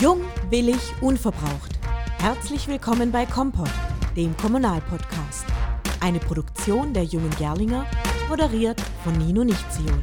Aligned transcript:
Jung, 0.00 0.22
willig, 0.48 0.80
unverbraucht. 1.02 1.78
Herzlich 2.20 2.66
willkommen 2.68 3.12
bei 3.12 3.26
Kompott, 3.26 3.68
dem 4.16 4.34
Kommunalpodcast. 4.38 5.44
Eine 6.00 6.18
Produktion 6.18 6.94
der 6.94 7.04
Jungen 7.04 7.28
Gerlinger, 7.38 7.84
moderiert 8.30 8.80
von 9.04 9.12
Nino 9.18 9.44
Nichtzion. 9.44 10.02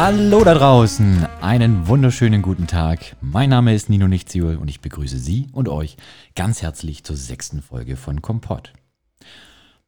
Hallo 0.00 0.44
da 0.44 0.54
draußen, 0.54 1.26
einen 1.40 1.88
wunderschönen 1.88 2.40
guten 2.40 2.68
Tag. 2.68 3.16
Mein 3.20 3.50
Name 3.50 3.74
ist 3.74 3.90
Nino 3.90 4.06
Nichtziol 4.06 4.54
und 4.54 4.68
ich 4.68 4.80
begrüße 4.80 5.18
Sie 5.18 5.48
und 5.50 5.68
euch 5.68 5.96
ganz 6.36 6.62
herzlich 6.62 7.02
zur 7.02 7.16
sechsten 7.16 7.62
Folge 7.62 7.96
von 7.96 8.22
Kompott. 8.22 8.72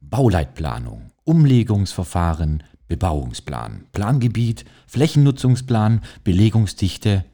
Bauleitplanung, 0.00 1.12
Umlegungsverfahren, 1.22 2.64
Bebauungsplan, 2.88 3.86
Plangebiet, 3.92 4.64
Flächennutzungsplan, 4.88 6.00
Belegungsdichte. 6.24 7.24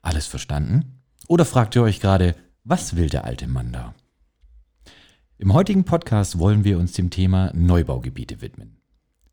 Alles 0.00 0.28
verstanden? 0.28 1.02
Oder 1.26 1.44
fragt 1.44 1.74
ihr 1.74 1.82
euch 1.82 1.98
gerade, 1.98 2.36
was 2.62 2.94
will 2.94 3.08
der 3.08 3.24
alte 3.24 3.48
Mann 3.48 3.72
da? 3.72 3.96
Im 5.38 5.52
heutigen 5.52 5.82
Podcast 5.82 6.38
wollen 6.38 6.62
wir 6.62 6.78
uns 6.78 6.92
dem 6.92 7.10
Thema 7.10 7.50
Neubaugebiete 7.52 8.40
widmen. 8.42 8.79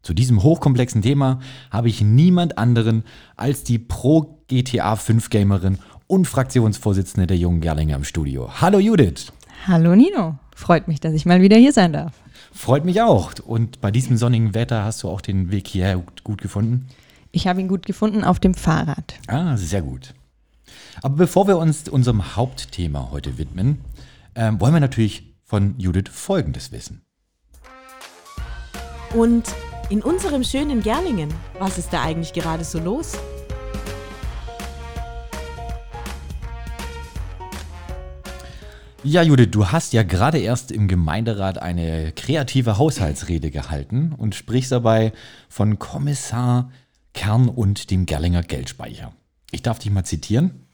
Zu 0.08 0.14
diesem 0.14 0.42
hochkomplexen 0.42 1.02
Thema 1.02 1.42
habe 1.70 1.90
ich 1.90 2.00
niemand 2.00 2.58
anderen 2.58 3.04
als 3.36 3.66
die 3.66 3.78
Pro 3.78 4.42
GTA 4.48 4.96
5 4.96 5.30
Gamerin 5.30 5.80
und 6.08 6.30
Fraktionsvorsitzende 6.30 7.28
der 7.28 7.36
Jungen 7.36 7.60
Gerlinger 7.60 7.98
im 7.98 8.06
Studio. 8.06 8.50
Hallo 8.62 8.80
Judith. 8.80 9.34
Hallo 9.68 9.98
Nino. 9.98 10.40
Freut 10.56 10.88
mich, 10.88 11.02
dass 11.02 11.12
ich 11.12 11.26
mal 11.26 11.42
wieder 11.42 11.58
hier 11.58 11.74
sein 11.74 11.92
darf. 11.92 12.14
Freut 12.54 12.86
mich 12.86 13.02
auch. 13.02 13.34
Und 13.46 13.82
bei 13.82 13.92
diesem 13.92 14.16
sonnigen 14.16 14.54
Wetter 14.54 14.86
hast 14.86 15.04
du 15.04 15.10
auch 15.10 15.20
den 15.20 15.52
Weg 15.52 15.68
hierher 15.68 16.02
gut 16.24 16.42
gefunden? 16.42 16.88
Ich 17.34 17.46
habe 17.46 17.60
ihn 17.60 17.68
gut 17.68 17.86
gefunden 17.86 18.24
auf 18.24 18.40
dem 18.40 18.54
Fahrrad. 18.54 19.16
Ah, 19.28 19.58
sehr 19.58 19.82
gut. 19.82 20.14
Aber 21.02 21.18
bevor 21.18 21.50
wir 21.50 21.58
uns 21.58 21.90
unserem 21.90 22.38
Hauptthema 22.38 23.10
heute 23.12 23.38
widmen, 23.38 23.82
äh, 24.36 24.54
wollen 24.58 24.74
wir 24.74 24.80
natürlich 24.80 25.36
von 25.44 25.78
Judith 25.78 26.10
Folgendes 26.10 26.72
wissen. 26.72 27.02
Und 29.14 29.54
in 29.90 30.02
unserem 30.02 30.44
schönen 30.44 30.82
Gerlingen, 30.82 31.34
was 31.60 31.78
ist 31.78 31.94
da 31.94 32.04
eigentlich 32.04 32.34
gerade 32.34 32.64
so 32.64 32.80
los? 32.80 33.14
Ja, 39.04 39.22
Judith, 39.22 39.52
du 39.52 39.68
hast 39.68 39.94
ja 39.94 40.04
gerade 40.04 40.40
erst 40.40 40.72
im 40.72 40.90
Gemeinderat 40.90 41.60
eine 41.60 42.12
kreative 42.12 42.78
Haushaltsrede 42.78 43.52
gehalten 43.52 44.12
und 44.12 44.36
sprichst 44.36 44.74
dabei 44.74 45.14
von 45.48 45.80
Kommissar 45.80 46.70
Kern 47.14 47.48
und 47.48 47.90
dem 47.90 48.06
Gerlinger 48.06 48.44
Geldspeicher. 48.44 49.14
Ich 49.52 49.62
darf 49.62 49.80
dich 49.80 49.92
mal 49.92 50.04
zitieren. 50.04 50.68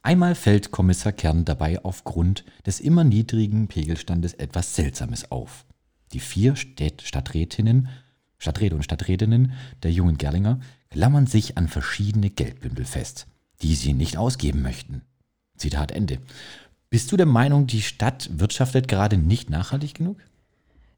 Einmal 0.00 0.34
fällt 0.34 0.70
Kommissar 0.70 1.12
Kern 1.12 1.44
dabei 1.44 1.84
aufgrund 1.84 2.44
des 2.64 2.80
immer 2.80 3.04
niedrigen 3.04 3.68
Pegelstandes 3.68 4.32
etwas 4.32 4.74
Seltsames 4.74 5.30
auf. 5.30 5.66
Die 6.14 6.20
vier 6.20 6.56
Städt 6.56 7.02
Stadträtinnen 7.02 7.88
Stadträte 8.42 8.74
und 8.74 8.82
Stadträtinnen 8.82 9.52
der 9.84 9.92
jungen 9.92 10.18
Gerlinger 10.18 10.58
klammern 10.90 11.28
sich 11.28 11.56
an 11.56 11.68
verschiedene 11.68 12.28
Geldbündel 12.28 12.84
fest, 12.84 13.28
die 13.62 13.76
sie 13.76 13.92
nicht 13.92 14.16
ausgeben 14.16 14.62
möchten. 14.62 15.02
Zitat 15.56 15.92
Ende. 15.92 16.18
Bist 16.90 17.12
du 17.12 17.16
der 17.16 17.26
Meinung, 17.26 17.68
die 17.68 17.82
Stadt 17.82 18.28
wirtschaftet 18.32 18.88
gerade 18.88 19.16
nicht 19.16 19.48
nachhaltig 19.48 19.94
genug? 19.94 20.18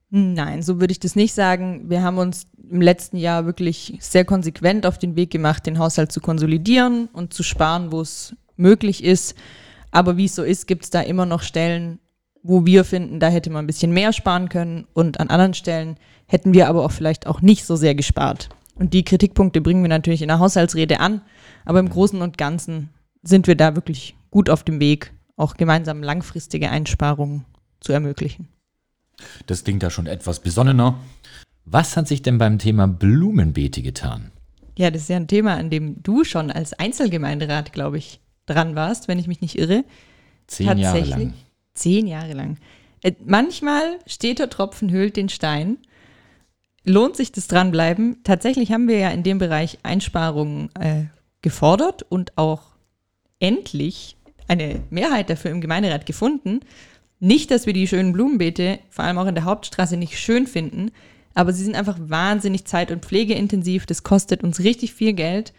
Nein, 0.08 0.62
so 0.62 0.80
würde 0.80 0.92
ich 0.92 1.00
das 1.00 1.16
nicht 1.16 1.34
sagen. 1.34 1.90
Wir 1.90 2.02
haben 2.02 2.16
uns 2.16 2.46
im 2.70 2.80
letzten 2.80 3.18
Jahr 3.18 3.44
wirklich 3.44 3.98
sehr 4.00 4.24
konsequent 4.24 4.86
auf 4.86 4.96
den 4.96 5.14
Weg 5.14 5.30
gemacht, 5.30 5.66
den 5.66 5.78
Haushalt 5.78 6.12
zu 6.12 6.20
konsolidieren 6.20 7.08
und 7.12 7.34
zu 7.34 7.42
sparen, 7.42 7.92
wo 7.92 8.00
es 8.00 8.34
möglich 8.56 9.04
ist. 9.04 9.34
Aber 9.90 10.16
wie 10.16 10.24
es 10.24 10.34
so 10.34 10.44
ist, 10.44 10.66
gibt 10.66 10.84
es 10.84 10.90
da 10.90 11.02
immer 11.02 11.26
noch 11.26 11.42
Stellen, 11.42 11.98
wo 12.44 12.66
wir 12.66 12.84
finden, 12.84 13.18
da 13.18 13.28
hätte 13.28 13.50
man 13.50 13.64
ein 13.64 13.66
bisschen 13.66 13.92
mehr 13.92 14.12
sparen 14.12 14.48
können 14.50 14.86
und 14.92 15.18
an 15.18 15.30
anderen 15.30 15.54
Stellen 15.54 15.96
hätten 16.26 16.52
wir 16.52 16.68
aber 16.68 16.84
auch 16.84 16.92
vielleicht 16.92 17.26
auch 17.26 17.40
nicht 17.40 17.64
so 17.64 17.74
sehr 17.74 17.94
gespart. 17.94 18.50
Und 18.76 18.92
die 18.92 19.04
Kritikpunkte 19.04 19.60
bringen 19.60 19.82
wir 19.82 19.88
natürlich 19.88 20.20
in 20.20 20.28
der 20.28 20.38
Haushaltsrede 20.38 21.00
an, 21.00 21.22
aber 21.64 21.80
im 21.80 21.88
Großen 21.88 22.20
und 22.20 22.38
Ganzen 22.38 22.90
sind 23.22 23.46
wir 23.46 23.56
da 23.56 23.74
wirklich 23.74 24.14
gut 24.30 24.50
auf 24.50 24.62
dem 24.62 24.78
Weg, 24.78 25.14
auch 25.36 25.54
gemeinsam 25.54 26.02
langfristige 26.02 26.70
Einsparungen 26.70 27.46
zu 27.80 27.92
ermöglichen. 27.92 28.48
Das 29.46 29.64
klingt 29.64 29.82
da 29.82 29.90
schon 29.90 30.06
etwas 30.06 30.40
besonnener. 30.40 30.98
Was 31.64 31.96
hat 31.96 32.08
sich 32.08 32.20
denn 32.20 32.36
beim 32.36 32.58
Thema 32.58 32.86
Blumenbeete 32.86 33.80
getan? 33.80 34.32
Ja, 34.76 34.90
das 34.90 35.02
ist 35.02 35.08
ja 35.08 35.16
ein 35.16 35.28
Thema, 35.28 35.54
an 35.54 35.70
dem 35.70 36.02
du 36.02 36.24
schon 36.24 36.50
als 36.50 36.74
Einzelgemeinderat, 36.74 37.72
glaube 37.72 37.96
ich, 37.96 38.20
dran 38.44 38.74
warst, 38.74 39.08
wenn 39.08 39.18
ich 39.18 39.28
mich 39.28 39.40
nicht 39.40 39.56
irre. 39.56 39.84
Zehn 40.46 40.76
Jahre 40.76 41.00
lang. 41.00 41.32
Zehn 41.74 42.06
Jahre 42.06 42.32
lang. 42.32 42.58
Äh, 43.02 43.12
manchmal 43.24 43.98
steht 44.06 44.38
der 44.38 44.50
Tropfen 44.50 44.90
höhlt 44.90 45.16
den 45.16 45.28
Stein. 45.28 45.78
Lohnt 46.84 47.16
sich 47.16 47.32
das 47.32 47.48
dranbleiben? 47.48 48.22
Tatsächlich 48.24 48.72
haben 48.72 48.88
wir 48.88 48.98
ja 48.98 49.10
in 49.10 49.22
dem 49.22 49.38
Bereich 49.38 49.78
Einsparungen 49.82 50.70
äh, 50.76 51.04
gefordert 51.42 52.04
und 52.08 52.36
auch 52.36 52.62
endlich 53.40 54.16
eine 54.48 54.82
Mehrheit 54.90 55.30
dafür 55.30 55.50
im 55.50 55.60
Gemeinderat 55.60 56.06
gefunden. 56.06 56.60
Nicht, 57.20 57.50
dass 57.50 57.66
wir 57.66 57.72
die 57.72 57.88
schönen 57.88 58.12
Blumenbeete, 58.12 58.80
vor 58.90 59.04
allem 59.04 59.18
auch 59.18 59.26
in 59.26 59.34
der 59.34 59.44
Hauptstraße, 59.44 59.96
nicht 59.96 60.18
schön 60.18 60.46
finden, 60.46 60.90
aber 61.34 61.52
sie 61.52 61.64
sind 61.64 61.74
einfach 61.74 61.98
wahnsinnig 62.00 62.64
zeit- 62.66 62.90
und 62.90 63.04
pflegeintensiv. 63.04 63.86
Das 63.86 64.02
kostet 64.02 64.42
uns 64.42 64.60
richtig 64.60 64.94
viel 64.94 65.14
Geld. 65.14 65.52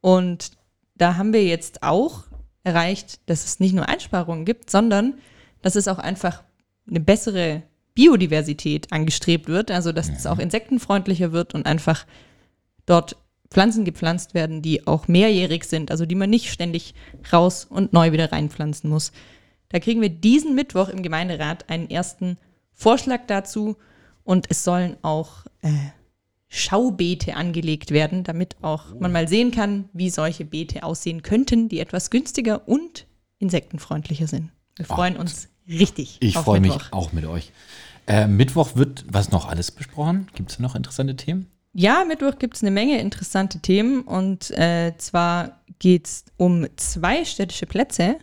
Und 0.00 0.52
da 0.94 1.16
haben 1.16 1.32
wir 1.32 1.44
jetzt 1.44 1.82
auch 1.82 2.24
erreicht, 2.62 3.20
dass 3.26 3.44
es 3.44 3.60
nicht 3.60 3.74
nur 3.74 3.88
Einsparungen 3.88 4.44
gibt, 4.44 4.70
sondern 4.70 5.14
dass 5.62 5.76
es 5.76 5.88
auch 5.88 5.98
einfach 5.98 6.42
eine 6.88 7.00
bessere 7.00 7.62
Biodiversität 7.94 8.92
angestrebt 8.92 9.48
wird, 9.48 9.70
also 9.70 9.92
dass 9.92 10.08
es 10.08 10.26
auch 10.26 10.38
insektenfreundlicher 10.38 11.32
wird 11.32 11.54
und 11.54 11.66
einfach 11.66 12.06
dort 12.86 13.16
Pflanzen 13.50 13.84
gepflanzt 13.84 14.32
werden, 14.32 14.62
die 14.62 14.86
auch 14.86 15.08
mehrjährig 15.08 15.64
sind, 15.64 15.90
also 15.90 16.06
die 16.06 16.14
man 16.14 16.30
nicht 16.30 16.50
ständig 16.50 16.94
raus 17.32 17.66
und 17.68 17.92
neu 17.92 18.12
wieder 18.12 18.30
reinpflanzen 18.30 18.88
muss. 18.88 19.12
Da 19.68 19.80
kriegen 19.80 20.00
wir 20.00 20.08
diesen 20.08 20.54
Mittwoch 20.54 20.88
im 20.88 21.02
Gemeinderat 21.02 21.68
einen 21.68 21.90
ersten 21.90 22.38
Vorschlag 22.72 23.22
dazu 23.26 23.76
und 24.24 24.46
es 24.50 24.62
sollen 24.64 24.96
auch 25.02 25.46
äh, 25.62 25.70
Schaubeete 26.48 27.36
angelegt 27.36 27.90
werden, 27.90 28.24
damit 28.24 28.56
auch 28.62 28.98
man 28.98 29.12
mal 29.12 29.28
sehen 29.28 29.50
kann, 29.50 29.88
wie 29.92 30.10
solche 30.10 30.44
Beete 30.44 30.82
aussehen 30.82 31.22
könnten, 31.22 31.68
die 31.68 31.80
etwas 31.80 32.10
günstiger 32.10 32.66
und 32.68 33.06
insektenfreundlicher 33.38 34.26
sind. 34.26 34.50
Wir 34.76 34.84
freuen 34.84 35.16
oh, 35.16 35.20
uns 35.20 35.48
richtig. 35.68 36.18
Ich 36.20 36.36
freue 36.36 36.60
mich 36.60 36.92
auch 36.92 37.12
mit 37.12 37.24
euch. 37.26 37.52
Äh, 38.06 38.26
Mittwoch 38.26 38.76
wird 38.76 39.04
was 39.08 39.30
noch 39.30 39.48
alles 39.48 39.70
besprochen? 39.70 40.26
Gibt 40.34 40.50
es 40.50 40.58
noch 40.58 40.74
interessante 40.74 41.16
Themen? 41.16 41.46
Ja, 41.72 42.04
Mittwoch 42.04 42.38
gibt 42.38 42.56
es 42.56 42.62
eine 42.62 42.72
Menge 42.72 43.00
interessante 43.00 43.60
Themen 43.60 44.02
und 44.02 44.50
äh, 44.50 44.94
zwar 44.98 45.60
geht 45.78 46.06
es 46.06 46.24
um 46.36 46.66
zwei 46.76 47.24
städtische 47.24 47.66
Plätze. 47.66 48.16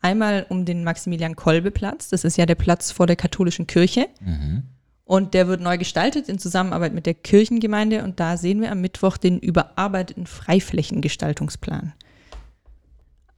Einmal 0.00 0.46
um 0.48 0.64
den 0.64 0.84
Maximilian-Kolbe-Platz, 0.84 2.08
das 2.08 2.24
ist 2.24 2.36
ja 2.36 2.46
der 2.46 2.54
Platz 2.56 2.90
vor 2.90 3.06
der 3.06 3.16
katholischen 3.16 3.66
Kirche. 3.66 4.08
Mhm. 4.20 4.64
Und 5.04 5.34
der 5.34 5.48
wird 5.48 5.60
neu 5.60 5.78
gestaltet 5.78 6.28
in 6.28 6.38
Zusammenarbeit 6.38 6.94
mit 6.94 7.06
der 7.06 7.14
Kirchengemeinde 7.14 8.04
und 8.04 8.20
da 8.20 8.36
sehen 8.36 8.60
wir 8.60 8.70
am 8.70 8.80
Mittwoch 8.80 9.16
den 9.16 9.38
überarbeiteten 9.38 10.26
Freiflächengestaltungsplan. 10.26 11.92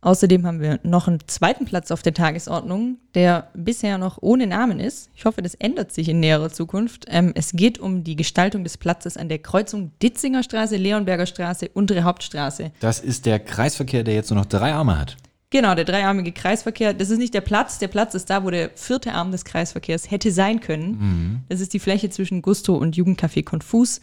Außerdem 0.05 0.47
haben 0.47 0.61
wir 0.61 0.81
noch 0.83 1.09
einen 1.09 1.21
zweiten 1.29 1.65
Platz 1.65 1.91
auf 1.91 2.03
der 2.03 2.13
Tagesordnung, 2.13 2.99
der 3.15 3.49
bisher 3.55 3.97
noch 3.97 4.19
ohne 4.21 4.47
Namen 4.47 4.79
ist. 4.79 5.09
Ich 5.17 5.25
hoffe, 5.25 5.41
das 5.41 5.55
ändert 5.55 5.93
sich 5.93 6.11
in 6.11 6.21
näherer 6.21 6.51
Zukunft. 6.51 7.07
Ähm, 7.09 7.33
es 7.35 7.53
geht 7.53 7.79
um 7.79 8.05
die 8.05 8.15
Gestaltung 8.15 8.65
des 8.65 8.77
Platzes 8.77 9.17
an 9.17 9.31
der 9.31 9.39
Kreuzung 9.39 9.93
Ditzinger 10.03 10.43
Straße, 10.43 10.77
Leonberger 10.77 11.25
Straße, 11.25 11.71
Untere 11.73 12.05
Hauptstraße. 12.05 12.71
Das 12.81 13.01
ist 13.01 13.25
der 13.25 13.41
Kreisverkehr, 13.41 14.05
der 14.05 14.13
jetzt 14.13 14.31
nur 14.31 14.39
noch 14.39 14.47
drei 14.47 14.75
Arme 14.75 14.99
hat. 14.99 15.17
Genau, 15.49 15.75
der 15.75 15.87
dreiarmige 15.87 16.33
Kreisverkehr. 16.33 16.93
Das 16.93 17.09
ist 17.09 17.17
nicht 17.17 17.33
der 17.33 17.41
Platz. 17.41 17.79
Der 17.79 17.89
Platz 17.89 18.15
ist 18.15 18.29
da, 18.29 18.45
wo 18.45 18.51
der 18.51 18.73
vierte 18.75 19.15
Arm 19.15 19.33
des 19.33 19.47
Kreisverkehrs 19.47 20.11
hätte 20.11 20.33
sein 20.33 20.61
können. 20.61 20.91
Mhm. 20.91 21.41
Das 21.49 21.63
ist 21.63 21.73
die 21.73 21.79
Fläche 21.79 22.11
zwischen 22.11 22.43
Gusto 22.43 22.77
und 22.77 22.95
Jugendcafé 22.95 23.43
Konfus. 23.43 24.03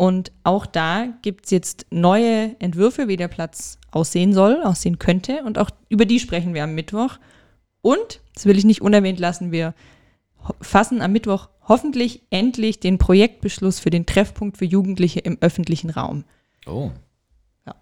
Und 0.00 0.32
auch 0.44 0.64
da 0.64 1.08
gibt 1.20 1.44
es 1.44 1.50
jetzt 1.50 1.84
neue 1.90 2.58
Entwürfe, 2.58 3.06
wie 3.06 3.18
der 3.18 3.28
Platz 3.28 3.76
aussehen 3.90 4.32
soll, 4.32 4.62
aussehen 4.62 4.98
könnte. 4.98 5.42
Und 5.44 5.58
auch 5.58 5.68
über 5.90 6.06
die 6.06 6.18
sprechen 6.18 6.54
wir 6.54 6.64
am 6.64 6.74
Mittwoch. 6.74 7.18
Und, 7.82 8.22
das 8.34 8.46
will 8.46 8.56
ich 8.56 8.64
nicht 8.64 8.80
unerwähnt 8.80 9.20
lassen, 9.20 9.52
wir 9.52 9.74
fassen 10.62 11.02
am 11.02 11.12
Mittwoch 11.12 11.50
hoffentlich 11.68 12.22
endlich 12.30 12.80
den 12.80 12.96
Projektbeschluss 12.96 13.78
für 13.78 13.90
den 13.90 14.06
Treffpunkt 14.06 14.56
für 14.56 14.64
Jugendliche 14.64 15.20
im 15.20 15.36
öffentlichen 15.42 15.90
Raum. 15.90 16.24
Oh. 16.64 16.92
Ja. 17.66 17.74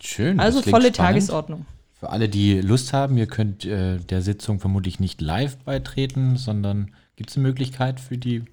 Schön. 0.00 0.40
Also 0.40 0.62
volle 0.62 0.84
spannend. 0.84 0.96
Tagesordnung. 0.96 1.66
Für 1.92 2.08
alle, 2.08 2.30
die 2.30 2.62
Lust 2.62 2.94
haben, 2.94 3.18
ihr 3.18 3.26
könnt 3.26 3.66
äh, 3.66 3.98
der 3.98 4.22
Sitzung 4.22 4.60
vermutlich 4.60 4.98
nicht 4.98 5.20
live 5.20 5.58
beitreten, 5.58 6.38
sondern 6.38 6.92
gibt 7.16 7.28
es 7.28 7.36
eine 7.36 7.46
Möglichkeit 7.46 8.00
für 8.00 8.16
die? 8.16 8.44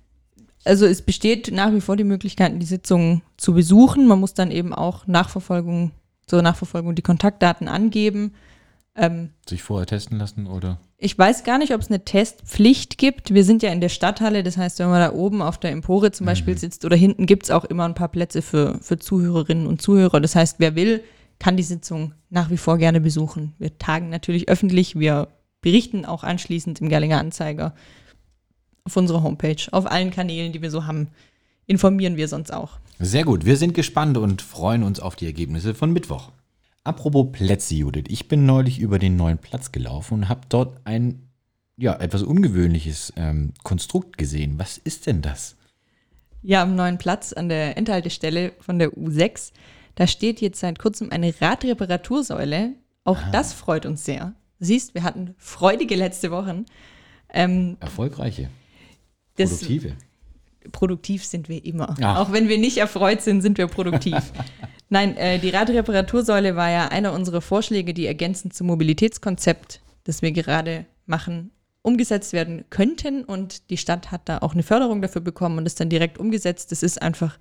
Also 0.63 0.85
es 0.85 1.01
besteht 1.01 1.51
nach 1.51 1.73
wie 1.73 1.81
vor 1.81 1.97
die 1.97 2.03
Möglichkeit, 2.03 2.53
die 2.61 2.65
Sitzung 2.65 3.21
zu 3.37 3.53
besuchen. 3.53 4.07
Man 4.07 4.19
muss 4.19 4.33
dann 4.33 4.51
eben 4.51 4.73
auch 4.73 5.07
Nachverfolgung, 5.07 5.91
zur 6.27 6.41
Nachverfolgung 6.41 6.95
die 6.95 7.01
Kontaktdaten 7.01 7.67
angeben. 7.67 8.33
Ähm, 8.95 9.31
Sich 9.47 9.63
vorher 9.63 9.87
testen 9.87 10.17
lassen 10.17 10.47
oder? 10.47 10.79
Ich 10.97 11.17
weiß 11.17 11.43
gar 11.43 11.57
nicht, 11.57 11.73
ob 11.73 11.81
es 11.81 11.87
eine 11.87 12.05
Testpflicht 12.05 12.97
gibt. 12.99 13.33
Wir 13.33 13.43
sind 13.43 13.63
ja 13.63 13.71
in 13.71 13.81
der 13.81 13.89
Stadthalle, 13.89 14.43
das 14.43 14.57
heißt, 14.57 14.77
wenn 14.79 14.89
man 14.89 14.99
da 14.99 15.13
oben 15.13 15.41
auf 15.41 15.57
der 15.57 15.71
Empore 15.71 16.11
zum 16.11 16.27
Beispiel 16.27 16.53
mhm. 16.53 16.59
sitzt 16.59 16.85
oder 16.85 16.95
hinten, 16.95 17.25
gibt 17.25 17.43
es 17.43 17.51
auch 17.51 17.65
immer 17.65 17.85
ein 17.85 17.95
paar 17.95 18.09
Plätze 18.09 18.43
für, 18.43 18.77
für 18.81 18.99
Zuhörerinnen 18.99 19.65
und 19.65 19.81
Zuhörer. 19.81 20.21
Das 20.21 20.35
heißt, 20.35 20.57
wer 20.59 20.75
will, 20.75 21.03
kann 21.39 21.57
die 21.57 21.63
Sitzung 21.63 22.13
nach 22.29 22.51
wie 22.51 22.57
vor 22.57 22.77
gerne 22.77 23.01
besuchen. 23.01 23.55
Wir 23.57 23.77
tagen 23.79 24.09
natürlich 24.09 24.47
öffentlich, 24.47 24.99
wir 24.99 25.29
berichten 25.61 26.05
auch 26.05 26.23
anschließend 26.23 26.81
im 26.81 26.89
Gerlinger 26.89 27.19
Anzeiger 27.19 27.73
auf 28.83 28.97
unserer 28.97 29.23
Homepage, 29.23 29.61
auf 29.71 29.89
allen 29.89 30.11
Kanälen, 30.11 30.51
die 30.51 30.61
wir 30.61 30.71
so 30.71 30.85
haben, 30.85 31.09
informieren 31.67 32.17
wir 32.17 32.27
sonst 32.27 32.51
auch. 32.51 32.79
Sehr 32.99 33.23
gut, 33.23 33.45
wir 33.45 33.57
sind 33.57 33.73
gespannt 33.73 34.17
und 34.17 34.41
freuen 34.41 34.83
uns 34.83 34.99
auf 34.99 35.15
die 35.15 35.25
Ergebnisse 35.25 35.73
von 35.73 35.91
Mittwoch. 35.91 36.31
Apropos 36.83 37.27
Plätze, 37.31 37.75
Judith, 37.75 38.05
ich 38.07 38.27
bin 38.27 38.45
neulich 38.45 38.79
über 38.79 38.99
den 38.99 39.15
neuen 39.15 39.37
Platz 39.37 39.71
gelaufen 39.71 40.15
und 40.15 40.29
habe 40.29 40.41
dort 40.49 40.79
ein 40.83 41.27
ja, 41.77 41.95
etwas 41.99 42.23
ungewöhnliches 42.23 43.13
ähm, 43.15 43.53
Konstrukt 43.63 44.17
gesehen. 44.17 44.57
Was 44.57 44.77
ist 44.77 45.07
denn 45.07 45.21
das? 45.21 45.55
Ja, 46.41 46.63
am 46.63 46.75
neuen 46.75 46.97
Platz 46.97 47.33
an 47.33 47.49
der 47.49 47.77
Endhaltestelle 47.77 48.53
von 48.59 48.79
der 48.79 48.91
U6 48.91 49.51
da 49.95 50.07
steht 50.07 50.41
jetzt 50.41 50.59
seit 50.59 50.79
kurzem 50.79 51.11
eine 51.11 51.33
Radreparatursäule. 51.39 52.73
Auch 53.03 53.17
ah. 53.17 53.29
das 53.31 53.53
freut 53.53 53.85
uns 53.85 54.05
sehr. 54.05 54.33
Siehst, 54.59 54.93
wir 54.93 55.03
hatten 55.03 55.35
freudige 55.37 55.95
letzte 55.95 56.31
Wochen. 56.31 56.65
Ähm, 57.33 57.77
Erfolgreiche. 57.79 58.49
Produktive. 59.35 59.95
produktiv 60.71 61.25
sind 61.25 61.49
wir 61.49 61.63
immer. 61.65 61.95
Ach. 62.01 62.17
Auch 62.17 62.31
wenn 62.31 62.49
wir 62.49 62.57
nicht 62.57 62.77
erfreut 62.77 63.21
sind, 63.21 63.41
sind 63.41 63.57
wir 63.57 63.67
produktiv. 63.67 64.31
Nein, 64.89 65.15
äh, 65.15 65.39
die 65.39 65.49
Radreparatursäule 65.49 66.55
war 66.55 66.69
ja 66.69 66.89
einer 66.89 67.13
unserer 67.13 67.41
Vorschläge, 67.41 67.93
die 67.93 68.05
ergänzend 68.07 68.53
zum 68.53 68.67
Mobilitätskonzept, 68.67 69.81
das 70.03 70.21
wir 70.21 70.31
gerade 70.33 70.85
machen, 71.05 71.51
umgesetzt 71.81 72.33
werden 72.33 72.65
könnten. 72.69 73.23
Und 73.23 73.69
die 73.69 73.77
Stadt 73.77 74.11
hat 74.11 74.21
da 74.25 74.39
auch 74.39 74.53
eine 74.53 74.63
Förderung 74.63 75.01
dafür 75.01 75.21
bekommen 75.21 75.57
und 75.57 75.65
ist 75.65 75.79
dann 75.79 75.89
direkt 75.89 76.17
umgesetzt. 76.17 76.71
Das 76.71 76.83
ist 76.83 77.01
einfach 77.01 77.37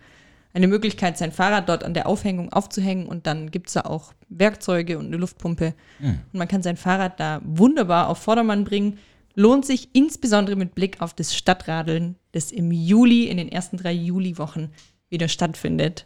eine 0.53 0.69
Möglichkeit, 0.69 1.17
sein 1.17 1.33
Fahrrad 1.33 1.69
dort 1.69 1.85
an 1.85 1.95
der 1.95 2.07
Aufhängung 2.07 2.53
aufzuhängen 2.53 3.07
und 3.07 3.27
dann 3.27 3.51
gibt 3.51 3.69
es 3.69 3.75
da 3.75 3.83
auch 3.83 4.13
Werkzeuge 4.29 4.99
und 4.99 5.07
eine 5.07 5.17
Luftpumpe. 5.17 5.75
Mhm. 6.01 6.21
Und 6.33 6.39
man 6.39 6.49
kann 6.49 6.63
sein 6.63 6.77
Fahrrad 6.77 7.21
da 7.21 7.41
wunderbar 7.45 8.09
auf 8.09 8.19
Vordermann 8.19 8.65
bringen. 8.65 8.99
Lohnt 9.41 9.65
sich 9.65 9.89
insbesondere 9.95 10.55
mit 10.55 10.75
Blick 10.75 11.01
auf 11.01 11.15
das 11.15 11.35
Stadtradeln, 11.35 12.17
das 12.33 12.53
im 12.53 12.71
Juli, 12.71 13.25
in 13.25 13.39
den 13.39 13.51
ersten 13.51 13.79
drei 13.79 13.91
Juliwochen 13.91 14.69
wieder 15.09 15.29
stattfindet. 15.29 16.05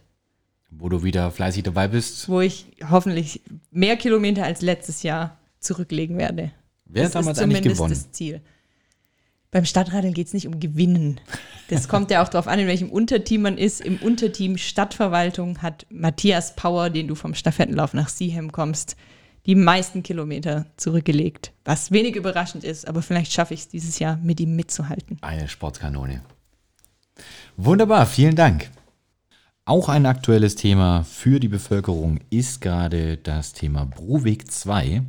Wo 0.71 0.89
du 0.89 1.03
wieder 1.03 1.33
fleißig 1.33 1.65
dabei 1.65 1.89
bist. 1.89 2.29
Wo 2.29 2.41
ich 2.41 2.67
hoffentlich 2.89 3.43
mehr 3.73 3.97
Kilometer 3.97 4.45
als 4.45 4.63
letztes 4.63 5.03
Jahr 5.03 5.37
zurücklegen 5.59 6.17
werde. 6.17 6.53
Wer 6.85 7.07
hat 7.07 7.17
damals 7.17 7.41
eigentlich 7.41 7.63
gewonnen? 7.63 7.93
Das 7.93 8.13
Ziel. 8.13 8.41
Beim 9.51 9.65
Stadtradeln 9.65 10.15
geht 10.15 10.29
es 10.29 10.33
nicht 10.33 10.47
um 10.47 10.61
Gewinnen. 10.61 11.21
Das 11.71 11.89
kommt 11.89 12.13
ja 12.13 12.23
auch 12.23 12.29
darauf 12.29 12.47
an, 12.47 12.61
in 12.61 12.69
welchem 12.69 12.89
Unterteam 12.89 13.43
man 13.43 13.59
ist. 13.59 13.81
Im 13.81 13.97
Unterteam 13.97 14.59
Stadtverwaltung 14.59 15.61
hat 15.61 15.87
Matthias 15.91 16.55
Power, 16.55 16.89
den 16.89 17.09
du 17.09 17.17
vom 17.17 17.35
Stafettenlauf 17.35 17.95
nach 17.95 18.11
Seaham 18.11 18.53
kommst, 18.53 18.95
die 19.47 19.55
meisten 19.55 20.03
Kilometer 20.03 20.67
zurückgelegt. 20.77 21.53
Was 21.65 21.91
wenig 21.91 22.17
überraschend 22.17 22.65
ist, 22.65 22.89
aber 22.89 23.03
vielleicht 23.03 23.33
schaffe 23.33 23.55
ich 23.55 23.61
es 23.61 23.69
dieses 23.69 23.99
Jahr, 23.99 24.17
mit 24.17 24.41
ihm 24.41 24.57
mitzuhalten. 24.57 25.19
Eine 25.21 25.49
Sportkanone. 25.49 26.23
Wunderbar, 27.57 28.07
vielen 28.07 28.35
Dank. 28.35 28.71
Auch 29.67 29.89
ein 29.89 30.05
aktuelles 30.05 30.57
Thema 30.57 31.05
für 31.05 31.41
die 31.41 31.49
Bevölkerung 31.49 32.21
ist 32.29 32.61
gerade 32.61 33.17
das 33.17 33.55
Thema 33.55 33.87
Bruweg 33.87 34.51
2. 34.51 35.03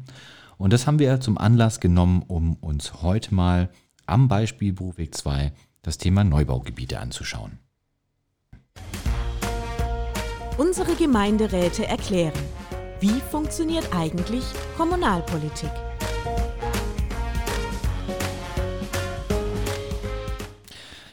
Und 0.58 0.72
das 0.72 0.88
haben 0.88 1.00
wir 1.00 1.20
zum 1.20 1.38
Anlass 1.38 1.80
genommen, 1.81 2.24
um 2.28 2.56
uns 2.62 3.02
heute 3.02 3.34
mal 3.36 3.70
am 4.06 4.28
Beispiel 4.28 4.72
Buchweg 4.72 5.14
2 5.14 5.52
das 5.81 5.98
Thema 5.98 6.24
Neubaugebiete 6.24 7.00
anzuschauen. 7.00 7.60
Unsere 10.58 10.96
Gemeinderäte 10.96 11.86
erklären, 11.86 12.31
wie 13.00 13.21
funktioniert 13.31 13.89
eigentlich 13.94 14.44
Kommunalpolitik? 14.77 15.71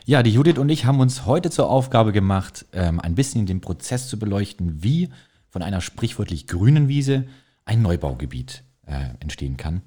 Ja, 0.05 0.23
die 0.23 0.33
Judith 0.33 0.59
und 0.59 0.69
ich 0.69 0.85
haben 0.85 1.01
uns 1.01 1.27
heute 1.27 1.51
zur 1.51 1.71
Aufgabe 1.71 2.13
gemacht, 2.13 2.67
ähm, 2.73 3.01
ein 3.01 3.15
bisschen 3.15 3.47
den 3.47 3.61
Prozess 3.61 4.09
zu 4.09 4.19
beleuchten, 4.19 4.83
wie 4.83 5.11
von 5.49 5.63
einer 5.63 5.81
sprichwörtlich 5.81 6.47
grünen 6.47 6.89
Wiese 6.89 7.27
ein 7.65 7.83
Neubaugebiet 7.83 8.65
äh, 8.87 9.11
entstehen 9.21 9.57
kann. 9.57 9.83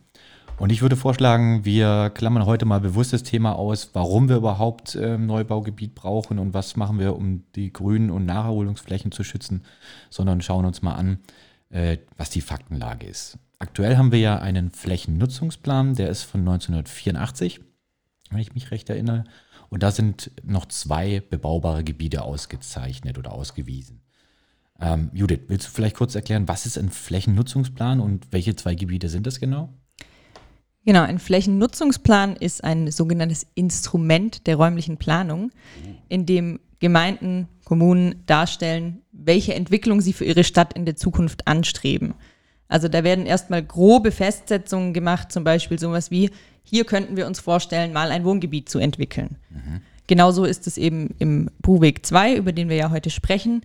Und 0.58 0.72
ich 0.72 0.82
würde 0.82 0.96
vorschlagen, 0.96 1.66
wir 1.66 2.12
klammern 2.14 2.46
heute 2.46 2.66
mal 2.66 2.80
bewusst 2.80 3.12
das 3.12 3.24
Thema 3.24 3.54
aus, 3.58 3.90
warum 3.92 4.30
wir 4.30 4.38
überhaupt 4.38 4.96
äh, 4.96 5.18
Neubaugebiet 5.18 5.96
brauchen 5.96 6.40
und 6.40 6.54
was 6.54 6.78
machen 6.78 6.98
wir, 6.98 7.16
um 7.18 7.44
die 7.56 7.74
Grün- 7.74 8.10
und 8.10 8.26
Nacherholungsflächen 8.26 9.12
zu 9.12 9.26
schützen, 9.26 9.66
sondern 10.10 10.42
schauen 10.42 10.66
uns 10.66 10.82
mal 10.82 10.94
an, 10.94 11.20
äh, 11.70 11.98
was 12.18 12.30
die 12.30 12.42
Faktenlage 12.42 13.08
ist. 13.08 13.38
Aktuell 13.60 13.98
haben 13.98 14.12
wir 14.12 14.20
ja 14.20 14.38
einen 14.40 14.72
Flächennutzungsplan, 14.72 15.96
der 15.96 16.10
ist 16.10 16.24
von 16.24 16.42
1984, 16.42 17.62
wenn 18.30 18.40
ich 18.40 18.54
mich 18.54 18.72
recht 18.72 18.90
erinnere. 18.90 19.24
Und 19.70 19.84
da 19.84 19.92
sind 19.92 20.32
noch 20.44 20.66
zwei 20.66 21.22
bebaubare 21.22 21.84
Gebiete 21.84 22.24
ausgezeichnet 22.24 23.18
oder 23.18 23.32
ausgewiesen. 23.32 24.02
Ähm, 24.80 25.10
Judith, 25.14 25.42
willst 25.48 25.68
du 25.68 25.72
vielleicht 25.72 25.96
kurz 25.96 26.16
erklären, 26.16 26.48
was 26.48 26.66
ist 26.66 26.78
ein 26.78 26.90
Flächennutzungsplan 26.90 28.00
und 28.00 28.32
welche 28.32 28.56
zwei 28.56 28.76
Gebiete 28.76 29.10
sind 29.10 29.26
das 29.26 29.40
genau? 29.40 29.74
Genau, 30.86 31.02
ein 31.02 31.18
Flächennutzungsplan 31.18 32.36
ist 32.36 32.64
ein 32.64 32.92
sogenanntes 32.92 33.48
Instrument 33.56 34.46
der 34.46 34.58
räumlichen 34.58 34.98
Planung, 34.98 35.52
in 36.10 36.26
dem 36.28 36.60
Gemeinden, 36.86 37.48
Kommunen 37.64 38.22
darstellen, 38.28 39.02
welche 39.12 39.56
Entwicklung 39.56 40.02
sie 40.02 40.14
für 40.14 40.24
ihre 40.24 40.44
Stadt 40.44 40.74
in 40.74 40.86
der 40.86 40.96
Zukunft 40.96 41.48
anstreben. 41.48 42.14
Also 42.68 42.90
da 42.90 43.04
werden 43.04 43.26
erstmal 43.26 43.64
grobe 43.64 44.12
Festsetzungen 44.12 44.94
gemacht, 44.94 45.32
zum 45.32 45.44
Beispiel 45.44 45.80
sowas 45.80 46.12
wie, 46.12 46.30
hier 46.64 46.86
könnten 46.86 47.18
wir 47.18 47.26
uns 47.26 47.40
vorstellen, 47.40 47.92
mal 47.92 48.12
ein 48.12 48.24
Wohngebiet 48.24 48.70
zu 48.70 48.78
entwickeln. 48.78 49.38
Mhm. 49.50 49.82
Genauso 50.06 50.46
ist 50.46 50.68
es 50.68 50.78
eben 50.78 51.16
im 51.18 51.50
Bruweg 51.64 52.06
2, 52.06 52.36
über 52.36 52.52
den 52.52 52.70
wir 52.70 52.76
ja 52.76 52.92
heute 52.92 53.10
sprechen. 53.10 53.62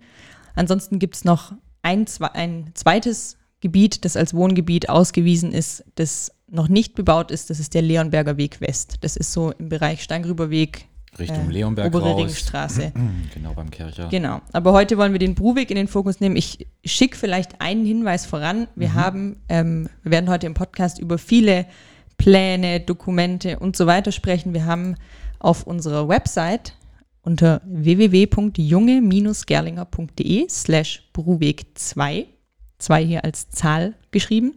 Ansonsten 0.55 0.97
gibt 0.97 1.15
es 1.15 1.23
noch 1.23 1.53
ein, 1.83 2.07
ein 2.33 2.71
zweites 2.73 3.37
Gebiet, 3.59 4.03
das 4.03 4.17
als 4.17 4.33
Wohngebiet 4.33 4.89
ausgewiesen 4.89 5.51
ist, 5.51 5.83
das 5.93 6.31
noch 6.47 6.69
nicht 6.69 6.95
bebaut 6.95 7.29
ist, 7.29 7.51
das 7.51 7.59
ist 7.59 7.75
der 7.75 7.83
Leonberger 7.83 8.37
Weg 8.37 8.61
West. 8.61 8.95
Das 9.01 9.15
ist 9.15 9.31
so 9.31 9.51
im 9.51 9.69
Bereich 9.69 10.01
Steingrüberweg. 10.01 10.87
Richtung 11.19 11.49
äh, 11.49 11.53
Leonberg 11.53 11.87
obere 11.87 12.11
raus. 12.11 12.21
Ringstraße. 12.21 12.93
genau, 13.33 13.53
beim 13.53 13.69
Kircher. 13.69 14.07
Genau. 14.09 14.39
Aber 14.51 14.73
heute 14.73 14.97
wollen 14.97 15.11
wir 15.11 15.19
den 15.19 15.35
Bruweg 15.35 15.69
in 15.69 15.75
den 15.75 15.87
Fokus 15.87 16.19
nehmen. 16.19 16.35
Ich 16.35 16.65
schicke 16.85 17.17
vielleicht 17.17 17.61
einen 17.61 17.85
Hinweis 17.85 18.25
voran. 18.25 18.67
Wir 18.75 18.89
mhm. 18.89 18.93
haben, 18.93 19.37
ähm, 19.49 19.89
wir 20.03 20.11
werden 20.11 20.29
heute 20.29 20.47
im 20.47 20.53
Podcast 20.53 20.99
über 20.99 21.17
viele 21.17 21.65
Pläne, 22.17 22.79
Dokumente 22.79 23.59
und 23.59 23.75
so 23.75 23.87
weiter 23.87 24.11
sprechen. 24.11 24.53
Wir 24.53 24.65
haben 24.65 24.95
auf 25.39 25.67
unserer 25.67 26.07
Website 26.07 26.75
unter 27.23 27.61
www.junge-gerlinger.de 27.65 30.47
slash 30.49 31.09
Bruweg 31.13 31.65
2 31.75 32.27
zwei 32.81 33.05
hier 33.05 33.23
als 33.23 33.49
Zahl 33.49 33.93
geschrieben, 34.11 34.53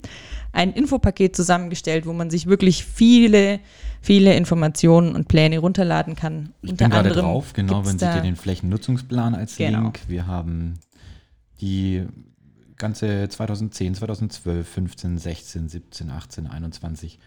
ein 0.54 0.72
Infopaket 0.72 1.34
zusammengestellt, 1.34 2.06
wo 2.06 2.12
man 2.12 2.30
sich 2.30 2.46
wirklich 2.46 2.84
viele, 2.84 3.60
viele 4.00 4.34
Informationen 4.34 5.14
und 5.14 5.28
Pläne 5.28 5.58
runterladen 5.58 6.14
kann. 6.14 6.54
Ich 6.62 6.70
Unter 6.70 6.84
bin 6.84 6.92
gerade 6.92 7.10
drauf, 7.10 7.52
genau, 7.52 7.82
man 7.82 7.98
sieht 7.98 8.02
ja 8.02 8.20
den 8.20 8.36
Flächennutzungsplan 8.36 9.34
als 9.34 9.56
genau. 9.56 9.82
Link. 9.82 10.00
Wir 10.06 10.26
haben 10.26 10.74
die 11.60 12.06
ganze 12.76 13.28
2010, 13.28 13.96
2012, 13.96 14.68
15, 14.68 15.18
16, 15.18 15.68
17, 15.68 16.10
18, 16.10 16.46
21 16.46 17.18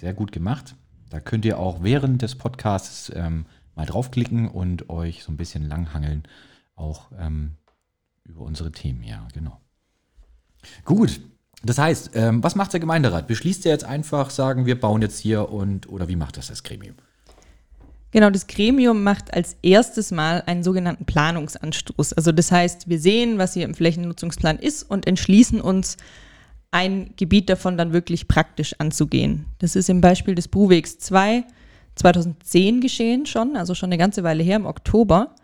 sehr 0.00 0.14
gut 0.14 0.30
gemacht. 0.30 0.76
Da 1.10 1.20
könnt 1.20 1.44
ihr 1.44 1.58
auch 1.58 1.82
während 1.82 2.22
des 2.22 2.36
Podcasts 2.36 3.10
ähm, 3.14 3.46
mal 3.74 3.86
draufklicken 3.86 4.48
und 4.48 4.90
euch 4.90 5.24
so 5.24 5.32
ein 5.32 5.36
bisschen 5.36 5.68
langhangeln, 5.68 6.22
auch 6.76 7.10
ähm, 7.18 7.56
über 8.24 8.42
unsere 8.42 8.70
Themen, 8.70 9.02
ja, 9.02 9.26
genau. 9.34 9.60
Gut. 10.84 11.20
Das 11.64 11.78
heißt, 11.78 12.10
ähm, 12.14 12.42
was 12.42 12.54
macht 12.54 12.72
der 12.72 12.80
Gemeinderat? 12.80 13.26
Beschließt 13.28 13.66
er 13.66 13.72
jetzt 13.72 13.84
einfach, 13.84 14.30
sagen 14.30 14.66
wir 14.66 14.80
bauen 14.80 15.02
jetzt 15.02 15.18
hier 15.18 15.50
und 15.50 15.88
oder 15.88 16.08
wie 16.08 16.16
macht 16.16 16.36
das 16.36 16.48
das 16.48 16.62
Gremium? 16.62 16.96
Genau, 18.10 18.28
das 18.28 18.46
Gremium 18.46 19.02
macht 19.02 19.32
als 19.32 19.56
erstes 19.62 20.10
Mal 20.10 20.42
einen 20.46 20.62
sogenannten 20.62 21.06
Planungsanstoß. 21.06 22.12
Also 22.12 22.30
das 22.32 22.52
heißt, 22.52 22.88
wir 22.88 22.98
sehen, 22.98 23.38
was 23.38 23.54
hier 23.54 23.64
im 23.64 23.74
Flächennutzungsplan 23.74 24.58
ist 24.58 24.82
und 24.82 25.06
entschließen 25.06 25.60
uns, 25.60 25.96
ein 26.72 27.12
Gebiet 27.16 27.50
davon 27.50 27.76
dann 27.76 27.92
wirklich 27.92 28.28
praktisch 28.28 28.74
anzugehen. 28.78 29.44
Das 29.58 29.76
ist 29.76 29.90
im 29.90 30.00
Beispiel 30.00 30.34
des 30.34 30.48
Bruwegs 30.48 30.98
2 30.98 31.44
2010 31.94 32.80
geschehen 32.80 33.26
schon, 33.26 33.56
also 33.56 33.74
schon 33.74 33.88
eine 33.88 33.98
ganze 33.98 34.24
Weile 34.24 34.42
her, 34.42 34.56
im 34.56 34.66
Oktober. 34.66 35.34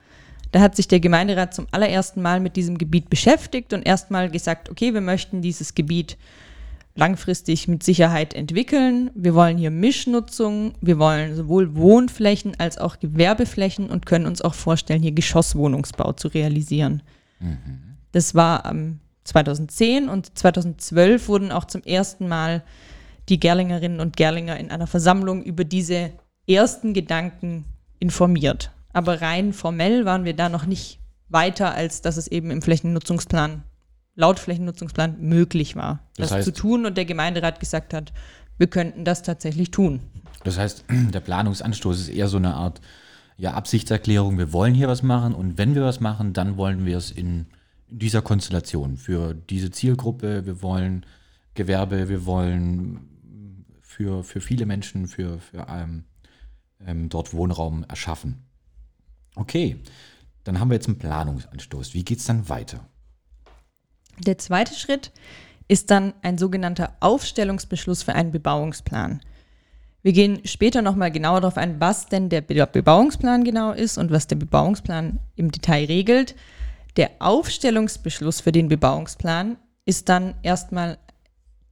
Da 0.51 0.61
hat 0.61 0.77
sich 0.77 0.89
der 0.89 1.01
Gemeinderat 1.01 1.55
zum 1.55 1.67
allerersten 1.71 2.23
Mal 2.23 2.41
mit 2.41 2.57
diesem 2.57 2.79
Gebiet 2.79 3.11
beschäftigt 3.11 3.73
und 3.73 3.87
erstmal 3.87 4.31
gesagt, 4.31 4.71
okay, 4.71 4.95
wir 4.95 5.01
möchten 5.01 5.43
dieses 5.43 5.75
Gebiet 5.75 6.17
langfristig 6.95 7.69
mit 7.69 7.83
Sicherheit 7.83 8.35
entwickeln. 8.35 9.11
Wir 9.15 9.35
wollen 9.35 9.57
hier 9.57 9.71
Mischnutzung, 9.71 10.75
wir 10.81 10.99
wollen 10.99 11.37
sowohl 11.37 11.77
Wohnflächen 11.77 12.59
als 12.59 12.77
auch 12.79 12.99
Gewerbeflächen 12.99 13.89
und 13.89 14.05
können 14.05 14.27
uns 14.27 14.43
auch 14.43 14.55
vorstellen, 14.55 15.03
hier 15.03 15.13
Geschosswohnungsbau 15.13 16.13
zu 16.13 16.29
realisieren. 16.29 17.03
Mhm. 17.39 17.97
Das 18.13 18.35
war 18.35 18.65
ähm, 18.67 18.99
2010 19.25 20.09
und 20.09 20.37
2012 20.37 21.29
wurden 21.29 21.53
auch 21.53 21.67
zum 21.67 21.83
ersten 21.83 22.27
Mal 22.27 22.65
die 23.29 23.39
Gerlingerinnen 23.39 24.01
und 24.01 24.17
Gerlinger 24.17 24.59
in 24.59 24.71
einer 24.71 24.87
Versammlung 24.87 25.43
über 25.43 25.65
diese 25.65 26.13
ersten 26.49 26.95
Gedanken 26.95 27.65
informiert. 28.01 28.73
Aber 28.93 29.21
rein 29.21 29.53
formell 29.53 30.05
waren 30.05 30.25
wir 30.25 30.35
da 30.35 30.49
noch 30.49 30.67
nicht 30.67 31.01
weiter, 31.29 31.75
als 31.75 32.03
dass 32.03 32.17
es 32.17 32.29
eben 32.29 32.51
im 32.51 32.63
Flächennutzungsplan, 32.63 33.63
laut 34.15 34.39
Flächennutzungsplan 34.39 35.21
möglich 35.21 35.77
war, 35.77 36.01
das, 36.17 36.31
das 36.31 36.39
heißt, 36.39 36.45
zu 36.47 36.53
tun 36.53 36.87
und 36.87 36.97
der 36.97 37.05
Gemeinderat 37.05 37.61
gesagt 37.61 37.93
hat, 37.93 38.13
wir 38.57 38.67
könnten 38.67 39.05
das 39.05 39.23
tatsächlich 39.23 39.71
tun. 39.71 40.01
Das 40.45 40.59
heißt, 40.59 40.85
der 40.91 41.21
Planungsanstoß 41.21 42.01
ist 42.01 42.09
eher 42.09 42.29
so 42.29 42.39
eine 42.39 42.55
Art 42.55 42.81
ja, 43.37 43.53
Absichtserklärung, 43.53 44.39
wir 44.39 44.53
wollen 44.53 44.75
hier 44.75 44.89
was 44.89 45.03
machen 45.03 45.35
und 45.35 45.59
wenn 45.59 45.75
wir 45.75 45.83
was 45.83 46.01
machen, 46.01 46.33
dann 46.33 46.57
wollen 46.57 46.85
wir 46.87 46.97
es 46.97 47.11
in, 47.11 47.47
dieser 47.91 48.23
Konstellation 48.23 48.97
für 48.97 49.35
diese 49.35 49.71
Zielgruppe, 49.71 50.47
wir 50.47 50.63
wollen 50.63 51.07
Gewerbe, 51.55 52.09
wir 52.09 52.27
wollen 52.27 53.67
für, 53.81 54.23
für 54.23 54.41
viele 54.41 54.67
Menschen, 54.67 55.09
für, 55.09 55.39
für 55.39 55.67
ähm, 55.69 56.05
ähm, 56.87 57.09
dort 57.09 57.33
Wohnraum 57.33 57.85
erschaffen. 57.89 58.45
Okay, 59.39 59.77
dann 60.43 60.59
haben 60.59 60.69
wir 60.71 60.75
jetzt 60.75 60.89
einen 60.89 60.99
Planungsanstoß. 60.99 61.95
Wie 61.95 62.05
geht 62.05 62.19
es 62.19 62.25
dann 62.25 62.49
weiter? 62.49 62.85
Der 64.19 64.37
zweite 64.37 64.75
Schritt 64.75 65.13
ist 65.69 65.93
dann 65.93 66.13
ein 66.23 66.39
sogenannter 66.39 66.97
Aufstellungsbeschluss 66.99 68.03
für 68.03 68.15
einen 68.17 68.33
Bebauungsplan. 68.33 69.21
Wir 70.03 70.13
gehen 70.13 70.41
später 70.45 70.83
nochmal 70.83 71.13
genauer 71.13 71.41
darauf 71.41 71.57
ein, 71.57 71.81
was 71.81 72.07
denn 72.07 72.29
der 72.29 72.41
Bebauungsplan 72.41 73.45
genau 73.45 73.73
ist 73.73 73.97
und 73.97 74.11
was 74.11 74.27
der 74.27 74.37
Bebauungsplan 74.37 75.21
im 75.37 75.53
Detail 75.53 75.85
regelt. 75.85 76.35
Der 76.97 77.11
Aufstellungsbeschluss 77.21 78.41
für 78.41 78.51
den 78.51 78.69
Bebauungsplan 78.69 79.57
ist 79.85 80.09
dann 80.09 80.35
erstmal 80.43 80.99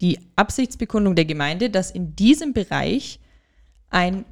die 0.01 0.21
Absichtsbekundung 0.37 1.17
der 1.17 1.25
Gemeinde, 1.25 1.71
dass 1.71 1.91
in 1.91 2.15
diesem 2.15 2.53
Bereich 2.53 3.19
ein 3.91 4.25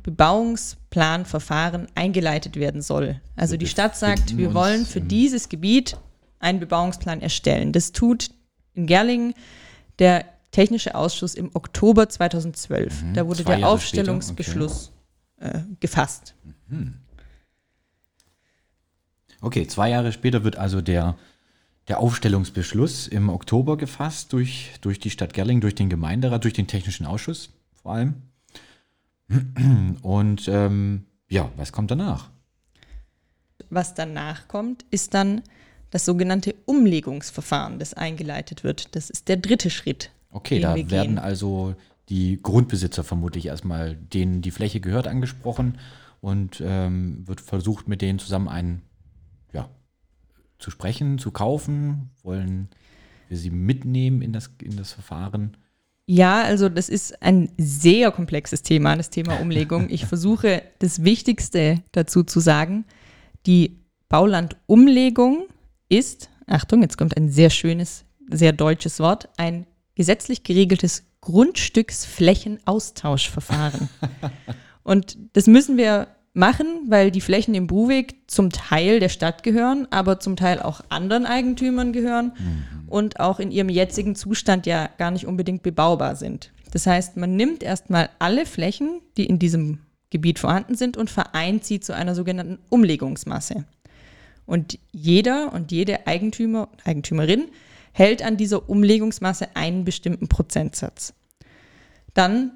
Bebauungsplanverfahren 0.95 1.89
eingeleitet 1.95 2.57
werden 2.57 2.81
soll. 2.81 3.21
Also 3.37 3.57
die 3.57 3.67
Stadt 3.67 3.97
sagt, 3.97 4.37
wir 4.37 4.55
wollen 4.55 4.87
für 4.87 5.01
dieses 5.01 5.49
Gebiet 5.49 5.97
einen 6.39 6.61
Bebauungsplan 6.61 7.21
erstellen. 7.21 7.73
Das 7.73 7.93
tut 7.93 8.31
in 8.75 8.87
Gerlingen 8.87 9.35
der 9.99 10.25
Technische 10.51 10.95
Ausschuss 10.95 11.35
im 11.35 11.51
Oktober 11.55 12.09
2012. 12.09 13.03
Mhm, 13.03 13.15
da 13.15 13.27
wurde 13.27 13.43
der 13.43 13.69
Aufstellungsbeschluss 13.69 14.93
okay. 15.41 15.59
äh, 15.59 15.61
gefasst. 15.81 16.35
Mhm. 16.69 16.95
Okay, 19.41 19.67
zwei 19.67 19.91
Jahre 19.91 20.13
später 20.13 20.45
wird 20.45 20.57
also 20.57 20.81
der, 20.81 21.17
der 21.89 21.99
Aufstellungsbeschluss 21.99 23.09
im 23.09 23.29
Oktober 23.31 23.77
gefasst 23.77 24.33
durch, 24.33 24.71
durch 24.81 25.01
die 25.01 25.11
Stadt 25.11 25.35
Gerlingen, 25.35 25.61
durch 25.61 25.75
den 25.75 25.91
Gemeinderat, 25.91 26.45
durch 26.45 26.55
den 26.55 26.69
Technischen 26.69 27.05
Ausschuss 27.05 27.51
vor 27.83 27.93
allem. 27.95 28.15
Und 30.03 30.49
ähm, 30.49 31.07
ja, 31.29 31.51
was 31.57 31.73
kommt 31.73 31.91
danach? 31.91 32.31
Was 33.71 33.95
danach 33.95 34.49
kommt, 34.49 34.85
ist 34.91 35.15
dann 35.15 35.43
das 35.91 36.05
sogenannte 36.05 36.55
Umlegungsverfahren, 36.67 37.79
das 37.79 37.95
eingeleitet 37.95 38.65
wird. 38.65 38.95
Das 38.97 39.11
ist 39.11 39.29
der 39.29 39.37
dritte 39.37 39.71
Schritt. 39.71 40.11
Okay, 40.31 40.61
da 40.61 40.75
werden 40.91 41.19
also 41.19 41.77
die 42.09 42.41
Grundbesitzer 42.43 43.05
vermutlich 43.05 43.47
erstmal, 43.47 43.97
denen 43.97 44.43
die 44.43 44.51
Fläche 44.51 44.81
gehört, 44.81 45.07
angesprochen 45.07 45.79
und 46.21 46.63
ähm, 46.65 47.27
wird 47.27 47.41
versucht, 47.41 47.89
mit 47.89 48.03
denen 48.03 48.19
zusammen 48.19 48.49
ein, 48.49 48.83
ja, 49.53 49.69
zu 50.59 50.71
sprechen, 50.71 51.19
zu 51.19 51.31
kaufen. 51.31 52.11
Wollen 52.23 52.69
wir 53.29 53.39
sie 53.39 53.51
mitnehmen 53.51 54.21
in 54.21 54.33
das, 54.33 54.51
in 54.61 54.77
das 54.77 54.93
Verfahren? 54.93 55.57
Ja, 56.07 56.43
also 56.43 56.69
das 56.69 56.91
ist 56.91 57.23
ein 57.23 57.51
sehr 57.57 58.11
komplexes 58.11 58.63
Thema, 58.63 58.97
das 58.97 59.11
Thema 59.11 59.41
Umlegung. 59.41 59.89
Ich 59.89 60.07
versuche 60.07 60.63
das 60.79 61.05
Wichtigste 61.05 61.83
dazu 61.93 62.25
zu 62.25 62.41
sagen. 62.41 62.85
Die 63.47 63.79
Baulandumlegung 64.09 65.47
ist, 65.89 66.31
Achtung, 66.47 66.83
jetzt 66.83 66.99
kommt 66.99 67.17
ein 67.17 67.31
sehr 67.31 67.49
schönes, 67.51 68.05
sehr 68.31 68.53
deutsches 68.53 69.01
Wort, 69.01 69.29
ein 69.39 69.67
gesetzlich 69.95 70.43
geregeltes 70.43 71.05
Grundstücksflächenaustauschverfahren. 71.21 73.89
Und 74.83 75.17
das 75.33 75.47
müssen 75.47 75.79
wir 75.79 76.09
machen, 76.35 76.67
weil 76.89 77.11
die 77.11 77.21
Flächen 77.21 77.55
im 77.55 77.67
Bruweg 77.67 78.17
zum 78.27 78.51
Teil 78.51 79.01
der 79.01 79.09
Stadt 79.09 79.43
gehören, 79.43 79.87
aber 79.91 80.21
zum 80.21 80.37
Teil 80.37 80.61
auch 80.61 80.83
anderen 80.89 81.27
Eigentümern 81.27 81.93
gehören 81.93 82.33
mhm. 82.37 82.89
und 82.89 83.21
auch 83.21 83.39
in 83.39 83.51
ihrem 83.51 83.69
jetzigen 83.69 84.17
Zustand 84.17 84.67
ja 84.67 84.91
gar 84.99 85.13
nicht 85.13 85.27
unbedingt 85.27 85.63
bebaubar 85.63 86.17
sind. 86.17 86.53
Das 86.73 86.87
heißt, 86.87 87.17
man 87.17 87.37
nimmt 87.37 87.63
erstmal 87.63 88.11
alle 88.19 88.47
Flächen, 88.47 89.01
die 89.17 89.27
in 89.27 89.39
diesem 89.39 89.79
Gebiet 90.11 90.41
vorhanden 90.41 90.75
sind 90.75 90.97
und 90.97 91.09
vereint 91.09 91.65
sie 91.65 91.79
zu 91.79 91.95
einer 91.95 92.17
sogenannten 92.17 92.59
Umlegungsmasse. 92.69 93.65
Und 94.45 94.79
jeder 94.93 95.53
und 95.53 95.73
jede 95.73 96.07
Eigentümer, 96.07 96.69
Eigentümerin 96.85 97.45
hält 97.93 98.23
an 98.23 98.37
dieser 98.37 98.69
Umlegungsmasse 98.69 99.49
einen 99.55 99.85
bestimmten 99.85 100.29
Prozentsatz. 100.29 101.15
Dann 102.13 102.53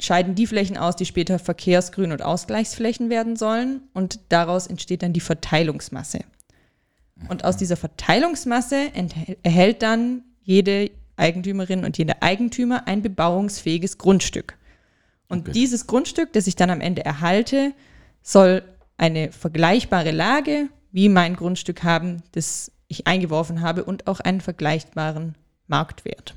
scheiden 0.00 0.34
die 0.34 0.46
Flächen 0.46 0.76
aus, 0.76 0.96
die 0.96 1.04
später 1.04 1.38
Verkehrsgrün- 1.38 2.12
und 2.12 2.22
Ausgleichsflächen 2.22 3.10
werden 3.10 3.36
sollen 3.36 3.82
und 3.92 4.20
daraus 4.28 4.66
entsteht 4.66 5.02
dann 5.02 5.12
die 5.12 5.20
Verteilungsmasse. 5.20 6.20
Und 7.28 7.44
aus 7.44 7.56
dieser 7.56 7.76
Verteilungsmasse 7.76 8.92
erhält 9.42 9.82
dann 9.82 10.22
jede 10.42 10.90
Eigentümerin 11.16 11.84
und 11.84 11.98
jeder 11.98 12.22
Eigentümer 12.22 12.86
ein 12.86 13.02
bebauungsfähiges 13.02 13.98
Grundstück. 13.98 14.56
Und 15.28 15.40
okay. 15.40 15.52
dieses 15.52 15.86
Grundstück, 15.86 16.32
das 16.32 16.46
ich 16.46 16.56
dann 16.56 16.70
am 16.70 16.80
Ende 16.80 17.04
erhalte, 17.04 17.72
soll 18.22 18.62
eine 18.96 19.32
vergleichbare 19.32 20.12
Lage 20.12 20.68
wie 20.92 21.08
mein 21.08 21.36
Grundstück 21.36 21.82
haben, 21.82 22.22
das 22.32 22.72
ich 22.86 23.06
eingeworfen 23.06 23.60
habe 23.60 23.84
und 23.84 24.06
auch 24.06 24.20
einen 24.20 24.40
vergleichbaren 24.40 25.34
Marktwert. 25.66 26.34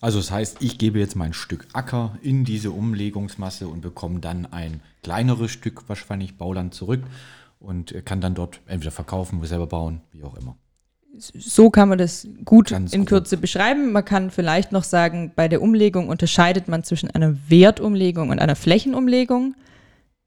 Also 0.00 0.18
das 0.18 0.30
heißt, 0.30 0.58
ich 0.60 0.78
gebe 0.78 0.98
jetzt 0.98 1.16
mein 1.16 1.32
Stück 1.32 1.66
Acker 1.72 2.16
in 2.22 2.44
diese 2.44 2.70
Umlegungsmasse 2.70 3.68
und 3.68 3.80
bekomme 3.80 4.20
dann 4.20 4.46
ein 4.46 4.80
kleineres 5.02 5.50
Stück 5.50 5.88
wahrscheinlich 5.88 6.36
Bauland 6.36 6.74
zurück 6.74 7.02
und 7.60 7.94
kann 8.04 8.20
dann 8.20 8.34
dort 8.34 8.60
entweder 8.66 8.90
verkaufen 8.90 9.38
oder 9.38 9.48
selber 9.48 9.66
bauen, 9.66 10.00
wie 10.12 10.22
auch 10.24 10.36
immer. 10.36 10.56
So 11.18 11.70
kann 11.70 11.88
man 11.88 11.98
das 11.98 12.28
gut 12.44 12.70
Ganz 12.70 12.92
in 12.92 13.04
Kürze 13.04 13.36
grob. 13.36 13.42
beschreiben. 13.42 13.92
Man 13.92 14.04
kann 14.04 14.30
vielleicht 14.30 14.72
noch 14.72 14.84
sagen, 14.84 15.32
bei 15.34 15.48
der 15.48 15.62
Umlegung 15.62 16.08
unterscheidet 16.08 16.68
man 16.68 16.84
zwischen 16.84 17.10
einer 17.10 17.36
Wertumlegung 17.48 18.30
und 18.30 18.38
einer 18.38 18.54
Flächenumlegung. 18.54 19.54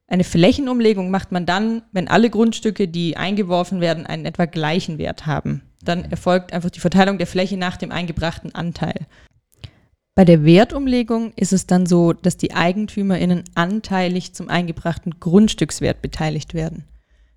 Eine 0.08 0.26
Flächenumlegung 0.26 1.10
macht 1.10 1.32
man 1.32 1.46
dann, 1.46 1.84
wenn 1.94 2.10
alle 2.10 2.30
Grundstücke, 2.30 2.90
die 2.90 3.16
eingeworfen 3.16 3.80
werden, 3.80 4.06
einen 4.06 4.26
etwa 4.26 4.46
gleichen 4.46 4.98
Wert 4.98 5.26
haben. 5.26 5.62
Dann 5.84 6.04
erfolgt 6.04 6.52
einfach 6.52 6.70
die 6.70 6.82
Verteilung 6.82 7.18
der 7.18 7.28
Fläche 7.28 7.56
nach 7.56 7.78
dem 7.78 7.92
eingebrachten 7.92 8.54
Anteil. 8.54 9.08
Bei 10.14 10.26
der 10.26 10.44
Wertumlegung 10.44 11.32
ist 11.38 11.54
es 11.54 11.68
dann 11.68 11.86
so, 11.86 12.12
dass 12.12 12.36
die 12.36 12.52
EigentümerInnen 12.52 13.46
anteilig 13.56 14.34
zum 14.34 14.50
eingebrachten 14.50 15.20
Grundstückswert 15.22 16.02
beteiligt 16.02 16.54
werden. 16.54 16.84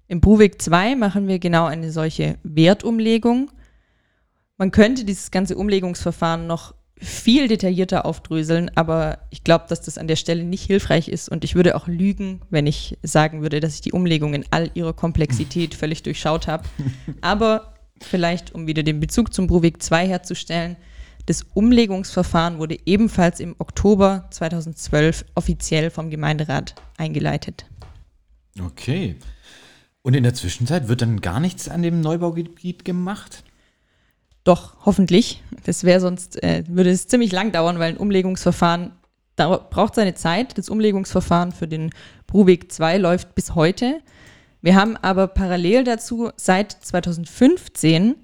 Im 0.08 0.20
Bruweg 0.20 0.60
2 0.60 0.96
machen 0.96 1.28
wir 1.28 1.38
genau 1.38 1.66
eine 1.66 1.92
solche 1.92 2.36
Wertumlegung. 2.42 3.50
Man 4.58 4.72
könnte 4.72 5.04
dieses 5.04 5.30
ganze 5.30 5.56
Umlegungsverfahren 5.56 6.48
noch 6.48 6.74
viel 6.96 7.48
detaillierter 7.48 8.04
aufdröseln, 8.04 8.70
aber 8.74 9.18
ich 9.30 9.44
glaube, 9.44 9.66
dass 9.68 9.80
das 9.80 9.98
an 9.98 10.08
der 10.08 10.16
Stelle 10.16 10.42
nicht 10.44 10.64
hilfreich 10.64 11.08
ist 11.08 11.28
und 11.28 11.44
ich 11.44 11.54
würde 11.54 11.76
auch 11.76 11.86
lügen, 11.86 12.40
wenn 12.50 12.66
ich 12.66 12.98
sagen 13.02 13.42
würde, 13.42 13.60
dass 13.60 13.76
ich 13.76 13.80
die 13.82 13.92
Umlegung 13.92 14.34
in 14.34 14.44
all 14.50 14.70
ihrer 14.74 14.92
Komplexität 14.92 15.74
völlig 15.74 16.02
durchschaut 16.02 16.48
habe. 16.48 16.64
Aber 17.20 17.74
vielleicht, 18.00 18.52
um 18.54 18.66
wieder 18.66 18.82
den 18.82 19.00
Bezug 19.00 19.32
zum 19.32 19.46
Bruweg 19.46 19.82
2 19.82 20.08
herzustellen, 20.08 20.76
das 21.26 21.44
Umlegungsverfahren 21.54 22.58
wurde 22.58 22.78
ebenfalls 22.84 23.40
im 23.40 23.54
Oktober 23.58 24.28
2012 24.30 25.24
offiziell 25.34 25.90
vom 25.90 26.10
Gemeinderat 26.10 26.74
eingeleitet. 26.96 27.66
Okay. 28.62 29.16
Und 30.02 30.14
in 30.14 30.22
der 30.22 30.34
Zwischenzeit 30.34 30.88
wird 30.88 31.02
dann 31.02 31.20
gar 31.20 31.40
nichts 31.40 31.68
an 31.68 31.82
dem 31.82 32.00
Neubaugebiet 32.00 32.84
gemacht? 32.84 33.42
Doch, 34.44 34.76
hoffentlich. 34.84 35.42
Das 35.64 35.84
wäre 35.84 36.00
sonst, 36.00 36.42
äh, 36.42 36.64
würde 36.68 36.90
es 36.90 37.06
ziemlich 37.06 37.32
lang 37.32 37.52
dauern, 37.52 37.78
weil 37.78 37.92
ein 37.92 37.96
Umlegungsverfahren 37.96 38.92
braucht 39.36 39.94
seine 39.94 40.14
Zeit. 40.14 40.58
Das 40.58 40.68
Umlegungsverfahren 40.68 41.52
für 41.52 41.66
den 41.66 41.90
Bruweg 42.26 42.70
2 42.70 42.98
läuft 42.98 43.34
bis 43.34 43.54
heute. 43.54 44.00
Wir 44.60 44.76
haben 44.76 44.96
aber 44.98 45.26
parallel 45.26 45.84
dazu 45.84 46.30
seit 46.36 46.72
2015 46.72 48.16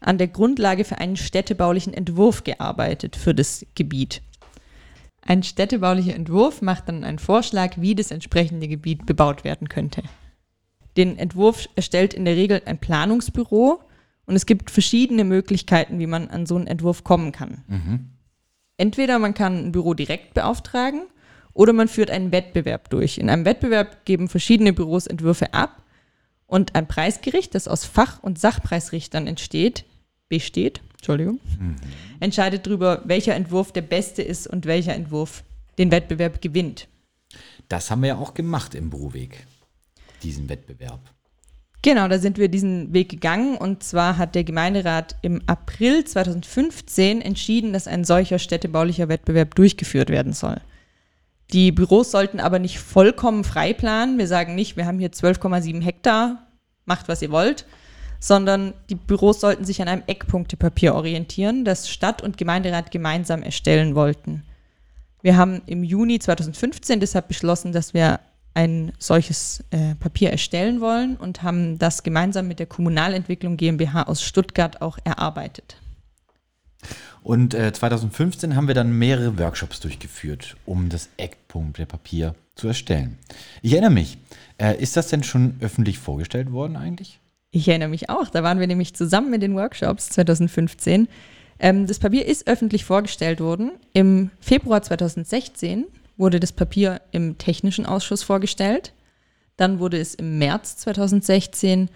an 0.00 0.18
der 0.18 0.28
Grundlage 0.28 0.84
für 0.84 0.98
einen 0.98 1.16
städtebaulichen 1.16 1.94
Entwurf 1.94 2.44
gearbeitet 2.44 3.16
für 3.16 3.34
das 3.34 3.66
Gebiet. 3.74 4.22
Ein 5.22 5.42
städtebaulicher 5.42 6.14
Entwurf 6.14 6.62
macht 6.62 6.88
dann 6.88 7.04
einen 7.04 7.18
Vorschlag, 7.18 7.74
wie 7.76 7.94
das 7.94 8.10
entsprechende 8.10 8.68
Gebiet 8.68 9.06
bebaut 9.06 9.44
werden 9.44 9.68
könnte. 9.68 10.02
Den 10.96 11.18
Entwurf 11.18 11.68
erstellt 11.76 12.14
in 12.14 12.24
der 12.24 12.36
Regel 12.36 12.62
ein 12.64 12.78
Planungsbüro 12.78 13.80
und 14.26 14.36
es 14.36 14.46
gibt 14.46 14.70
verschiedene 14.70 15.24
Möglichkeiten, 15.24 15.98
wie 15.98 16.06
man 16.06 16.28
an 16.28 16.46
so 16.46 16.56
einen 16.56 16.66
Entwurf 16.66 17.04
kommen 17.04 17.32
kann. 17.32 17.62
Mhm. 17.68 18.10
Entweder 18.76 19.18
man 19.18 19.34
kann 19.34 19.66
ein 19.66 19.72
Büro 19.72 19.92
direkt 19.92 20.34
beauftragen 20.34 21.02
oder 21.52 21.72
man 21.72 21.88
führt 21.88 22.10
einen 22.10 22.32
Wettbewerb 22.32 22.88
durch. 22.90 23.18
In 23.18 23.28
einem 23.28 23.44
Wettbewerb 23.44 24.04
geben 24.06 24.28
verschiedene 24.28 24.72
Büros 24.72 25.06
Entwürfe 25.06 25.52
ab 25.52 25.82
und 26.46 26.74
ein 26.74 26.88
Preisgericht, 26.88 27.54
das 27.54 27.68
aus 27.68 27.84
Fach- 27.84 28.22
und 28.22 28.38
Sachpreisrichtern 28.38 29.26
entsteht, 29.26 29.84
besteht, 30.30 30.80
Entschuldigung, 30.92 31.38
mhm. 31.58 31.76
entscheidet 32.20 32.66
darüber, 32.66 33.02
welcher 33.04 33.34
Entwurf 33.34 33.72
der 33.72 33.82
beste 33.82 34.22
ist 34.22 34.46
und 34.46 34.64
welcher 34.64 34.94
Entwurf 34.94 35.44
den 35.76 35.90
Wettbewerb 35.90 36.40
gewinnt. 36.40 36.88
Das 37.68 37.90
haben 37.90 38.00
wir 38.00 38.08
ja 38.08 38.16
auch 38.16 38.32
gemacht 38.32 38.74
im 38.74 38.88
Büroweg, 38.88 39.46
diesen 40.22 40.48
Wettbewerb. 40.48 41.00
Genau, 41.82 42.08
da 42.08 42.18
sind 42.18 42.36
wir 42.38 42.48
diesen 42.48 42.92
Weg 42.92 43.08
gegangen 43.08 43.56
und 43.56 43.82
zwar 43.82 44.18
hat 44.18 44.34
der 44.34 44.44
Gemeinderat 44.44 45.16
im 45.22 45.40
April 45.46 46.04
2015 46.04 47.22
entschieden, 47.22 47.72
dass 47.72 47.86
ein 47.86 48.04
solcher 48.04 48.38
städtebaulicher 48.38 49.08
Wettbewerb 49.08 49.54
durchgeführt 49.54 50.10
werden 50.10 50.32
soll. 50.34 50.60
Die 51.52 51.72
Büros 51.72 52.10
sollten 52.10 52.38
aber 52.38 52.58
nicht 52.58 52.78
vollkommen 52.78 53.44
frei 53.44 53.72
planen. 53.72 54.18
Wir 54.18 54.28
sagen 54.28 54.54
nicht, 54.54 54.76
wir 54.76 54.86
haben 54.86 54.98
hier 54.98 55.10
12,7 55.10 55.80
Hektar, 55.82 56.46
macht 56.84 57.08
was 57.08 57.22
ihr 57.22 57.30
wollt, 57.30 57.66
sondern 58.20 58.74
die 58.90 58.94
Büros 58.94 59.40
sollten 59.40 59.64
sich 59.64 59.82
an 59.82 59.88
einem 59.88 60.02
Eckpunktepapier 60.06 60.94
orientieren, 60.94 61.64
das 61.64 61.88
Stadt 61.88 62.22
und 62.22 62.36
Gemeinderat 62.36 62.90
gemeinsam 62.90 63.42
erstellen 63.42 63.94
wollten. 63.94 64.44
Wir 65.22 65.36
haben 65.36 65.62
im 65.66 65.82
Juni 65.82 66.18
2015 66.18 67.00
deshalb 67.00 67.28
beschlossen, 67.28 67.72
dass 67.72 67.94
wir 67.94 68.20
ein 68.54 68.92
solches 68.98 69.64
äh, 69.70 69.94
Papier 69.94 70.30
erstellen 70.30 70.80
wollen 70.80 71.16
und 71.16 71.42
haben 71.42 71.78
das 71.78 72.02
gemeinsam 72.02 72.48
mit 72.48 72.58
der 72.58 72.66
Kommunalentwicklung 72.66 73.56
GmbH 73.56 74.04
aus 74.04 74.22
Stuttgart 74.22 74.82
auch 74.82 74.98
erarbeitet. 75.04 75.76
Und 77.22 77.54
äh, 77.54 77.72
2015 77.72 78.56
haben 78.56 78.66
wir 78.66 78.74
dann 78.74 78.98
mehrere 78.98 79.38
Workshops 79.38 79.80
durchgeführt, 79.80 80.56
um 80.64 80.88
das 80.88 81.10
Eckpunktepapier 81.16 82.34
zu 82.54 82.68
erstellen. 82.68 83.18
Ich 83.62 83.72
erinnere 83.72 83.90
mich, 83.90 84.18
äh, 84.58 84.80
ist 84.80 84.96
das 84.96 85.08
denn 85.08 85.22
schon 85.22 85.56
öffentlich 85.60 85.98
vorgestellt 85.98 86.50
worden 86.50 86.76
eigentlich? 86.76 87.20
Ich 87.52 87.66
erinnere 87.66 87.88
mich 87.88 88.08
auch, 88.08 88.28
da 88.28 88.42
waren 88.42 88.60
wir 88.60 88.66
nämlich 88.66 88.94
zusammen 88.94 89.34
in 89.34 89.40
den 89.40 89.54
Workshops 89.56 90.08
2015. 90.10 91.08
Ähm, 91.58 91.86
das 91.86 91.98
Papier 91.98 92.26
ist 92.26 92.46
öffentlich 92.46 92.84
vorgestellt 92.84 93.40
worden. 93.40 93.72
Im 93.92 94.30
Februar 94.40 94.82
2016 94.82 95.86
wurde 96.16 96.38
das 96.38 96.52
Papier 96.52 97.00
im 97.10 97.38
Technischen 97.38 97.86
Ausschuss 97.86 98.22
vorgestellt. 98.22 98.92
Dann 99.56 99.80
wurde 99.80 99.98
es 99.98 100.14
im 100.14 100.38
März 100.38 100.76
2016 100.76 101.90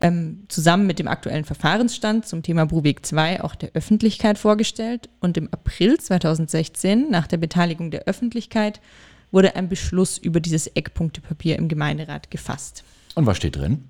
ähm, 0.00 0.44
zusammen 0.48 0.86
mit 0.86 0.98
dem 0.98 1.08
aktuellen 1.08 1.44
Verfahrensstand 1.44 2.26
zum 2.26 2.42
Thema 2.42 2.64
Bruweg 2.64 3.04
2 3.04 3.42
auch 3.42 3.56
der 3.56 3.72
Öffentlichkeit 3.74 4.38
vorgestellt. 4.38 5.08
Und 5.20 5.36
im 5.36 5.48
April 5.52 5.98
2016, 5.98 7.10
nach 7.10 7.26
der 7.26 7.38
Beteiligung 7.38 7.90
der 7.90 8.04
Öffentlichkeit, 8.04 8.80
wurde 9.32 9.56
ein 9.56 9.68
Beschluss 9.68 10.18
über 10.18 10.38
dieses 10.38 10.68
Eckpunktepapier 10.68 11.56
im 11.56 11.66
Gemeinderat 11.66 12.30
gefasst. 12.30 12.84
Und 13.16 13.26
was 13.26 13.36
steht 13.36 13.56
drin? 13.56 13.88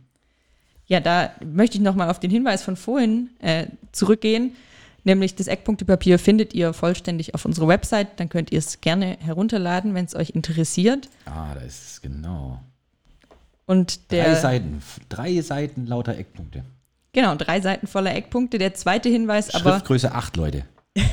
Ja, 0.86 1.00
da 1.00 1.30
möchte 1.44 1.78
ich 1.78 1.82
nochmal 1.82 2.10
auf 2.10 2.20
den 2.20 2.30
Hinweis 2.30 2.62
von 2.62 2.76
vorhin 2.76 3.30
äh, 3.40 3.66
zurückgehen. 3.92 4.54
Nämlich 5.04 5.34
das 5.34 5.48
Eckpunktepapier 5.48 6.18
findet 6.18 6.54
ihr 6.54 6.72
vollständig 6.72 7.34
auf 7.34 7.44
unserer 7.44 7.68
Website. 7.68 8.18
Dann 8.20 8.28
könnt 8.28 8.52
ihr 8.52 8.58
es 8.58 8.80
gerne 8.80 9.18
herunterladen, 9.20 9.94
wenn 9.94 10.06
es 10.06 10.14
euch 10.14 10.30
interessiert. 10.30 11.08
Ah, 11.26 11.54
da 11.54 11.60
ist 11.60 11.86
es 11.86 12.00
genau. 12.00 12.60
Und 13.66 14.10
der, 14.10 14.24
drei 14.24 14.34
Seiten, 14.34 14.82
drei 15.08 15.40
Seiten 15.40 15.86
lauter 15.86 16.16
Eckpunkte. 16.16 16.64
Genau, 17.12 17.34
drei 17.34 17.60
Seiten 17.60 17.86
voller 17.86 18.14
Eckpunkte. 18.14 18.58
Der 18.58 18.74
zweite 18.74 19.08
Hinweis 19.08 19.46
Schriftgröße 19.46 19.66
aber. 19.66 19.74
Schriftgröße 19.74 20.12
acht 20.12 20.36
Leute. 20.36 20.64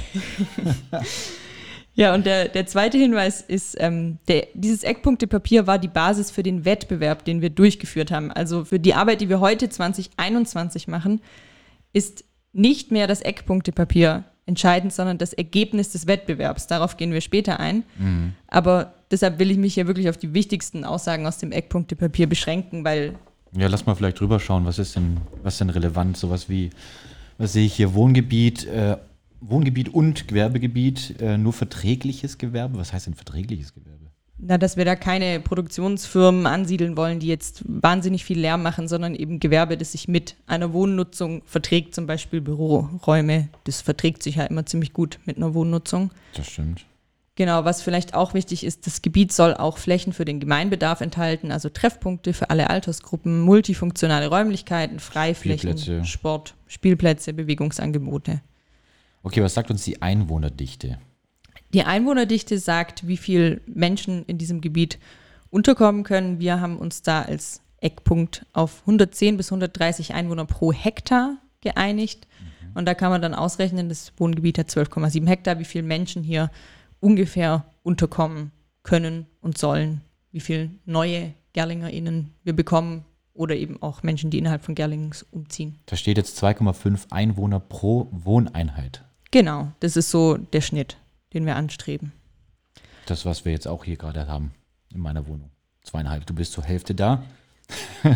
ja, 1.94 2.14
und 2.14 2.26
der, 2.26 2.48
der 2.48 2.66
zweite 2.68 2.98
Hinweis 2.98 3.42
ist, 3.42 3.76
ähm, 3.80 4.18
der, 4.28 4.48
dieses 4.54 4.84
Eckpunktepapier 4.84 5.68
war 5.68 5.78
die 5.78 5.90
Basis 5.90 6.32
für 6.32 6.44
den 6.44 6.64
Wettbewerb, 6.64 7.26
den 7.26 7.42
wir 7.42 7.50
durchgeführt 7.50 8.12
haben. 8.12 8.32
Also 8.32 8.64
für 8.64 8.80
die 8.80 8.94
Arbeit, 8.94 9.22
die 9.22 9.30
wir 9.30 9.42
heute 9.42 9.70
2021 9.70 10.88
machen, 10.88 11.22
ist 11.92 12.24
nicht 12.54 12.92
mehr 12.92 13.08
das 13.08 13.22
Eckpunktepapier 13.22 14.24
entscheidend, 14.46 14.94
sondern 14.94 15.18
das 15.18 15.34
Ergebnis 15.34 15.92
des 15.92 16.08
Wettbewerbs. 16.08 16.68
Darauf 16.68 16.98
gehen 16.98 17.12
wir 17.12 17.22
später 17.22 17.60
ein. 17.60 17.84
Mhm. 17.98 18.34
Aber 18.48 18.94
deshalb 19.12 19.40
will 19.40 19.52
ich 19.52 19.58
mich 19.58 19.74
hier 19.74 19.88
wirklich 19.88 20.10
auf 20.10 20.18
die 20.18 20.34
wichtigsten 20.34 20.86
Aussagen 20.86 21.28
aus 21.28 21.38
dem 21.38 21.52
Eckpunktepapier 21.52 22.28
beschränken, 22.28 22.84
weil. 22.84 23.16
Ja, 23.56 23.68
lass 23.68 23.86
mal 23.86 23.96
vielleicht 23.96 24.20
drüber 24.20 24.40
schauen, 24.40 24.66
was 24.66 24.80
ist 24.80 24.96
denn, 24.96 25.18
was 25.44 25.58
denn 25.58 25.70
relevant? 25.70 26.16
Sowas 26.16 26.48
wie, 26.48 26.70
was 27.38 27.54
sehe 27.54 27.66
ich 27.66 27.74
hier? 27.74 27.94
Wohngebiet, 27.94 28.66
äh, 28.66 28.98
Wohngebiet 29.42 29.90
und 29.90 30.28
Gewerbegebiet, 30.28 31.16
äh, 31.20 31.38
nur 31.38 31.54
verträgliches 31.54 32.38
Gewerbe. 32.38 32.78
Was 32.78 32.94
heißt 32.94 33.08
denn 33.08 33.16
verträgliches 33.16 33.74
Gewerbe? 33.74 34.12
Na, 34.44 34.58
dass 34.58 34.76
wir 34.76 34.86
da 34.86 34.96
keine 34.96 35.40
Produktionsfirmen 35.40 36.48
ansiedeln 36.48 36.98
wollen, 36.98 37.20
die 37.20 37.28
jetzt 37.28 37.64
wahnsinnig 37.68 38.26
viel 38.26 38.40
Lärm 38.40 38.64
machen, 38.64 38.88
sondern 38.88 39.14
eben 39.14 39.40
Gewerbe, 39.40 39.78
das 39.78 39.92
sich 39.92 40.08
mit 40.08 40.36
einer 40.48 40.74
Wohnnutzung 40.74 41.44
verträgt, 41.46 41.94
zum 41.94 42.08
Beispiel 42.08 42.42
Büroräume. 42.42 43.50
Das 43.66 43.82
verträgt 43.82 44.24
sich 44.24 44.38
ja 44.38 44.46
immer 44.46 44.66
ziemlich 44.66 44.94
gut 44.94 45.20
mit 45.26 45.38
einer 45.38 45.54
Wohnnutzung. 45.54 46.10
Das 46.34 46.48
stimmt. 46.48 46.86
Genau, 47.36 47.66
was 47.66 47.82
vielleicht 47.82 48.14
auch 48.14 48.34
wichtig 48.34 48.64
ist, 48.64 48.88
das 48.88 49.02
Gebiet 49.02 49.32
soll 49.32 49.54
auch 49.54 49.78
Flächen 49.78 50.12
für 50.12 50.26
den 50.26 50.40
Gemeinbedarf 50.40 51.02
enthalten, 51.02 51.52
also 51.52 51.70
Treffpunkte 51.70 52.34
für 52.34 52.50
alle 52.50 52.70
Altersgruppen, 52.70 53.42
multifunktionale 53.42 54.28
Räumlichkeiten, 54.28 55.00
Freiflächen, 55.00 55.78
Spielplätze. 55.78 56.06
Sport, 56.06 56.56
Spielplätze, 56.68 57.34
Bewegungsangebote. 57.34 58.42
Okay, 59.24 59.42
was 59.42 59.54
sagt 59.54 59.72
uns 59.72 59.84
die 59.84 60.02
Einwohnerdichte? 60.02 60.98
Die 61.74 61.84
Einwohnerdichte 61.84 62.58
sagt, 62.58 63.08
wie 63.08 63.18
viele 63.18 63.62
Menschen 63.66 64.26
in 64.26 64.38
diesem 64.38 64.62
Gebiet 64.62 65.00
unterkommen 65.50 66.04
können. 66.04 66.40
Wir 66.40 66.60
haben 66.60 66.78
uns 66.78 67.02
da 67.02 67.22
als 67.22 67.62
Eckpunkt 67.78 68.46
auf 68.54 68.82
110 68.82 69.38
bis 69.38 69.52
130 69.52 70.14
Einwohner 70.14 70.46
pro 70.46 70.72
Hektar 70.72 71.38
geeinigt. 71.62 72.28
Mhm. 72.40 72.72
Und 72.76 72.86
da 72.86 72.94
kann 72.94 73.12
man 73.12 73.22
dann 73.22 73.34
ausrechnen, 73.34 73.90
das 73.90 74.14
Wohngebiet 74.18 74.58
hat 74.58 74.70
12,7 74.70 75.28
Hektar, 75.28 75.60
wie 75.60 75.66
viele 75.66 75.84
Menschen 75.84 76.24
hier 76.24 76.50
ungefähr 77.00 77.66
unterkommen 77.84 78.52
können 78.84 79.28
und 79.42 79.58
sollen, 79.58 80.02
wie 80.32 80.40
viele 80.40 80.72
neue 80.86 81.34
GerlingerInnen 81.54 82.34
wir 82.44 82.54
bekommen 82.54 83.06
oder 83.34 83.56
eben 83.56 83.82
auch 83.82 84.04
Menschen, 84.04 84.30
die 84.30 84.38
innerhalb 84.38 84.64
von 84.64 84.76
Gerlingen 84.76 85.12
umziehen. 85.32 85.80
Da 85.86 85.96
steht 85.96 86.18
jetzt 86.18 86.42
2,5 86.42 87.12
Einwohner 87.12 87.60
pro 87.60 88.08
Wohneinheit. 88.12 89.04
Genau, 89.32 89.72
das 89.80 89.96
ist 89.96 90.12
so 90.12 90.38
der 90.38 90.62
Schnitt 90.62 90.98
den 91.34 91.46
wir 91.46 91.56
anstreben. 91.56 92.12
Das, 93.06 93.26
was 93.26 93.46
wir 93.46 93.52
jetzt 93.52 93.68
auch 93.68 93.84
hier 93.84 93.98
gerade 93.98 94.28
haben 94.28 94.52
in 94.94 95.02
meiner 95.02 95.28
Wohnung. 95.28 95.50
Zweieinhalb, 95.84 96.26
du 96.26 96.34
bist 96.34 96.52
zur 96.54 96.64
Hälfte 96.64 96.94
da. 96.94 97.24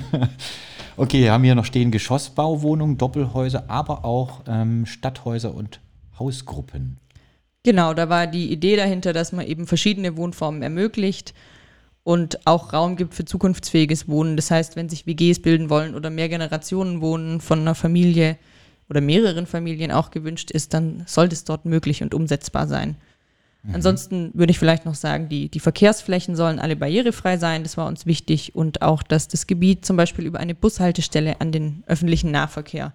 okay, 0.98 1.22
wir 1.22 1.32
haben 1.32 1.44
hier 1.44 1.56
noch 1.56 1.66
stehen 1.66 1.92
Geschossbauwohnungen, 1.92 2.98
Doppelhäuser, 2.98 3.70
aber 3.70 4.06
auch 4.06 4.42
ähm, 4.48 4.86
Stadthäuser 4.86 5.54
und 5.54 5.80
Hausgruppen. 6.20 6.98
Genau, 7.64 7.94
da 7.94 8.10
war 8.10 8.28
die 8.28 8.52
Idee 8.52 8.76
dahinter, 8.76 9.12
dass 9.12 9.32
man 9.32 9.48
eben 9.48 9.66
verschiedene 9.66 10.18
Wohnformen 10.18 10.62
ermöglicht 10.62 11.34
und 12.04 12.46
auch 12.46 12.74
Raum 12.74 12.96
gibt 12.96 13.16
für 13.16 13.26
zukunftsfähiges 13.26 14.08
Wohnen. 14.08 14.36
Das 14.36 14.52
heißt, 14.52 14.76
wenn 14.76 14.90
sich 14.90 15.08
WGs 15.08 15.42
bilden 15.42 15.72
wollen 15.72 15.96
oder 15.96 16.12
mehr 16.12 16.30
Generationen 16.30 17.02
wohnen 17.02 17.42
von 17.42 17.62
einer 17.62 17.74
Familie, 17.74 18.38
oder 18.90 19.02
mehreren 19.02 19.46
Familien 19.46 19.92
auch 19.92 20.12
gewünscht 20.12 20.52
ist, 20.52 20.74
dann 20.74 21.04
sollte 21.06 21.34
es 21.34 21.44
dort 21.44 21.66
möglich 21.66 22.04
und 22.04 22.14
umsetzbar 22.14 22.68
sein. 22.68 22.96
Mhm. 23.64 23.76
Ansonsten 23.76 24.32
würde 24.34 24.52
ich 24.52 24.60
vielleicht 24.60 24.86
noch 24.86 24.96
sagen, 24.96 25.30
die, 25.30 25.50
die 25.50 25.60
Verkehrsflächen 25.60 26.36
sollen 26.36 26.60
alle 26.60 26.76
barrierefrei 26.76 27.38
sein, 27.38 27.64
das 27.64 27.78
war 27.78 27.88
uns 27.88 28.06
wichtig 28.06 28.56
und 28.56 28.82
auch, 28.82 29.04
dass 29.04 29.28
das 29.28 29.48
Gebiet 29.48 29.86
zum 29.86 29.98
Beispiel 29.98 30.26
über 30.26 30.40
eine 30.40 30.56
Bushaltestelle 30.56 31.42
an 31.42 31.52
den 31.52 31.84
öffentlichen 31.88 32.32
Nahverkehr 32.32 32.94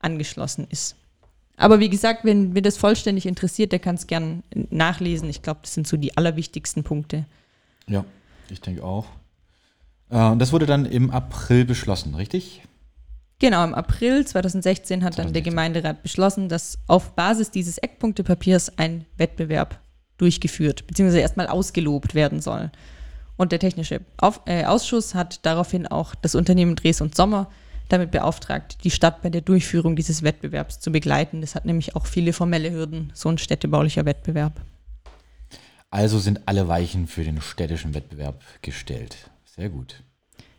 angeschlossen 0.00 0.66
ist. 0.70 0.96
Aber 1.56 1.80
wie 1.80 1.88
gesagt, 1.88 2.24
wenn 2.24 2.52
mir 2.52 2.62
das 2.62 2.76
vollständig 2.76 3.26
interessiert, 3.26 3.72
der 3.72 3.78
kann 3.78 3.94
es 3.94 4.06
gern 4.06 4.42
nachlesen. 4.70 5.28
Ich 5.30 5.42
glaube, 5.42 5.60
das 5.62 5.72
sind 5.72 5.86
so 5.86 5.96
die 5.96 6.16
allerwichtigsten 6.16 6.84
Punkte. 6.84 7.24
Ja, 7.88 8.04
ich 8.50 8.60
denke 8.60 8.84
auch. 8.84 9.06
Äh, 10.10 10.36
das 10.36 10.52
wurde 10.52 10.66
dann 10.66 10.84
im 10.84 11.10
April 11.10 11.64
beschlossen, 11.64 12.14
richtig? 12.14 12.62
Genau, 13.38 13.64
im 13.64 13.74
April 13.74 14.26
2016 14.26 15.04
hat 15.04 15.18
dann 15.18 15.32
der 15.32 15.42
2016. 15.42 15.44
Gemeinderat 15.44 16.02
beschlossen, 16.02 16.48
dass 16.48 16.78
auf 16.86 17.14
Basis 17.14 17.50
dieses 17.50 17.76
Eckpunktepapiers 17.78 18.78
ein 18.78 19.04
Wettbewerb 19.18 19.78
durchgeführt 20.16 20.86
bzw. 20.86 21.20
erstmal 21.20 21.46
ausgelobt 21.46 22.14
werden 22.14 22.40
soll. 22.40 22.70
Und 23.36 23.52
der 23.52 23.58
Technische 23.58 24.00
auf 24.16 24.40
äh, 24.46 24.64
Ausschuss 24.64 25.14
hat 25.14 25.44
daraufhin 25.44 25.86
auch 25.86 26.14
das 26.14 26.34
Unternehmen 26.34 26.76
Dres 26.76 27.02
und 27.02 27.14
Sommer 27.14 27.50
damit 27.88 28.10
beauftragt, 28.10 28.78
die 28.84 28.90
Stadt 28.90 29.22
bei 29.22 29.30
der 29.30 29.42
Durchführung 29.42 29.94
dieses 29.94 30.22
Wettbewerbs 30.22 30.80
zu 30.80 30.90
begleiten. 30.90 31.42
Das 31.42 31.54
hat 31.54 31.66
nämlich 31.66 31.94
auch 31.94 32.06
viele 32.06 32.32
formelle 32.32 32.72
Hürden, 32.72 33.12
so 33.14 33.28
ein 33.28 33.38
städtebaulicher 33.38 34.04
Wettbewerb. 34.04 34.60
Also 35.90 36.18
sind 36.18 36.40
alle 36.46 36.66
Weichen 36.66 37.06
für 37.06 37.22
den 37.22 37.40
städtischen 37.40 37.94
Wettbewerb 37.94 38.42
gestellt. 38.62 39.30
Sehr 39.44 39.68
gut. 39.68 40.02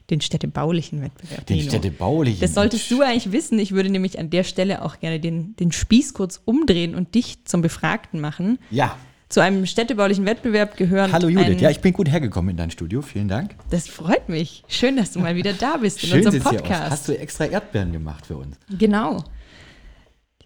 Den 0.10 0.22
städtebaulichen 0.22 1.02
Wettbewerb. 1.02 1.46
Den 1.48 1.58
Nino. 1.58 1.70
städtebaulichen. 1.70 2.40
Das 2.40 2.54
solltest 2.54 2.90
du 2.90 3.02
eigentlich 3.02 3.32
wissen. 3.34 3.60
Ich 3.60 3.74
würde 3.74 3.90
nämlich 3.90 4.20
an 4.20 4.30
der 4.30 4.44
Stelle 4.44 4.84
auch 4.84 5.00
gerne 5.00 5.20
den, 5.20 5.56
den 5.58 5.72
Spieß 5.74 6.14
kurz 6.14 6.42
umdrehen 6.46 6.96
und 6.96 7.14
dich 7.14 7.44
zum 7.44 7.62
Befragten 7.62 8.22
machen. 8.22 8.58
Ja. 8.72 8.96
Zu 9.28 9.42
einem 9.42 9.66
städtebaulichen 9.66 10.26
Wettbewerb 10.26 10.78
gehören. 10.78 11.12
Hallo 11.12 11.28
Judith. 11.28 11.60
Ja, 11.60 11.70
ich 11.70 11.82
bin 11.82 11.92
gut 11.92 12.10
hergekommen 12.10 12.52
in 12.52 12.56
dein 12.58 12.72
Studio. 12.72 13.02
Vielen 13.02 13.28
Dank. 13.28 13.56
das 13.70 13.90
freut 13.90 14.30
mich. 14.30 14.64
Schön, 14.70 14.96
dass 14.96 15.12
du 15.12 15.20
mal 15.20 15.36
wieder 15.36 15.52
da 15.52 15.76
bist 15.76 16.02
in 16.04 16.10
Schön 16.10 16.18
unserem 16.20 16.34
sieht's 16.36 16.50
hier 16.50 16.60
aus. 16.62 16.68
Podcast. 16.68 16.92
Hast 16.92 17.08
du 17.10 17.20
extra 17.20 17.46
Erdbeeren 17.46 17.92
gemacht 17.92 18.26
für 18.26 18.38
uns? 18.38 18.58
Genau. 18.80 19.22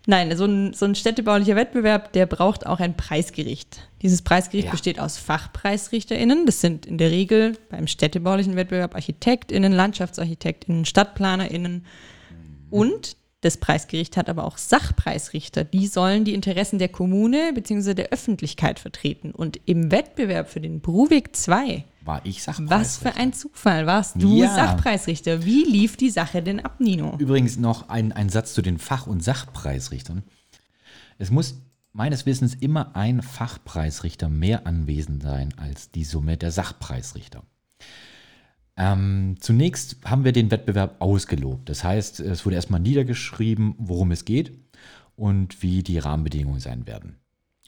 Nein, 0.07 0.35
so 0.35 0.45
ein, 0.45 0.73
so 0.73 0.85
ein 0.85 0.95
städtebaulicher 0.95 1.55
Wettbewerb, 1.55 2.11
der 2.13 2.25
braucht 2.25 2.65
auch 2.65 2.79
ein 2.79 2.97
Preisgericht. 2.97 3.87
Dieses 4.01 4.23
Preisgericht 4.23 4.65
Ja. 4.65 4.71
besteht 4.71 4.99
aus 4.99 5.17
FachpreisrichterInnen. 5.17 6.47
Das 6.47 6.59
sind 6.59 6.87
in 6.87 6.97
der 6.97 7.11
Regel 7.11 7.57
beim 7.69 7.85
städtebaulichen 7.85 8.55
Wettbewerb 8.55 8.95
ArchitektInnen, 8.95 9.71
LandschaftsarchitektInnen, 9.71 10.85
StadtplanerInnen. 10.85 11.85
Und 12.71 13.15
das 13.41 13.57
Preisgericht 13.57 14.17
hat 14.17 14.29
aber 14.29 14.43
auch 14.45 14.57
Sachpreisrichter. 14.57 15.63
Die 15.63 15.87
sollen 15.87 16.25
die 16.25 16.33
Interessen 16.33 16.77
der 16.79 16.89
Kommune 16.89 17.51
bzw. 17.53 17.93
der 17.95 18.09
Öffentlichkeit 18.09 18.79
vertreten. 18.79 19.31
Und 19.31 19.59
im 19.65 19.91
Wettbewerb 19.91 20.49
für 20.49 20.61
den 20.61 20.79
Bruweg 20.79 21.35
2, 21.35 21.83
War 22.05 22.21
ich 22.23 22.37
was 22.47 22.57
Sachpreisrichter. 22.57 23.11
für 23.11 23.17
ein 23.19 23.33
Zufall, 23.33 23.85
warst 23.87 24.21
du 24.21 24.37
Ja. 24.41 24.53
Sachpreisrichter. 24.53 25.43
Wie 25.43 25.63
lief 25.63 25.97
die 25.97 26.09
Sache 26.11 26.41
denn 26.43 26.59
ab, 26.59 26.79
Nino? 26.79 27.15
Übrigens 27.17 27.57
noch 27.57 27.89
ein, 27.89 28.11
ein 28.11 28.29
Satz 28.29 28.53
zu 28.53 28.61
den 28.61 28.77
Fach- 28.77 29.07
und 29.07 29.23
Sachpreisrichtern. 29.23 30.23
Es 31.17 31.31
muss 31.31 31.55
meines 31.93 32.25
Wissens 32.25 32.53
immer 32.55 32.95
ein 32.95 33.21
Fachpreisrichter 33.21 34.29
mehr 34.29 34.65
anwesend 34.65 35.23
sein 35.23 35.53
als 35.57 35.91
die 35.91 36.03
Summe 36.05 36.37
der 36.37 36.51
Sachpreisrichter. 36.51 37.43
Ähm, 38.77 39.35
zunächst 39.39 39.97
haben 40.05 40.23
wir 40.23 40.31
den 40.31 40.51
Wettbewerb 40.51 40.95
ausgelobt. 40.99 41.69
Das 41.69 41.83
heißt, 41.83 42.19
es 42.21 42.45
wurde 42.45 42.55
erstmal 42.55 42.79
niedergeschrieben, 42.79 43.75
worum 43.77 44.11
es 44.11 44.25
geht 44.25 44.53
und 45.15 45.61
wie 45.61 45.83
die 45.83 45.99
Rahmenbedingungen 45.99 46.59
sein 46.59 46.87
werden. 46.87 47.17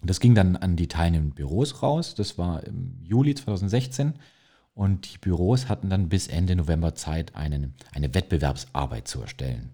Das 0.01 0.19
ging 0.19 0.35
dann 0.35 0.55
an 0.55 0.75
die 0.75 0.87
teilnehmenden 0.87 1.35
Büros 1.35 1.81
raus. 1.81 2.15
Das 2.15 2.37
war 2.37 2.63
im 2.63 2.97
Juli 3.03 3.35
2016. 3.35 4.13
Und 4.73 5.13
die 5.13 5.17
Büros 5.19 5.69
hatten 5.69 5.89
dann 5.89 6.09
bis 6.09 6.27
Ende 6.27 6.55
November 6.55 6.95
Zeit, 6.95 7.35
einen, 7.35 7.75
eine 7.93 8.13
Wettbewerbsarbeit 8.13 9.07
zu 9.07 9.21
erstellen. 9.21 9.71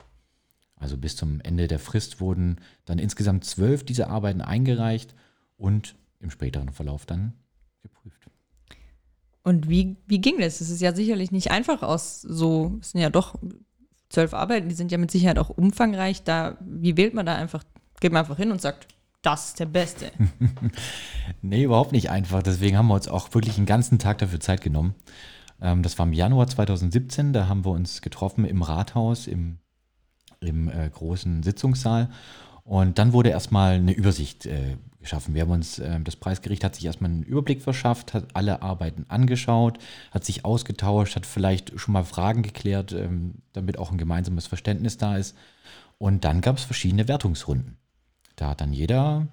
Also 0.75 0.97
bis 0.97 1.15
zum 1.15 1.41
Ende 1.41 1.67
der 1.67 1.79
Frist 1.79 2.19
wurden 2.19 2.57
dann 2.85 2.99
insgesamt 2.99 3.45
zwölf 3.45 3.83
dieser 3.83 4.09
Arbeiten 4.09 4.41
eingereicht 4.41 5.15
und 5.57 5.95
im 6.19 6.31
späteren 6.31 6.69
Verlauf 6.69 7.05
dann 7.05 7.33
geprüft. 7.81 8.18
Und 9.43 9.69
wie, 9.69 9.97
wie 10.07 10.19
ging 10.19 10.39
das? 10.39 10.61
Es 10.61 10.69
ist 10.69 10.81
ja 10.81 10.93
sicherlich 10.93 11.31
nicht 11.31 11.51
einfach 11.51 11.81
aus 11.81 12.21
so, 12.21 12.77
es 12.81 12.91
sind 12.91 13.01
ja 13.01 13.09
doch 13.09 13.35
zwölf 14.09 14.33
Arbeiten, 14.33 14.69
die 14.69 14.75
sind 14.75 14.91
ja 14.91 14.97
mit 14.97 15.11
Sicherheit 15.11 15.39
auch 15.39 15.49
umfangreich. 15.49 16.23
Da, 16.23 16.57
wie 16.61 16.97
wählt 16.97 17.13
man 17.13 17.25
da 17.25 17.35
einfach, 17.35 17.63
geht 17.99 18.11
man 18.11 18.21
einfach 18.21 18.37
hin 18.37 18.51
und 18.51 18.61
sagt, 18.61 18.87
das 19.21 19.49
ist 19.49 19.59
der 19.59 19.65
Beste. 19.65 20.11
Nee, 21.41 21.63
überhaupt 21.63 21.93
nicht 21.93 22.09
einfach. 22.09 22.43
Deswegen 22.43 22.77
haben 22.77 22.87
wir 22.87 22.95
uns 22.95 23.07
auch 23.07 23.33
wirklich 23.33 23.55
einen 23.57 23.65
ganzen 23.65 23.97
Tag 23.97 24.17
dafür 24.17 24.41
Zeit 24.41 24.61
genommen. 24.61 24.95
Ähm, 25.61 25.83
das 25.83 25.97
war 25.97 26.05
im 26.05 26.11
Januar 26.11 26.47
2017. 26.47 27.31
Da 27.33 27.47
haben 27.47 27.63
wir 27.63 27.71
uns 27.71 28.01
getroffen 28.01 28.43
im 28.45 28.61
Rathaus, 28.61 29.27
im, 29.27 29.59
im 30.41 30.67
äh, 30.69 30.89
großen 30.89 31.43
Sitzungssaal. 31.43 32.09
Und 32.63 32.97
dann 32.99 33.13
wurde 33.13 33.29
erstmal 33.29 33.75
eine 33.75 33.93
Übersicht 33.93 34.47
äh, 34.47 34.77
geschaffen. 34.99 35.33
Wir 35.33 35.43
haben 35.43 35.51
uns, 35.51 35.79
äh, 35.79 35.99
das 36.01 36.15
Preisgericht 36.15 36.63
hat 36.63 36.75
sich 36.75 36.85
erstmal 36.85 37.09
einen 37.09 37.23
Überblick 37.23 37.61
verschafft, 37.61 38.13
hat 38.13 38.35
alle 38.35 38.61
Arbeiten 38.61 39.05
angeschaut, 39.07 39.79
hat 40.11 40.25
sich 40.25 40.45
ausgetauscht, 40.45 41.15
hat 41.15 41.25
vielleicht 41.25 41.79
schon 41.79 41.93
mal 41.93 42.03
Fragen 42.03 42.41
geklärt, 42.41 42.91
ähm, 42.91 43.35
damit 43.53 43.77
auch 43.77 43.91
ein 43.91 43.97
gemeinsames 43.97 44.47
Verständnis 44.47 44.97
da 44.97 45.17
ist. 45.17 45.35
Und 45.97 46.23
dann 46.23 46.41
gab 46.41 46.57
es 46.57 46.63
verschiedene 46.63 47.07
Wertungsrunden. 47.07 47.77
Da 48.35 48.49
hat 48.49 48.61
dann 48.61 48.73
jeder, 48.73 49.27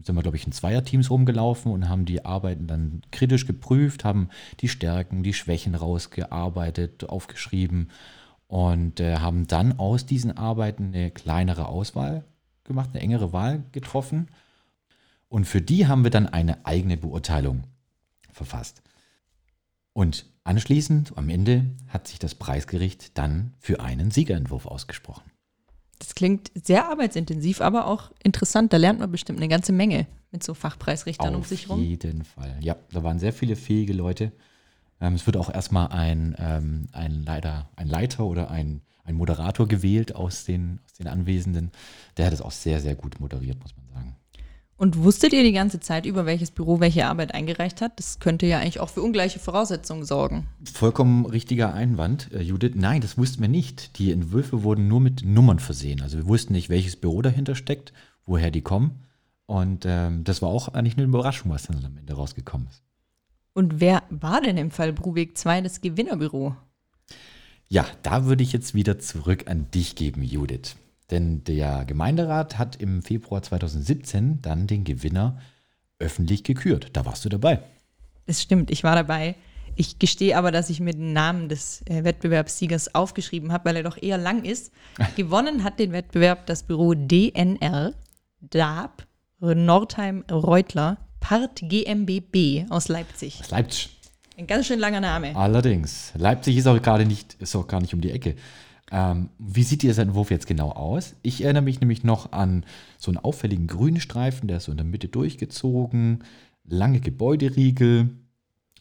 sind 0.00 0.14
wir, 0.14 0.22
glaube 0.22 0.36
ich, 0.36 0.46
in 0.46 0.52
Zweierteams 0.52 1.10
rumgelaufen 1.10 1.72
und 1.72 1.88
haben 1.88 2.04
die 2.04 2.24
Arbeiten 2.24 2.66
dann 2.66 3.02
kritisch 3.10 3.46
geprüft, 3.46 4.04
haben 4.04 4.28
die 4.60 4.68
Stärken, 4.68 5.22
die 5.22 5.34
Schwächen 5.34 5.74
rausgearbeitet, 5.74 7.08
aufgeschrieben 7.08 7.90
und 8.46 9.00
äh, 9.00 9.16
haben 9.16 9.46
dann 9.46 9.78
aus 9.78 10.06
diesen 10.06 10.36
Arbeiten 10.36 10.92
eine 10.94 11.10
kleinere 11.10 11.68
Auswahl 11.68 12.24
gemacht, 12.64 12.90
eine 12.92 13.02
engere 13.02 13.32
Wahl 13.32 13.64
getroffen. 13.72 14.28
Und 15.34 15.46
für 15.46 15.60
die 15.60 15.88
haben 15.88 16.04
wir 16.04 16.12
dann 16.12 16.28
eine 16.28 16.64
eigene 16.64 16.96
Beurteilung 16.96 17.64
verfasst. 18.30 18.82
Und 19.92 20.26
anschließend, 20.44 21.18
am 21.18 21.28
Ende, 21.28 21.72
hat 21.88 22.06
sich 22.06 22.20
das 22.20 22.36
Preisgericht 22.36 23.18
dann 23.18 23.52
für 23.58 23.80
einen 23.80 24.12
Siegerentwurf 24.12 24.64
ausgesprochen. 24.64 25.28
Das 25.98 26.14
klingt 26.14 26.52
sehr 26.54 26.88
arbeitsintensiv, 26.88 27.62
aber 27.62 27.88
auch 27.88 28.12
interessant. 28.22 28.72
Da 28.72 28.76
lernt 28.76 29.00
man 29.00 29.10
bestimmt 29.10 29.40
eine 29.40 29.48
ganze 29.48 29.72
Menge 29.72 30.06
mit 30.30 30.44
so 30.44 30.54
Fachpreisrichtern 30.54 31.34
um 31.34 31.40
Auf 31.40 31.48
sich 31.48 31.68
rum. 31.68 31.80
jeden 31.80 32.22
Fall. 32.22 32.56
Ja, 32.60 32.76
da 32.92 33.02
waren 33.02 33.18
sehr 33.18 33.32
viele 33.32 33.56
fähige 33.56 33.92
Leute. 33.92 34.30
Ähm, 35.00 35.14
es 35.14 35.26
wird 35.26 35.36
auch 35.36 35.52
erstmal 35.52 35.88
ein, 35.88 36.36
ähm, 36.38 36.86
ein, 36.92 37.24
Leiter, 37.24 37.68
ein 37.74 37.88
Leiter 37.88 38.24
oder 38.24 38.52
ein, 38.52 38.82
ein 39.02 39.16
Moderator 39.16 39.66
gewählt 39.66 40.14
aus 40.14 40.44
den, 40.44 40.78
aus 40.84 40.92
den 40.92 41.08
Anwesenden. 41.08 41.72
Der 42.18 42.26
hat 42.26 42.32
es 42.32 42.40
auch 42.40 42.52
sehr, 42.52 42.80
sehr 42.80 42.94
gut 42.94 43.18
moderiert, 43.18 43.60
muss 43.60 43.74
man 43.76 43.88
sagen. 43.88 44.16
Und 44.76 45.04
wusstet 45.04 45.32
ihr 45.32 45.44
die 45.44 45.52
ganze 45.52 45.78
Zeit 45.78 46.04
über, 46.04 46.26
welches 46.26 46.50
Büro 46.50 46.80
welche 46.80 47.06
Arbeit 47.06 47.32
eingereicht 47.32 47.80
hat? 47.80 47.98
Das 47.98 48.18
könnte 48.18 48.46
ja 48.46 48.58
eigentlich 48.58 48.80
auch 48.80 48.90
für 48.90 49.02
ungleiche 49.02 49.38
Voraussetzungen 49.38 50.04
sorgen. 50.04 50.48
Vollkommen 50.64 51.26
richtiger 51.26 51.74
Einwand, 51.74 52.32
äh, 52.32 52.42
Judith. 52.42 52.72
Nein, 52.74 53.00
das 53.00 53.16
wussten 53.16 53.40
wir 53.40 53.48
nicht. 53.48 53.98
Die 53.98 54.10
Entwürfe 54.10 54.64
wurden 54.64 54.88
nur 54.88 55.00
mit 55.00 55.24
Nummern 55.24 55.60
versehen. 55.60 56.02
Also 56.02 56.16
wir 56.18 56.26
wussten 56.26 56.54
nicht, 56.54 56.70
welches 56.70 56.96
Büro 56.96 57.22
dahinter 57.22 57.54
steckt, 57.54 57.92
woher 58.26 58.50
die 58.50 58.62
kommen. 58.62 59.04
Und 59.46 59.84
ähm, 59.86 60.24
das 60.24 60.42
war 60.42 60.48
auch 60.48 60.68
eigentlich 60.68 60.96
eine 60.96 61.06
Überraschung, 61.06 61.52
was 61.52 61.64
dann 61.64 61.84
am 61.84 61.96
Ende 61.96 62.14
rausgekommen 62.14 62.66
ist. 62.68 62.82
Und 63.52 63.80
wer 63.80 64.02
war 64.10 64.40
denn 64.40 64.56
im 64.56 64.72
Fall 64.72 64.92
Bruweg 64.92 65.38
2 65.38 65.60
das 65.60 65.80
Gewinnerbüro? 65.80 66.56
Ja, 67.68 67.86
da 68.02 68.24
würde 68.24 68.42
ich 68.42 68.52
jetzt 68.52 68.74
wieder 68.74 68.98
zurück 68.98 69.44
an 69.46 69.70
dich 69.70 69.94
geben, 69.94 70.22
Judith. 70.22 70.76
Denn 71.10 71.44
der 71.44 71.84
Gemeinderat 71.84 72.58
hat 72.58 72.76
im 72.76 73.02
Februar 73.02 73.42
2017 73.42 74.40
dann 74.42 74.66
den 74.66 74.84
Gewinner 74.84 75.38
öffentlich 75.98 76.44
gekürt. 76.44 76.90
Da 76.94 77.04
warst 77.04 77.24
du 77.24 77.28
dabei. 77.28 77.60
Es 78.26 78.42
stimmt, 78.42 78.70
ich 78.70 78.84
war 78.84 78.94
dabei. 78.94 79.36
Ich 79.76 79.98
gestehe 79.98 80.36
aber, 80.36 80.52
dass 80.52 80.70
ich 80.70 80.80
mir 80.80 80.92
den 80.92 81.12
Namen 81.12 81.48
des 81.48 81.82
äh, 81.86 82.04
Wettbewerbssiegers 82.04 82.94
aufgeschrieben 82.94 83.52
habe, 83.52 83.66
weil 83.66 83.76
er 83.76 83.82
doch 83.82 84.00
eher 84.00 84.18
lang 84.18 84.44
ist. 84.44 84.72
Gewonnen 85.16 85.64
hat 85.64 85.78
den 85.78 85.92
Wettbewerb 85.92 86.46
das 86.46 86.62
Büro 86.62 86.94
DNR, 86.94 87.92
DAB, 88.40 89.06
Nordheim 89.40 90.24
Reutler, 90.30 90.98
Part 91.20 91.60
GmbB 91.62 92.66
aus 92.70 92.88
Leipzig. 92.88 93.38
Das 93.38 93.50
Leipzig. 93.50 93.90
Ein 94.36 94.46
ganz 94.46 94.66
schön 94.66 94.78
langer 94.78 95.00
Name. 95.00 95.34
Allerdings. 95.36 96.12
Leipzig 96.16 96.56
ist 96.56 96.66
auch 96.66 96.80
gerade 96.80 97.06
nicht, 97.06 97.34
ist 97.34 97.54
auch 97.54 97.66
gar 97.66 97.80
nicht 97.80 97.94
um 97.94 98.00
die 98.00 98.10
Ecke. 98.10 98.36
Ähm, 98.90 99.30
wie 99.38 99.62
sieht 99.62 99.82
dieser 99.82 100.02
Entwurf 100.02 100.30
jetzt 100.30 100.46
genau 100.46 100.70
aus? 100.70 101.14
Ich 101.22 101.42
erinnere 101.42 101.62
mich 101.62 101.80
nämlich 101.80 102.04
noch 102.04 102.32
an 102.32 102.64
so 102.98 103.10
einen 103.10 103.18
auffälligen 103.18 103.66
grünen 103.66 104.00
Streifen, 104.00 104.48
der 104.48 104.58
ist 104.58 104.64
so 104.64 104.72
in 104.72 104.76
der 104.76 104.86
Mitte 104.86 105.08
durchgezogen, 105.08 106.24
lange 106.64 107.00
Gebäuderiegel, 107.00 108.10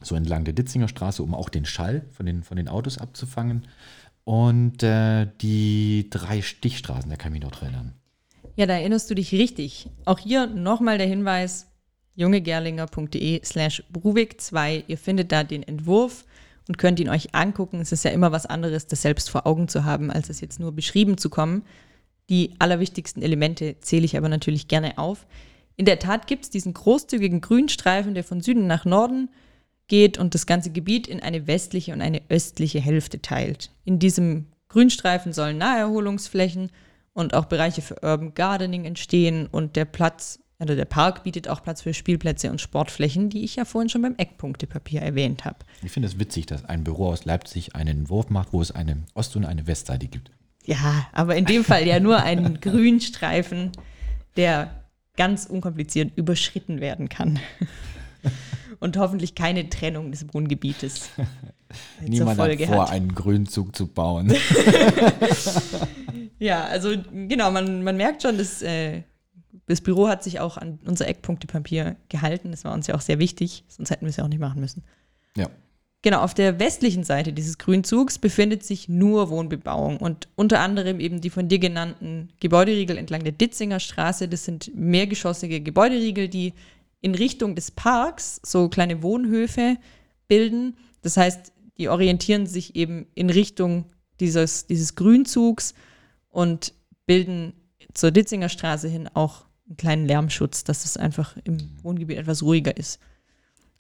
so 0.02 0.16
entlang 0.16 0.44
der 0.44 0.54
Ditzinger 0.54 0.88
Straße, 0.88 1.24
um 1.24 1.34
auch 1.34 1.50
den 1.50 1.66
Schall 1.66 2.06
von 2.12 2.26
den, 2.26 2.44
von 2.44 2.58
den 2.58 2.68
Autos 2.68 2.98
abzufangen. 2.98 3.68
Und 4.26 4.84
äh, 4.84 5.28
die 5.42 6.08
drei 6.10 6.42
Stichstraßen, 6.42 7.10
da 7.10 7.16
kann 7.16 7.34
ich 7.34 7.42
mich 7.42 7.50
noch 7.50 7.62
erinnern. 7.62 7.94
Ja, 8.56 8.66
da 8.66 8.74
erinnerst 8.74 9.10
du 9.10 9.16
dich 9.16 9.32
richtig. 9.32 9.90
Auch 10.06 10.20
hier 10.20 10.48
nochmal 10.48 10.98
der 10.98 11.08
Hinweis, 11.08 11.68
jungegerlinger.de 12.16 13.44
slash 13.44 13.84
bruwig 13.92 14.40
2. 14.40 14.86
Ihr 14.88 14.98
findet 14.98 15.32
da 15.32 15.44
den 15.44 15.64
Entwurf 15.64 16.26
und 16.68 16.78
könnt 16.78 17.00
ihn 17.00 17.10
euch 17.10 17.34
angucken. 17.36 17.82
Es 17.82 17.92
ist 17.92 18.04
ja 18.04 18.12
immer 18.12 18.32
was 18.32 18.46
anderes, 18.46 18.88
das 18.88 19.02
selbst 19.02 19.30
vor 19.30 19.46
Augen 19.46 19.68
zu 19.68 19.84
haben, 19.84 20.12
als 20.12 20.30
es 20.30 20.42
jetzt 20.42 20.60
nur 20.60 20.72
beschrieben 20.72 21.18
zu 21.18 21.30
kommen. 21.30 21.64
Die 22.30 22.52
allerwichtigsten 22.60 23.22
Elemente 23.22 23.76
zähle 23.82 24.06
ich 24.06 24.18
aber 24.18 24.30
natürlich 24.30 24.68
gerne 24.68 24.98
auf. 24.98 25.26
In 25.76 25.86
der 25.86 26.00
Tat 26.00 26.28
gibt 26.28 26.46
es 26.46 26.50
diesen 26.50 26.74
großzügigen 26.74 27.42
Grünstreifen, 27.42 28.14
der 28.14 28.24
von 28.24 28.42
Süden 28.42 28.68
nach 28.68 28.86
Norden 28.86 29.30
geht 29.88 30.18
und 30.18 30.34
das 30.34 30.46
ganze 30.46 30.72
Gebiet 30.72 31.08
in 31.08 31.20
eine 31.20 31.48
westliche 31.48 31.94
und 31.94 32.02
eine 32.02 32.22
östliche 32.30 32.80
Hälfte 32.80 33.22
teilt. 33.22 33.72
In 33.84 34.00
diesem 34.00 34.48
Grünstreifen 34.70 35.34
sollen 35.34 35.58
Naherholungsflächen 35.58 36.72
und 37.14 37.34
auch 37.34 37.46
Bereiche 37.46 37.82
für 37.82 38.02
Urban 38.02 38.34
Gardening 38.34 38.86
entstehen 38.86 39.48
und 39.48 39.76
der 39.76 39.86
Platz, 39.86 40.40
also 40.64 40.76
der 40.76 40.86
Park 40.86 41.24
bietet 41.24 41.50
auch 41.50 41.62
Platz 41.62 41.82
für 41.82 41.94
Spielplätze 41.94 42.50
und 42.50 42.62
Sportflächen, 42.62 43.30
die 43.30 43.44
ich 43.44 43.58
ja 43.58 43.66
vorhin 43.66 43.90
schon 43.90 44.02
beim 44.02 44.16
Eckpunktepapier 44.16 45.02
erwähnt 45.02 45.44
habe. 45.44 45.58
Ich 45.82 45.92
finde 45.92 46.08
es 46.08 46.20
witzig, 46.20 46.46
dass 46.46 46.64
ein 46.64 46.86
Büro 46.86 47.10
aus 47.10 47.26
Leipzig 47.26 47.76
einen 47.76 48.00
Entwurf 48.00 48.30
macht, 48.30 48.54
wo 48.54 48.62
es 48.62 48.72
eine 48.72 49.04
Ost- 49.14 49.36
und 49.36 49.44
eine 49.44 49.68
Westseite 49.68 50.08
gibt. 50.08 50.32
Ja, 50.64 51.06
aber 51.12 51.36
in 51.36 51.44
dem 51.44 51.66
Fall 51.66 51.86
ja 51.86 52.00
nur 52.00 52.24
einen 52.24 52.60
Grünstreifen, 52.62 53.74
der 54.38 54.86
ganz 55.18 55.48
unkompliziert 55.48 56.14
überschritten 56.16 56.80
werden 56.80 57.10
kann. 57.10 57.42
Und 58.80 58.96
hoffentlich 58.96 59.36
keine 59.36 59.70
Trennung 59.70 60.12
des 60.12 60.34
Wohngebietes 60.34 61.10
zur 62.00 62.08
Niemand 62.08 62.40
hat 62.40 62.62
vor, 62.62 62.84
hat. 62.84 62.92
einen 62.92 63.14
Grünzug 63.14 63.76
zu 63.76 63.88
bauen. 63.88 64.34
Ja, 66.40 66.66
also 66.66 66.94
genau, 67.14 67.52
man, 67.52 67.84
man 67.84 67.96
merkt 67.96 68.22
schon, 68.22 68.38
dass, 68.38 68.62
äh, 68.62 69.04
das 69.66 69.82
Büro 69.82 70.08
hat 70.08 70.24
sich 70.24 70.40
auch 70.40 70.58
an 70.58 70.80
unser 70.86 71.08
Eckpunktepapier 71.08 71.96
gehalten. 72.10 72.52
Das 72.52 72.66
war 72.66 72.74
uns 72.74 72.88
ja 72.88 72.96
auch 72.96 73.02
sehr 73.02 73.20
wichtig, 73.20 73.64
sonst 73.68 73.92
hätten 73.92 74.06
wir 74.06 74.10
es 74.10 74.18
ja 74.18 74.24
auch 74.24 74.30
nicht 74.30 74.42
machen 74.42 74.60
müssen. 74.60 74.84
ja. 75.36 75.50
Genau, 76.06 76.20
auf 76.20 76.34
der 76.34 76.60
westlichen 76.60 77.06
Seite 77.06 77.32
dieses 77.32 77.58
Grünzugs 77.58 78.20
befindet 78.20 78.66
sich 78.66 78.90
nur 78.90 79.30
Wohnbebauung 79.30 79.96
und 79.96 80.28
unter 80.36 80.60
anderem 80.60 81.00
eben 81.00 81.22
die 81.22 81.30
von 81.30 81.48
dir 81.48 81.60
genannten 81.60 82.28
Gebäuderiegel 82.42 82.98
entlang 82.98 83.24
der 83.24 83.32
Ditzinger 83.32 83.80
Straße. 83.80 84.28
Das 84.28 84.44
sind 84.44 84.70
mehrgeschossige 84.76 85.62
Gebäuderiegel, 85.62 86.28
die 86.28 86.54
in 87.00 87.16
Richtung 87.16 87.56
des 87.56 87.72
Parks 87.72 88.42
so 88.44 88.68
kleine 88.68 89.02
Wohnhöfe 89.02 89.78
bilden. 90.28 90.76
Das 91.04 91.16
heißt, 91.16 91.54
die 91.78 91.88
orientieren 91.88 92.48
sich 92.48 92.76
eben 92.76 93.08
in 93.16 93.30
Richtung 93.30 93.86
dieses, 94.20 94.68
dieses 94.68 94.96
Grünzugs 94.96 95.74
und 96.28 96.74
bilden 97.06 97.54
zur 97.94 98.12
Ditzinger 98.12 98.50
Straße 98.50 98.88
hin 98.88 99.10
auch 99.14 99.46
einen 99.68 99.78
kleinen 99.78 100.06
Lärmschutz, 100.06 100.64
dass 100.64 100.86
es 100.86 100.98
einfach 100.98 101.38
im 101.44 101.58
Wohngebiet 101.82 102.18
etwas 102.18 102.44
ruhiger 102.44 102.76
ist. 102.76 103.00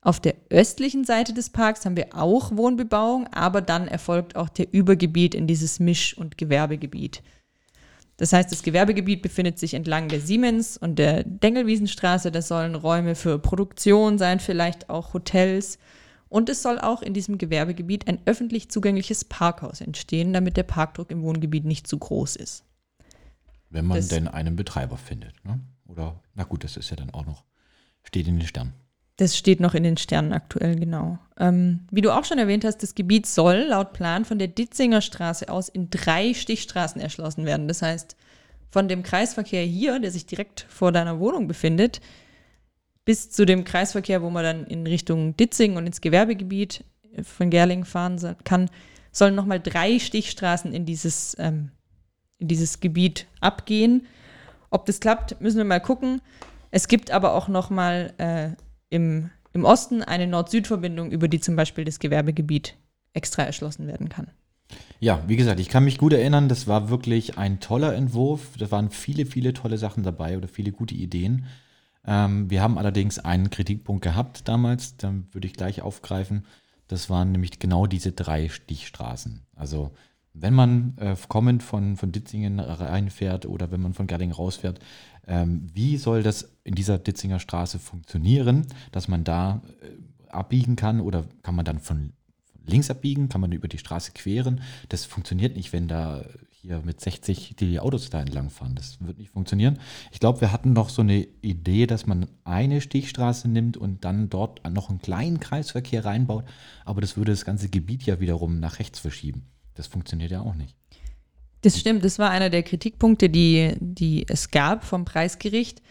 Auf 0.01 0.19
der 0.19 0.35
östlichen 0.49 1.05
Seite 1.05 1.33
des 1.33 1.49
Parks 1.49 1.85
haben 1.85 1.95
wir 1.95 2.09
auch 2.11 2.55
Wohnbebauung, 2.55 3.27
aber 3.27 3.61
dann 3.61 3.87
erfolgt 3.87 4.35
auch 4.35 4.49
der 4.49 4.73
Übergebiet 4.73 5.33
in 5.33 5.47
dieses 5.47 5.79
Misch- 5.79 6.17
und 6.17 6.37
Gewerbegebiet. 6.37 7.23
Das 8.17 8.33
heißt, 8.33 8.51
das 8.51 8.63
Gewerbegebiet 8.63 9.21
befindet 9.21 9.57
sich 9.57 9.73
entlang 9.73 10.09
der 10.09 10.19
Siemens- 10.19 10.77
und 10.77 10.99
der 10.99 11.23
Dengelwiesenstraße. 11.23 12.31
Das 12.31 12.47
sollen 12.47 12.75
Räume 12.75 13.15
für 13.15 13.39
Produktion 13.39 14.17
sein, 14.17 14.39
vielleicht 14.39 14.89
auch 14.89 15.13
Hotels. 15.13 15.79
Und 16.29 16.49
es 16.49 16.61
soll 16.61 16.79
auch 16.79 17.01
in 17.01 17.13
diesem 17.13 17.37
Gewerbegebiet 17.37 18.07
ein 18.07 18.19
öffentlich 18.25 18.69
zugängliches 18.69 19.23
Parkhaus 19.23 19.81
entstehen, 19.81 20.33
damit 20.33 20.57
der 20.57 20.63
Parkdruck 20.63 21.11
im 21.11 21.23
Wohngebiet 21.23 21.63
nicht 21.65 21.87
zu 21.87 21.97
groß 21.97 22.35
ist. 22.35 22.65
Wenn 23.73 23.85
man 23.85 23.97
Das- 23.97 24.07
denn 24.07 24.27
einen 24.27 24.55
Betreiber 24.55 24.97
findet. 24.97 25.33
Ne? 25.43 25.59
Oder, 25.87 26.21
na 26.35 26.43
gut, 26.43 26.63
das 26.63 26.77
ist 26.77 26.89
ja 26.91 26.95
dann 26.95 27.09
auch 27.09 27.25
noch, 27.25 27.43
steht 28.03 28.27
in 28.27 28.37
den 28.39 28.47
Sternen. 28.47 28.73
Das 29.17 29.37
steht 29.37 29.59
noch 29.59 29.73
in 29.73 29.83
den 29.83 29.97
Sternen 29.97 30.31
aktuell, 30.33 30.75
genau. 30.75 31.19
Ähm, 31.37 31.81
wie 31.91 32.01
du 32.01 32.11
auch 32.11 32.23
schon 32.25 32.37
erwähnt 32.39 32.65
hast, 32.65 32.81
das 32.83 32.95
Gebiet 32.95 33.25
soll 33.27 33.65
laut 33.69 33.93
Plan 33.93 34.25
von 34.25 34.39
der 34.39 34.47
Ditzinger 34.47 35.01
Straße 35.01 35.49
aus 35.49 35.69
in 35.69 35.89
drei 35.89 36.33
Stichstraßen 36.33 36.99
erschlossen 37.01 37.45
werden. 37.45 37.67
Das 37.67 37.81
heißt, 37.81 38.15
von 38.71 38.87
dem 38.87 39.03
Kreisverkehr 39.03 39.63
hier, 39.63 39.99
der 39.99 40.09
sich 40.11 40.25
direkt 40.25 40.65
vor 40.69 40.91
deiner 40.91 41.19
Wohnung 41.19 41.47
befindet, 41.47 42.01
bis 43.05 43.29
zu 43.29 43.45
dem 43.45 43.65
Kreisverkehr, 43.65 44.21
wo 44.21 44.29
man 44.29 44.43
dann 44.43 44.65
in 44.65 44.87
Richtung 44.87 45.35
Ditzing 45.37 45.75
und 45.77 45.85
ins 45.85 46.01
Gewerbegebiet 46.01 46.83
von 47.21 47.49
Gerling 47.49 47.85
fahren 47.85 48.19
kann, 48.43 48.69
sollen 49.11 49.35
nochmal 49.35 49.59
drei 49.59 49.99
Stichstraßen 49.99 50.73
in 50.73 50.85
dieses, 50.87 51.35
ähm, 51.37 51.69
in 52.43 52.47
dieses 52.49 52.79
Gebiet 52.81 53.25
abgehen. 53.39 54.05
Ob 54.69 54.85
das 54.85 54.99
klappt, 54.99 55.39
müssen 55.41 55.57
wir 55.57 55.65
mal 55.65 55.79
gucken. 55.79 56.21
Es 56.71 56.87
gibt 56.87 57.09
aber 57.11 57.33
auch 57.33 57.47
nochmal 57.47 58.13
äh, 58.17 58.49
im, 58.89 59.29
im 59.53 59.65
Osten 59.65 60.03
eine 60.03 60.27
Nord-Süd-Verbindung, 60.27 61.11
über 61.11 61.27
die 61.27 61.39
zum 61.39 61.55
Beispiel 61.55 61.85
das 61.85 61.99
Gewerbegebiet 61.99 62.75
extra 63.13 63.43
erschlossen 63.43 63.87
werden 63.87 64.09
kann. 64.09 64.27
Ja, 64.99 65.23
wie 65.27 65.35
gesagt, 65.35 65.59
ich 65.59 65.69
kann 65.69 65.83
mich 65.83 65.97
gut 65.97 66.13
erinnern, 66.13 66.49
das 66.49 66.67
war 66.67 66.89
wirklich 66.89 67.37
ein 67.37 67.59
toller 67.59 67.95
Entwurf. 67.95 68.57
Da 68.57 68.71
waren 68.71 68.89
viele, 68.89 69.25
viele 69.25 69.53
tolle 69.53 69.77
Sachen 69.77 70.03
dabei 70.03 70.37
oder 70.37 70.47
viele 70.47 70.71
gute 70.71 70.95
Ideen. 70.95 71.45
Ähm, 72.05 72.49
wir 72.49 72.61
haben 72.61 72.77
allerdings 72.77 73.19
einen 73.19 73.49
Kritikpunkt 73.49 74.03
gehabt 74.03 74.47
damals, 74.47 74.97
dann 74.97 75.27
würde 75.31 75.47
ich 75.47 75.53
gleich 75.53 75.81
aufgreifen. 75.81 76.45
Das 76.87 77.09
waren 77.09 77.31
nämlich 77.31 77.59
genau 77.59 77.87
diese 77.87 78.11
drei 78.11 78.49
Stichstraßen. 78.49 79.45
Also 79.55 79.91
wenn 80.33 80.53
man 80.53 80.97
äh, 80.97 81.15
kommend 81.27 81.63
von, 81.63 81.95
von 81.95 82.11
Ditzingen 82.11 82.59
reinfährt 82.59 83.45
oder 83.45 83.71
wenn 83.71 83.81
man 83.81 83.93
von 83.93 84.07
Gerling 84.07 84.31
rausfährt, 84.31 84.79
ähm, 85.27 85.67
wie 85.73 85.97
soll 85.97 86.23
das 86.23 86.49
in 86.63 86.75
dieser 86.75 86.97
Ditzinger 86.97 87.39
Straße 87.39 87.79
funktionieren, 87.79 88.65
dass 88.91 89.07
man 89.07 89.23
da 89.23 89.61
äh, 89.81 90.31
abbiegen 90.31 90.75
kann 90.75 90.99
oder 90.99 91.25
kann 91.43 91.55
man 91.55 91.65
dann 91.65 91.79
von 91.79 92.13
links 92.65 92.89
abbiegen, 92.89 93.29
kann 93.29 93.41
man 93.41 93.51
über 93.51 93.67
die 93.67 93.77
Straße 93.77 94.11
queren. 94.13 94.61
Das 94.89 95.05
funktioniert 95.05 95.55
nicht, 95.55 95.71
wenn 95.73 95.87
da 95.87 96.23
hier 96.49 96.81
mit 96.83 97.01
60 97.01 97.55
die 97.57 97.79
Autos 97.79 98.09
da 98.09 98.21
entlang 98.21 98.49
fahren. 98.49 98.73
Das 98.75 98.97
wird 99.01 99.19
nicht 99.19 99.31
funktionieren. 99.31 99.79
Ich 100.11 100.19
glaube, 100.19 100.41
wir 100.41 100.51
hatten 100.51 100.73
noch 100.73 100.89
so 100.89 101.01
eine 101.01 101.27
Idee, 101.41 101.87
dass 101.87 102.07
man 102.07 102.27
eine 102.45 102.79
Stichstraße 102.79 103.49
nimmt 103.49 103.75
und 103.75 104.05
dann 104.05 104.29
dort 104.29 104.67
noch 104.69 104.89
einen 104.89 105.01
kleinen 105.01 105.41
Kreisverkehr 105.41 106.05
reinbaut. 106.05 106.45
Aber 106.85 107.01
das 107.01 107.17
würde 107.17 107.33
das 107.33 107.43
ganze 107.43 107.67
Gebiet 107.69 108.03
ja 108.03 108.21
wiederum 108.21 108.59
nach 108.59 108.79
rechts 108.79 108.99
verschieben. 108.99 109.45
Das 109.75 109.87
funktioniert 109.87 110.31
ja 110.31 110.41
auch 110.41 110.55
nicht. 110.55 110.75
Das 111.61 111.79
stimmt, 111.79 112.03
das 112.03 112.19
war 112.19 112.29
einer 112.29 112.49
der 112.49 112.63
Kritikpunkte, 112.63 113.29
die, 113.29 113.73
die 113.79 114.25
es 114.27 114.51
gab 114.51 114.83
vom 114.83 115.05
Preisgericht. 115.05 115.81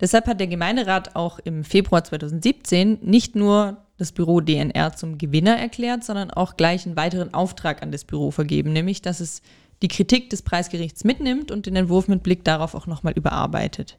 Deshalb 0.00 0.26
hat 0.26 0.40
der 0.40 0.48
Gemeinderat 0.48 1.14
auch 1.14 1.38
im 1.38 1.62
Februar 1.62 2.02
2017 2.02 2.98
nicht 3.02 3.36
nur 3.36 3.86
das 3.96 4.12
Büro 4.12 4.40
DNR 4.40 4.94
zum 4.96 5.18
Gewinner 5.18 5.56
erklärt, 5.56 6.04
sondern 6.04 6.30
auch 6.30 6.56
gleich 6.56 6.86
einen 6.86 6.96
weiteren 6.96 7.34
Auftrag 7.34 7.82
an 7.82 7.92
das 7.92 8.04
Büro 8.04 8.30
vergeben, 8.30 8.72
nämlich 8.72 9.02
dass 9.02 9.20
es 9.20 9.42
die 9.82 9.88
Kritik 9.88 10.30
des 10.30 10.42
Preisgerichts 10.42 11.04
mitnimmt 11.04 11.50
und 11.50 11.66
den 11.66 11.76
Entwurf 11.76 12.08
mit 12.08 12.22
Blick 12.22 12.44
darauf 12.44 12.74
auch 12.74 12.86
nochmal 12.86 13.12
überarbeitet. 13.12 13.98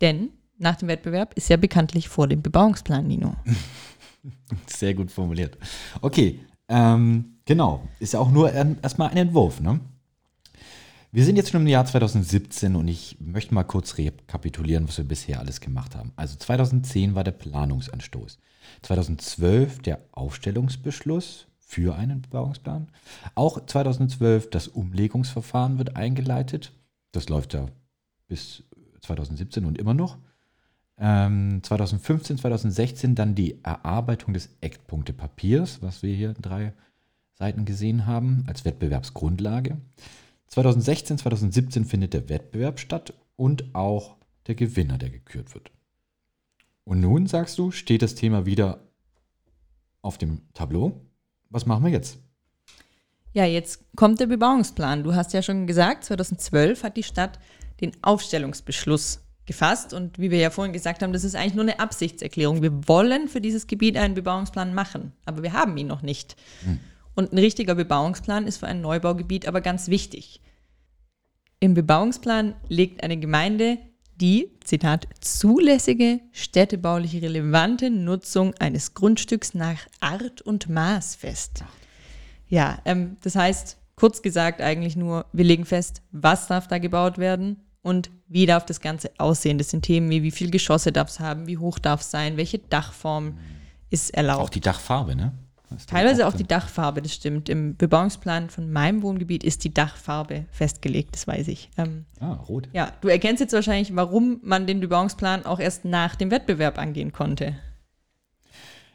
Denn 0.00 0.30
nach 0.58 0.76
dem 0.76 0.88
Wettbewerb 0.88 1.34
ist 1.34 1.48
ja 1.50 1.56
bekanntlich 1.56 2.08
vor 2.08 2.28
dem 2.28 2.40
Bebauungsplan, 2.40 3.06
Nino. 3.06 3.36
Sehr 4.66 4.94
gut 4.94 5.10
formuliert. 5.10 5.58
Okay, 6.00 6.40
ähm, 6.68 7.31
genau. 7.44 7.82
Ist 7.98 8.14
ja 8.14 8.20
auch 8.20 8.30
nur 8.30 8.52
ähm, 8.52 8.78
erstmal 8.82 9.10
ein 9.10 9.16
Entwurf, 9.16 9.60
ne? 9.60 9.80
Wir 11.14 11.26
sind 11.26 11.36
jetzt 11.36 11.50
schon 11.50 11.60
im 11.60 11.66
Jahr 11.66 11.84
2017 11.84 12.74
und 12.74 12.88
ich 12.88 13.18
möchte 13.20 13.52
mal 13.52 13.64
kurz 13.64 13.98
rekapitulieren, 13.98 14.88
was 14.88 14.96
wir 14.96 15.04
bisher 15.04 15.40
alles 15.40 15.60
gemacht 15.60 15.94
haben. 15.94 16.12
Also 16.16 16.36
2010 16.36 17.14
war 17.14 17.22
der 17.22 17.32
Planungsanstoß. 17.32 18.38
2012 18.80 19.82
der 19.82 20.00
Aufstellungsbeschluss 20.12 21.48
für 21.58 21.96
einen 21.96 22.22
Bebauungsplan. 22.22 22.88
Auch 23.34 23.64
2012 23.66 24.48
das 24.48 24.68
Umlegungsverfahren 24.68 25.76
wird 25.76 25.96
eingeleitet. 25.96 26.72
Das 27.12 27.28
läuft 27.28 27.52
ja 27.52 27.66
bis 28.26 28.62
2017 29.02 29.66
und 29.66 29.76
immer 29.76 29.92
noch. 29.92 30.16
Ähm, 30.98 31.60
2015, 31.62 32.38
2016 32.38 33.14
dann 33.14 33.34
die 33.34 33.62
Erarbeitung 33.62 34.32
des 34.32 34.48
Eckpunktepapiers, 34.62 35.82
was 35.82 36.02
wir 36.02 36.14
hier 36.14 36.32
drei 36.34 36.72
Seiten 37.42 37.64
gesehen 37.64 38.06
haben, 38.06 38.44
als 38.46 38.64
Wettbewerbsgrundlage. 38.64 39.76
2016, 40.46 41.18
2017 41.18 41.84
findet 41.84 42.14
der 42.14 42.28
Wettbewerb 42.28 42.78
statt 42.78 43.14
und 43.34 43.74
auch 43.74 44.14
der 44.46 44.54
Gewinner, 44.54 44.96
der 44.96 45.10
gekürt 45.10 45.52
wird. 45.52 45.72
Und 46.84 47.00
nun, 47.00 47.26
sagst 47.26 47.58
du, 47.58 47.72
steht 47.72 48.02
das 48.02 48.14
Thema 48.14 48.46
wieder 48.46 48.86
auf 50.02 50.18
dem 50.18 50.42
Tableau. 50.54 51.00
Was 51.50 51.66
machen 51.66 51.82
wir 51.82 51.90
jetzt? 51.90 52.18
Ja, 53.32 53.44
jetzt 53.44 53.86
kommt 53.96 54.20
der 54.20 54.26
Bebauungsplan. 54.26 55.02
Du 55.02 55.16
hast 55.16 55.32
ja 55.32 55.42
schon 55.42 55.66
gesagt, 55.66 56.04
2012 56.04 56.84
hat 56.84 56.96
die 56.96 57.02
Stadt 57.02 57.40
den 57.80 57.90
Aufstellungsbeschluss 58.02 59.20
gefasst. 59.46 59.92
Und 59.92 60.16
wie 60.20 60.30
wir 60.30 60.38
ja 60.38 60.50
vorhin 60.50 60.72
gesagt 60.72 61.02
haben, 61.02 61.12
das 61.12 61.24
ist 61.24 61.34
eigentlich 61.34 61.54
nur 61.54 61.64
eine 61.64 61.80
Absichtserklärung. 61.80 62.62
Wir 62.62 62.86
wollen 62.86 63.26
für 63.26 63.40
dieses 63.40 63.66
Gebiet 63.66 63.96
einen 63.96 64.14
Bebauungsplan 64.14 64.74
machen, 64.74 65.10
aber 65.24 65.42
wir 65.42 65.54
haben 65.54 65.76
ihn 65.76 65.88
noch 65.88 66.02
nicht. 66.02 66.36
Und 67.14 67.32
ein 67.32 67.38
richtiger 67.38 67.74
Bebauungsplan 67.74 68.46
ist 68.46 68.58
für 68.58 68.66
ein 68.66 68.80
Neubaugebiet 68.80 69.46
aber 69.46 69.60
ganz 69.60 69.88
wichtig. 69.88 70.40
Im 71.60 71.74
Bebauungsplan 71.74 72.54
legt 72.68 73.04
eine 73.04 73.18
Gemeinde 73.18 73.78
die, 74.20 74.50
Zitat, 74.64 75.08
zulässige 75.20 76.20
städtebaulich 76.32 77.20
relevante 77.22 77.90
Nutzung 77.90 78.54
eines 78.58 78.94
Grundstücks 78.94 79.54
nach 79.54 79.78
Art 80.00 80.42
und 80.42 80.68
Maß 80.68 81.16
fest. 81.16 81.64
Ja, 82.48 82.78
ähm, 82.84 83.16
das 83.22 83.34
heißt, 83.34 83.78
kurz 83.96 84.22
gesagt 84.22 84.60
eigentlich 84.60 84.96
nur, 84.96 85.26
wir 85.32 85.44
legen 85.44 85.64
fest, 85.64 86.02
was 86.12 86.46
darf 86.46 86.68
da 86.68 86.78
gebaut 86.78 87.18
werden 87.18 87.56
und 87.82 88.10
wie 88.28 88.46
darf 88.46 88.64
das 88.64 88.80
Ganze 88.80 89.10
aussehen. 89.18 89.58
Das 89.58 89.70
sind 89.70 89.82
Themen 89.82 90.10
wie, 90.10 90.22
wie 90.22 90.30
viele 90.30 90.50
Geschosse 90.50 90.92
darf 90.92 91.08
es 91.08 91.20
haben, 91.20 91.46
wie 91.46 91.58
hoch 91.58 91.78
darf 91.78 92.00
es 92.00 92.10
sein, 92.10 92.36
welche 92.36 92.58
Dachform 92.58 93.38
ist 93.90 94.12
Auch 94.14 94.18
erlaubt. 94.18 94.54
die 94.54 94.60
Dachfarbe, 94.60 95.16
ne? 95.16 95.32
Teilweise 95.86 96.26
auch 96.26 96.34
die 96.34 96.46
Dachfarbe, 96.46 97.02
das 97.02 97.14
stimmt. 97.14 97.48
Im 97.48 97.76
Bebauungsplan 97.76 98.50
von 98.50 98.70
meinem 98.70 99.02
Wohngebiet 99.02 99.44
ist 99.44 99.64
die 99.64 99.72
Dachfarbe 99.74 100.46
festgelegt, 100.50 101.14
das 101.14 101.26
weiß 101.26 101.48
ich. 101.48 101.70
Ähm, 101.76 102.04
Ah, 102.20 102.34
rot. 102.34 102.68
ja, 102.72 102.92
du 103.00 103.08
erkennst 103.08 103.40
jetzt 103.40 103.52
wahrscheinlich, 103.52 103.94
warum 103.94 104.40
man 104.42 104.66
den 104.66 104.80
Bebauungsplan 104.80 105.44
auch 105.46 105.60
erst 105.60 105.84
nach 105.84 106.16
dem 106.16 106.30
Wettbewerb 106.30 106.78
angehen 106.78 107.12
konnte. 107.12 107.56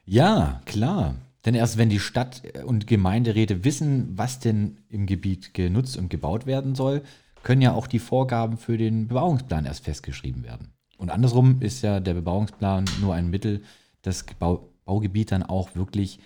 Ja, 0.06 0.62
klar. 0.66 1.16
Denn 1.46 1.56
erst 1.56 1.78
wenn 1.78 1.90
die 1.90 2.00
Stadt- 2.00 2.42
und 2.66 2.88
Gemeinderäte 2.88 3.64
wissen, 3.64 4.18
was 4.18 4.40
denn 4.40 4.78
im 4.90 5.06
Gebiet 5.06 5.54
genutzt 5.54 5.98
und 5.98 6.10
gebaut 6.10 6.46
werden 6.46 6.76
soll, 6.76 7.04
können 7.44 7.62
ja 7.62 7.74
auch 7.74 7.88
die 7.88 8.00
Vorgaben 8.00 8.58
für 8.58 8.78
den 8.78 9.08
Bebauungsplan 9.08 9.66
erst 9.66 9.86
festgeschrieben 9.86 10.44
werden. 10.44 10.74
Und 10.98 11.10
andersrum 11.10 11.62
ist 11.62 11.84
ja 11.84 12.00
der 12.00 12.16
Bebauungsplan 12.16 12.86
nur 13.00 13.14
ein 13.14 13.30
Mittel, 13.30 13.62
das 14.02 14.26
Bau 14.40 14.70
Baugebiet 14.84 15.34
dann 15.34 15.44
auch 15.44 15.76
wirklich 15.76 16.18
äh, 16.18 16.22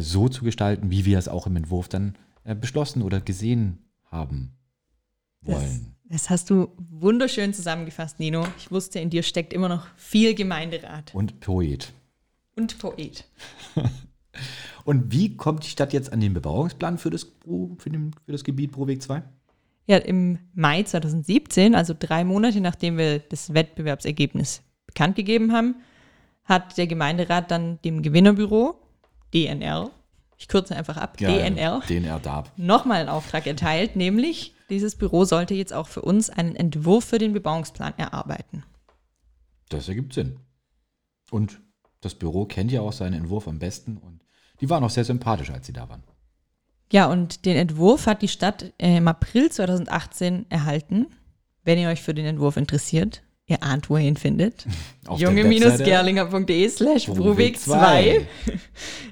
so 0.00 0.28
zu 0.28 0.44
gestalten, 0.44 0.90
wie 0.90 1.04
wir 1.04 1.18
es 1.18 1.28
auch 1.28 1.46
im 1.46 1.56
Entwurf 1.56 1.88
dann 1.88 2.16
äh, 2.44 2.54
beschlossen 2.54 3.02
oder 3.02 3.20
gesehen 3.20 3.78
haben 4.10 4.52
Das, 5.44 5.54
wollen. 5.54 5.94
das 6.04 6.30
hast 6.30 6.50
du 6.50 6.68
wunderschön 6.90 7.52
zusammengefasst, 7.54 8.18
Nino. 8.20 8.46
Ich 8.58 8.70
wusste, 8.70 9.00
in 9.00 9.10
dir 9.10 9.22
steckt 9.22 9.52
immer 9.52 9.68
noch 9.68 9.86
viel 9.96 10.34
Gemeinderat 10.34 11.14
Und 11.14 11.40
Poet. 11.40 11.92
und 12.56 12.78
Poet. 12.78 13.24
Und 14.84 15.12
wie 15.12 15.36
kommt 15.36 15.64
die 15.64 15.68
Stadt 15.68 15.92
jetzt 15.92 16.12
an 16.12 16.20
den 16.20 16.34
Bebauungsplan 16.34 16.98
für 16.98 17.10
das, 17.10 17.24
für 17.78 17.90
den, 17.90 18.12
für 18.24 18.32
das 18.32 18.42
Gebiet 18.44 18.72
Pro 18.72 18.86
Weg 18.86 19.00
2? 19.02 19.22
Ja, 19.86 19.98
im 19.98 20.38
Mai 20.54 20.82
2017, 20.82 21.74
also 21.74 21.94
drei 21.98 22.24
Monate 22.24 22.60
nachdem 22.60 22.96
wir 22.98 23.18
das 23.20 23.52
Wettbewerbsergebnis 23.54 24.62
bekannt 24.86 25.16
gegeben 25.16 25.52
haben, 25.52 25.76
hat 26.44 26.76
der 26.78 26.86
Gemeinderat 26.88 27.50
dann 27.50 27.80
dem 27.82 28.02
Gewinnerbüro, 28.02 28.74
DNR, 29.34 29.90
ich 30.38 30.48
kürze 30.48 30.76
einfach 30.76 30.96
ab, 30.96 31.16
DNR, 31.16 31.82
DNR 31.88 32.18
DAB. 32.18 32.50
nochmal 32.56 33.00
einen 33.00 33.08
Auftrag 33.08 33.46
erteilt, 33.46 33.96
nämlich 33.96 34.54
dieses 34.70 34.96
Büro 34.96 35.24
sollte 35.24 35.54
jetzt 35.54 35.72
auch 35.72 35.86
für 35.86 36.02
uns 36.02 36.30
einen 36.30 36.56
Entwurf 36.56 37.04
für 37.04 37.18
den 37.18 37.32
Bebauungsplan 37.32 37.94
erarbeiten. 37.96 38.64
Das 39.68 39.88
ergibt 39.88 40.14
Sinn. 40.14 40.40
Und 41.30 41.60
das 42.00 42.14
Büro 42.14 42.44
kennt 42.44 42.72
ja 42.72 42.80
auch 42.80 42.92
seinen 42.92 43.14
Entwurf 43.14 43.48
am 43.48 43.58
besten 43.58 43.96
und 43.96 44.22
die 44.60 44.68
waren 44.68 44.84
auch 44.84 44.90
sehr 44.90 45.04
sympathisch, 45.04 45.50
als 45.50 45.66
sie 45.66 45.72
da 45.72 45.88
waren. 45.88 46.02
Ja, 46.92 47.06
und 47.06 47.46
den 47.46 47.56
Entwurf 47.56 48.06
hat 48.06 48.20
die 48.20 48.28
Stadt 48.28 48.74
äh, 48.78 48.98
im 48.98 49.08
April 49.08 49.50
2018 49.50 50.50
erhalten. 50.50 51.06
Wenn 51.64 51.78
ihr 51.78 51.88
euch 51.88 52.02
für 52.02 52.12
den 52.12 52.26
Entwurf 52.26 52.56
interessiert, 52.56 53.22
ihr 53.52 53.62
ahnt, 53.62 53.88
wo 53.88 53.96
ihr 53.96 54.08
ihn 54.08 54.16
findet. 54.16 54.66
Junge-gerlinger.de 55.16 56.68
slash 56.68 57.06
Bruweg 57.06 57.22
Bruweg 57.22 57.58
2. 57.58 58.26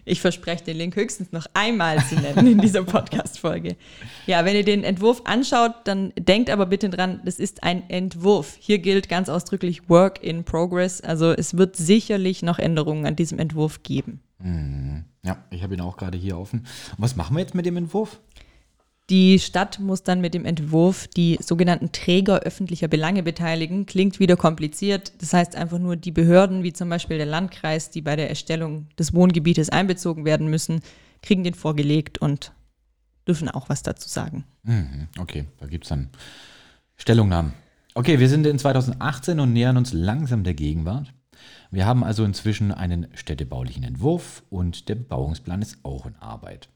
Ich 0.05 0.21
verspreche 0.21 0.65
den 0.65 0.77
Link 0.77 0.97
höchstens 0.97 1.33
noch 1.33 1.47
einmal 1.55 2.05
zu 2.05 2.17
nennen 2.17 2.47
in 2.47 2.59
dieser 2.59 2.83
Podcast-Folge. 2.83 3.77
Ja, 4.27 4.45
wenn 4.45 4.57
ihr 4.57 4.65
den 4.65 4.83
Entwurf 4.85 5.23
anschaut, 5.25 5.73
dann 5.85 6.13
denkt 6.19 6.51
aber 6.51 6.67
bitte 6.67 6.91
dran, 6.91 7.21
das 7.25 7.39
ist 7.39 7.63
ein 7.63 7.89
Entwurf. 7.89 8.57
Hier 8.59 8.79
gilt 8.79 9.09
ganz 9.09 9.29
ausdrücklich 9.29 9.89
Work 9.89 10.23
in 10.23 10.45
Progress. 10.45 11.01
Also 11.01 11.33
es 11.33 11.57
wird 11.57 11.77
sicherlich 11.77 12.43
noch 12.43 12.59
Änderungen 12.59 13.07
an 13.07 13.17
diesem 13.17 13.39
Entwurf 13.39 13.83
geben. 13.83 14.21
Ja, 15.23 15.37
ich 15.51 15.63
habe 15.63 15.75
ihn 15.75 15.83
auch 15.83 15.97
gerade 15.97 16.17
hier 16.17 16.39
offen. 16.39 16.61
Und 16.61 16.99
was 16.99 17.15
machen 17.15 17.37
wir 17.37 17.43
jetzt 17.43 17.55
mit 17.55 17.67
dem 17.67 17.77
Entwurf? 17.77 18.21
Die 19.11 19.41
Stadt 19.41 19.81
muss 19.81 20.05
dann 20.05 20.21
mit 20.21 20.35
dem 20.35 20.45
Entwurf 20.45 21.09
die 21.09 21.37
sogenannten 21.43 21.91
Träger 21.91 22.41
öffentlicher 22.41 22.87
Belange 22.87 23.25
beteiligen. 23.25 23.85
Klingt 23.85 24.21
wieder 24.21 24.37
kompliziert. 24.37 25.21
Das 25.21 25.33
heißt 25.33 25.57
einfach 25.57 25.81
nur 25.81 25.97
die 25.97 26.13
Behörden, 26.13 26.63
wie 26.63 26.73
zum 26.73 26.89
Beispiel 26.89 27.17
der 27.17 27.27
Landkreis, 27.27 27.91
die 27.91 28.03
bei 28.03 28.15
der 28.15 28.29
Erstellung 28.29 28.87
des 28.97 29.13
Wohngebietes 29.13 29.69
einbezogen 29.69 30.25
werden 30.25 30.49
müssen, 30.49 30.81
kriegen 31.23 31.43
den 31.43 31.55
vorgelegt 31.55 32.19
und 32.19 32.53
dürfen 33.27 33.49
auch 33.49 33.69
was 33.69 33.83
dazu 33.83 34.09
sagen. 34.09 34.45
Mhm, 34.63 35.09
okay, 35.19 35.45
da 35.59 35.67
gibt 35.67 35.85
es 35.85 35.89
dann 35.89 36.11
Stellungnahmen. 36.97 37.53
Okay, 37.95 38.21
wir 38.21 38.29
sind 38.29 38.47
in 38.47 38.61
2018 38.61 39.41
und 39.41 39.53
nähern 39.53 39.77
uns 39.77 39.93
langsam 39.93 40.45
der 40.45 40.55
Gegenwart. 40.55 41.13
Wir 41.73 41.85
haben 41.85 42.05
also 42.05 42.25
inzwischen 42.25 42.71
einen 42.71 43.09
städtebaulichen 43.15 43.83
Entwurf 43.83 44.45
und 44.51 44.89
der 44.89 44.95
Bebauungsplan 44.95 45.63
ist 45.63 45.79
auch 45.83 46.07
in 46.07 46.15
Arbeit. 46.17 46.69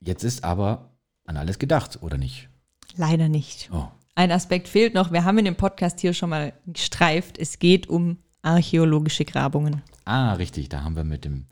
Jetzt 0.00 0.24
ist 0.24 0.42
aber 0.42 0.91
an 1.24 1.36
alles 1.36 1.58
gedacht, 1.58 2.02
oder 2.02 2.18
nicht? 2.18 2.48
Leider 2.96 3.28
nicht. 3.28 3.70
Oh, 3.72 3.88
Ein 4.14 4.30
Aspekt 4.30 4.68
fehlt 4.68 4.94
noch. 4.94 5.12
Wir 5.12 5.24
haben 5.24 5.38
in 5.38 5.44
dem 5.44 5.56
Podcast 5.56 6.00
hier 6.00 6.12
schon 6.12 6.30
mal 6.30 6.52
gestreift. 6.66 7.38
Es 7.38 7.58
geht 7.58 7.88
um 7.88 8.18
archäologische 8.42 9.24
Grabungen. 9.24 9.82
Ah, 10.04 10.34
richtig, 10.34 10.68
da 10.68 10.82
haben 10.82 10.96
wir 10.96 11.04
mit 11.04 11.24
dem 11.24 11.46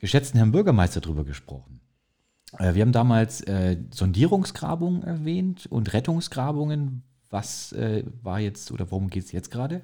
geschätzten 0.00 0.38
Herrn 0.38 0.52
Bürgermeister 0.52 1.00
drüber 1.00 1.24
gesprochen. 1.24 1.80
Äh, 2.58 2.74
wir 2.74 2.82
haben 2.82 2.92
damals 2.92 3.40
äh, 3.42 3.76
Sondierungsgrabungen 3.90 5.02
erwähnt 5.02 5.66
und 5.66 5.92
Rettungsgrabungen. 5.92 7.02
Was 7.30 7.72
äh, 7.72 8.04
war 8.22 8.40
jetzt 8.40 8.72
oder 8.72 8.90
worum 8.90 9.10
geht 9.10 9.24
es 9.24 9.32
jetzt 9.32 9.50
gerade? 9.50 9.82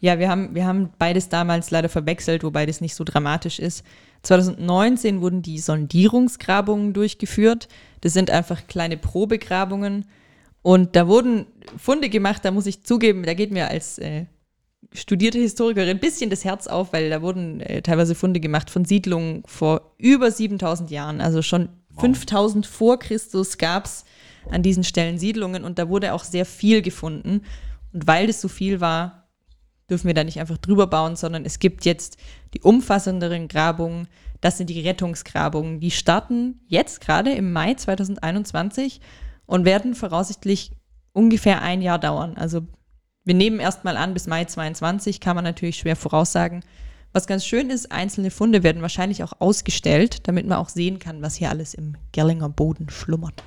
Ja, 0.00 0.18
wir 0.18 0.28
haben, 0.28 0.54
wir 0.54 0.66
haben 0.66 0.90
beides 0.98 1.28
damals 1.28 1.70
leider 1.70 1.88
verwechselt, 1.88 2.44
wobei 2.44 2.66
das 2.66 2.80
nicht 2.80 2.94
so 2.94 3.04
dramatisch 3.04 3.58
ist. 3.58 3.84
2019 4.24 5.20
wurden 5.20 5.42
die 5.42 5.58
Sondierungsgrabungen 5.58 6.92
durchgeführt. 6.92 7.68
Das 8.00 8.12
sind 8.12 8.30
einfach 8.30 8.66
kleine 8.66 8.96
Probegrabungen. 8.96 10.06
Und 10.62 10.96
da 10.96 11.06
wurden 11.06 11.46
Funde 11.76 12.08
gemacht, 12.08 12.44
da 12.44 12.50
muss 12.50 12.66
ich 12.66 12.84
zugeben, 12.84 13.24
da 13.24 13.34
geht 13.34 13.50
mir 13.50 13.68
als 13.68 13.98
äh, 13.98 14.24
studierte 14.92 15.38
Historikerin 15.38 15.90
ein 15.90 16.00
bisschen 16.00 16.30
das 16.30 16.44
Herz 16.44 16.66
auf, 16.66 16.92
weil 16.92 17.10
da 17.10 17.20
wurden 17.20 17.60
äh, 17.60 17.82
teilweise 17.82 18.14
Funde 18.14 18.40
gemacht 18.40 18.70
von 18.70 18.84
Siedlungen 18.84 19.42
vor 19.46 19.94
über 19.98 20.30
7000 20.30 20.90
Jahren. 20.90 21.20
Also 21.20 21.42
schon 21.42 21.68
5000 21.98 22.66
vor 22.66 22.98
Christus 22.98 23.58
gab 23.58 23.84
es 23.84 24.04
an 24.50 24.62
diesen 24.62 24.84
Stellen 24.84 25.18
Siedlungen 25.18 25.64
und 25.64 25.78
da 25.78 25.88
wurde 25.88 26.14
auch 26.14 26.24
sehr 26.24 26.46
viel 26.46 26.82
gefunden. 26.82 27.42
Und 27.92 28.06
weil 28.06 28.26
das 28.26 28.40
so 28.40 28.48
viel 28.48 28.80
war, 28.80 29.23
dürfen 29.90 30.06
wir 30.06 30.14
da 30.14 30.24
nicht 30.24 30.40
einfach 30.40 30.58
drüber 30.58 30.86
bauen, 30.86 31.16
sondern 31.16 31.44
es 31.44 31.58
gibt 31.58 31.84
jetzt 31.84 32.16
die 32.54 32.60
umfassenderen 32.60 33.48
Grabungen. 33.48 34.08
Das 34.40 34.58
sind 34.58 34.70
die 34.70 34.80
Rettungsgrabungen. 34.80 35.80
Die 35.80 35.90
starten 35.90 36.60
jetzt 36.66 37.00
gerade 37.00 37.32
im 37.32 37.52
Mai 37.52 37.74
2021 37.74 39.00
und 39.46 39.64
werden 39.64 39.94
voraussichtlich 39.94 40.72
ungefähr 41.12 41.62
ein 41.62 41.82
Jahr 41.82 41.98
dauern. 41.98 42.36
Also 42.36 42.62
wir 43.24 43.34
nehmen 43.34 43.60
erstmal 43.60 43.96
an, 43.96 44.14
bis 44.14 44.26
Mai 44.26 44.44
22 44.44 45.20
kann 45.20 45.36
man 45.36 45.44
natürlich 45.44 45.76
schwer 45.76 45.96
voraussagen. 45.96 46.62
Was 47.12 47.26
ganz 47.26 47.46
schön 47.46 47.70
ist, 47.70 47.92
einzelne 47.92 48.30
Funde 48.30 48.62
werden 48.62 48.82
wahrscheinlich 48.82 49.22
auch 49.22 49.34
ausgestellt, 49.38 50.26
damit 50.28 50.46
man 50.46 50.58
auch 50.58 50.68
sehen 50.68 50.98
kann, 50.98 51.22
was 51.22 51.36
hier 51.36 51.48
alles 51.48 51.72
im 51.72 51.96
Gerlinger 52.12 52.48
Boden 52.48 52.90
schlummert. 52.90 53.44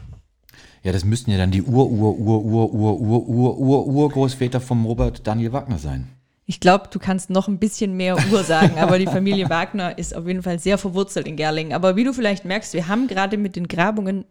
Ja, 0.83 0.93
das 0.93 1.03
müssten 1.03 1.31
ja 1.31 1.37
dann 1.37 1.51
die 1.51 1.61
Ur, 1.61 1.91
Ur, 1.91 2.17
Ur, 2.17 2.45
Ur, 2.45 2.73
Ur, 2.73 2.99
Ur, 3.01 3.27
Ur, 3.27 3.57
Ur, 3.59 3.87
Urgroßväter 3.87 4.61
vom 4.61 4.85
Robert 4.85 5.27
Daniel 5.27 5.51
Wagner 5.51 5.79
sein. 5.79 6.07
Ich 6.49 6.61
glaube, 6.61 6.87
du 6.89 6.97
kannst 6.97 7.29
noch 7.29 7.49
ein 7.49 7.59
bisschen 7.59 7.97
mehr 7.97 8.17
Uhr 8.31 8.43
sagen, 8.45 8.79
aber 8.79 8.97
die 8.97 9.05
Familie 9.05 9.49
Wagner 9.49 9.97
ist 9.97 10.15
auf 10.15 10.25
jeden 10.25 10.41
Fall 10.41 10.59
sehr 10.59 10.77
verwurzelt 10.77 11.27
in 11.27 11.35
Gerlingen. 11.35 11.73
Aber 11.73 11.97
wie 11.97 12.05
du 12.05 12.13
vielleicht 12.13 12.45
merkst, 12.45 12.73
wir 12.73 12.87
haben 12.87 13.07
gerade 13.07 13.37
mit 13.37 13.57
den 13.57 13.67
Grabungen 13.67 14.23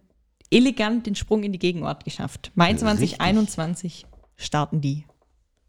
elegant 0.51 1.07
den 1.07 1.15
Sprung 1.15 1.43
in 1.43 1.53
die 1.53 1.59
Gegenwart 1.59 2.05
geschafft. 2.05 2.53
Mai 2.55 2.73
Richtig. 2.73 2.81
2021 2.81 4.07
starten 4.37 4.81
die. 4.81 5.05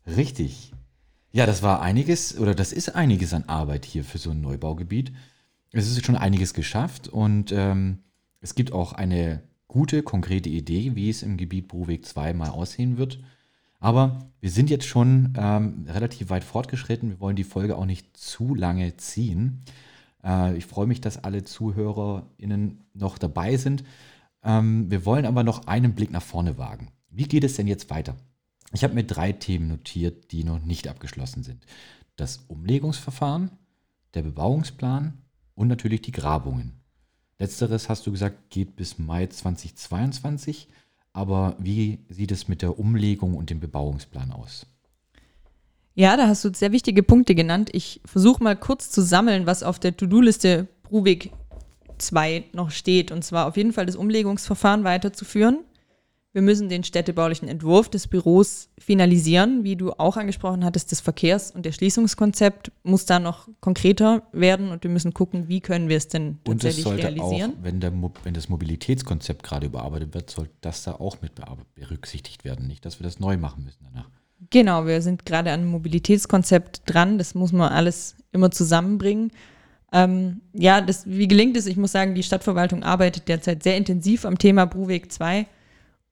Richtig. 0.06 0.72
Ja, 1.34 1.46
das 1.46 1.64
war 1.64 1.82
einiges, 1.82 2.40
oder 2.40 2.56
das 2.56 2.72
ist 2.72 2.96
einiges 2.96 3.34
an 3.34 3.44
Arbeit 3.48 3.84
hier 3.84 4.06
für 4.06 4.18
so 4.18 4.32
ein 4.32 4.40
Neubaugebiet. 4.40 5.12
Es 5.74 5.92
ist 5.92 6.06
schon 6.06 6.16
einiges 6.16 6.54
geschafft 6.54 7.10
und 7.10 7.52
ähm, 7.52 8.00
es 8.40 8.56
gibt 8.56 8.72
auch 8.72 8.94
eine 8.94 9.44
gute, 9.68 10.02
konkrete 10.02 10.48
Idee, 10.48 10.96
wie 10.96 11.10
es 11.10 11.24
im 11.24 11.36
Gebiet 11.36 11.68
Bruweg 11.68 12.06
2 12.06 12.32
mal 12.34 12.50
aussehen 12.50 12.98
wird. 12.98 13.20
Aber 13.88 14.20
wir 14.42 14.50
sind 14.50 14.70
jetzt 14.70 14.86
schon 14.86 15.34
ähm, 15.38 15.86
relativ 15.88 16.30
weit 16.30 16.44
fortgeschritten. 16.44 17.10
Wir 17.10 17.22
wollen 17.22 17.38
die 17.38 17.46
Folge 17.46 17.78
auch 17.78 17.86
nicht 17.86 18.18
zu 18.18 18.54
lange 18.54 18.98
ziehen. 18.98 19.64
Äh, 20.22 20.58
ich 20.58 20.66
freue 20.66 20.88
mich, 20.88 21.00
dass 21.00 21.24
alle 21.24 21.46
ZuhörerInnen 21.46 22.84
noch 22.94 23.18
dabei 23.18 23.56
sind. 23.56 23.86
Ähm, 24.44 24.92
wir 24.92 25.06
wollen 25.06 25.26
aber 25.26 25.46
noch 25.46 25.68
einen 25.68 25.96
Blick 25.96 26.12
nach 26.12 26.22
vorne 26.22 26.58
wagen. 26.58 26.92
Wie 27.12 27.30
geht 27.30 27.46
es 27.46 27.56
denn 27.56 27.66
jetzt 27.66 27.90
weiter? 27.90 28.18
Ich 28.74 28.84
habe 28.84 28.94
mir 28.94 29.06
drei 29.06 29.32
Themen 29.32 29.70
notiert, 29.70 30.34
die 30.34 30.44
noch 30.44 30.60
nicht 30.60 30.90
abgeschlossen 30.90 31.44
sind. 31.44 31.66
Das 32.18 32.44
Umlegungsverfahren, 32.50 33.52
der 34.16 34.24
Bebauungsplan 34.24 35.14
und 35.56 35.70
natürlich 35.70 36.02
die 36.02 36.12
Grabungen. 36.12 36.74
Letzteres 37.40 37.88
hast 37.88 38.06
du 38.06 38.12
gesagt, 38.12 38.50
geht 38.50 38.76
bis 38.76 39.00
Mai 39.00 39.28
2022. 39.28 40.68
Aber 41.18 41.56
wie 41.58 41.98
sieht 42.10 42.32
es 42.32 42.48
mit 42.48 42.62
der 42.62 42.78
Umlegung 42.78 43.34
und 43.34 43.50
dem 43.50 43.60
Bebauungsplan 43.60 44.32
aus? 44.32 44.68
Ja, 45.96 46.16
da 46.16 46.28
hast 46.28 46.46
du 46.46 46.54
sehr 46.54 46.72
wichtige 46.72 47.02
Punkte 47.02 47.34
genannt. 47.34 47.72
Ich 47.74 48.02
versuche 48.06 48.44
mal 48.44 48.56
kurz 48.56 48.92
zu 48.92 49.02
sammeln, 49.02 49.48
was 49.48 49.64
auf 49.64 49.80
der 49.80 49.98
To-Do-Liste 49.98 50.68
Bruweg 50.84 51.32
2 51.98 52.44
noch 52.54 52.70
steht. 52.70 53.12
Und 53.12 53.24
zwar 53.24 53.48
auf 53.48 53.58
jeden 53.58 53.74
Fall 53.74 53.88
das 53.88 53.96
Umlegungsverfahren 53.96 54.84
weiterzuführen. 54.84 55.62
Wir 56.34 56.42
müssen 56.42 56.70
den 56.70 56.84
städtebaulichen 56.84 57.48
Entwurf 57.48 57.90
des 57.90 58.08
Büros 58.08 58.70
finalisieren, 58.78 59.64
wie 59.64 59.76
du 59.76 59.94
auch 59.94 60.18
angesprochen 60.18 60.64
hattest. 60.64 60.92
Das 60.92 61.00
Verkehrs- 61.00 61.52
und 61.52 61.66
Erschließungskonzept 61.66 62.72
muss 62.84 63.06
da 63.06 63.20
noch 63.20 63.48
konkreter 63.60 64.24
werden 64.34 64.70
und 64.70 64.84
wir 64.84 64.92
müssen 64.92 65.14
gucken, 65.14 65.48
wie 65.48 65.62
können 65.62 65.90
wir 65.90 65.98
es 65.98 66.10
denn 66.10 66.38
Und 66.46 66.58
es 66.58 66.76
tatsächlich 66.76 66.84
sollte 66.84 67.04
realisieren. 67.08 67.52
auch, 67.54 67.64
wenn, 67.64 67.80
der, 67.80 67.92
wenn 68.24 68.34
das 68.34 68.50
Mobilitätskonzept 68.50 69.42
gerade 69.42 69.68
überarbeitet 69.68 70.14
wird, 70.14 70.30
sollte 70.30 70.54
das 70.62 70.84
da 70.84 70.94
auch 70.94 71.22
mit 71.22 71.32
berücksichtigt 71.76 72.44
werden. 72.44 72.68
Nicht, 72.68 72.86
dass 72.86 73.00
wir 73.00 73.06
das 73.06 73.20
neu 73.20 73.38
machen 73.38 73.64
müssen 73.64 73.86
danach. 73.92 74.10
Genau, 74.52 74.86
wir 74.86 75.02
sind 75.02 75.26
gerade 75.26 75.52
an 75.52 75.62
einem 75.62 75.72
Mobilitätskonzept 75.72 76.82
dran. 76.86 77.18
Das 77.18 77.34
muss 77.34 77.52
man 77.52 77.72
alles 77.72 78.16
immer 78.32 78.52
zusammenbringen. 78.52 79.32
Ähm, 79.92 80.42
ja, 80.54 80.82
das, 80.82 81.08
wie 81.08 81.28
gelingt 81.28 81.58
es? 81.58 81.66
Ich 81.66 81.78
muss 81.78 81.94
sagen, 81.94 82.14
die 82.14 82.24
Stadtverwaltung 82.24 82.84
arbeitet 82.84 83.28
derzeit 83.28 83.64
sehr 83.64 83.78
intensiv 83.78 84.26
am 84.26 84.38
Thema 84.38 84.66
Bruweg 84.66 85.12
2. 85.12 85.48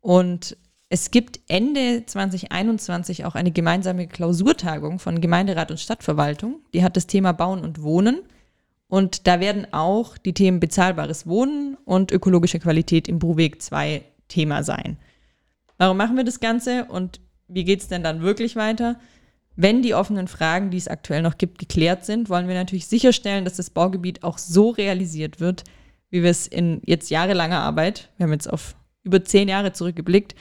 Und 0.06 0.56
es 0.88 1.10
gibt 1.10 1.40
Ende 1.48 2.04
2021 2.06 3.26
auch 3.26 3.34
eine 3.34 3.50
gemeinsame 3.50 4.06
Klausurtagung 4.06 5.00
von 5.00 5.20
Gemeinderat 5.20 5.72
und 5.72 5.80
Stadtverwaltung. 5.80 6.60
Die 6.76 6.84
hat 6.84 6.96
das 6.96 7.08
Thema 7.08 7.32
Bauen 7.32 7.64
und 7.64 7.82
Wohnen. 7.82 8.22
Und 8.88 9.26
da 9.26 9.40
werden 9.40 9.66
auch 9.74 10.20
die 10.20 10.36
Themen 10.36 10.60
bezahlbares 10.60 11.26
Wohnen 11.26 11.76
und 11.86 12.12
ökologische 12.12 12.60
Qualität 12.60 13.08
im 13.08 13.18
Bruweg 13.18 13.64
2 13.64 14.04
Thema 14.28 14.62
sein. 14.62 14.98
Warum 15.80 15.98
machen 15.98 16.18
wir 16.18 16.24
das 16.24 16.40
Ganze 16.40 16.86
und 16.86 17.20
wie 17.48 17.64
geht 17.64 17.82
es 17.82 17.88
denn 17.88 18.04
dann 18.04 18.22
wirklich 18.22 18.56
weiter? 18.56 19.00
Wenn 19.56 19.82
die 19.82 19.96
offenen 19.96 20.28
Fragen, 20.28 20.70
die 20.70 20.78
es 20.78 20.88
aktuell 20.88 21.24
noch 21.24 21.40
gibt, 21.40 21.58
geklärt 21.58 22.06
sind, 22.06 22.30
wollen 22.30 22.48
wir 22.48 22.54
natürlich 22.54 22.86
sicherstellen, 22.86 23.44
dass 23.44 23.56
das 23.56 23.72
Baugebiet 23.72 24.22
auch 24.22 24.38
so 24.38 24.70
realisiert 24.70 25.40
wird, 25.40 25.64
wie 26.12 26.22
wir 26.22 26.30
es 26.30 26.46
in 26.46 26.82
jetzt 26.86 27.10
jahrelanger 27.10 27.62
Arbeit, 27.62 28.12
wir 28.18 28.26
haben 28.26 28.34
jetzt 28.34 28.54
auf 28.54 28.76
über 29.06 29.24
zehn 29.24 29.48
Jahre 29.48 29.72
zurückgeblickt, 29.72 30.36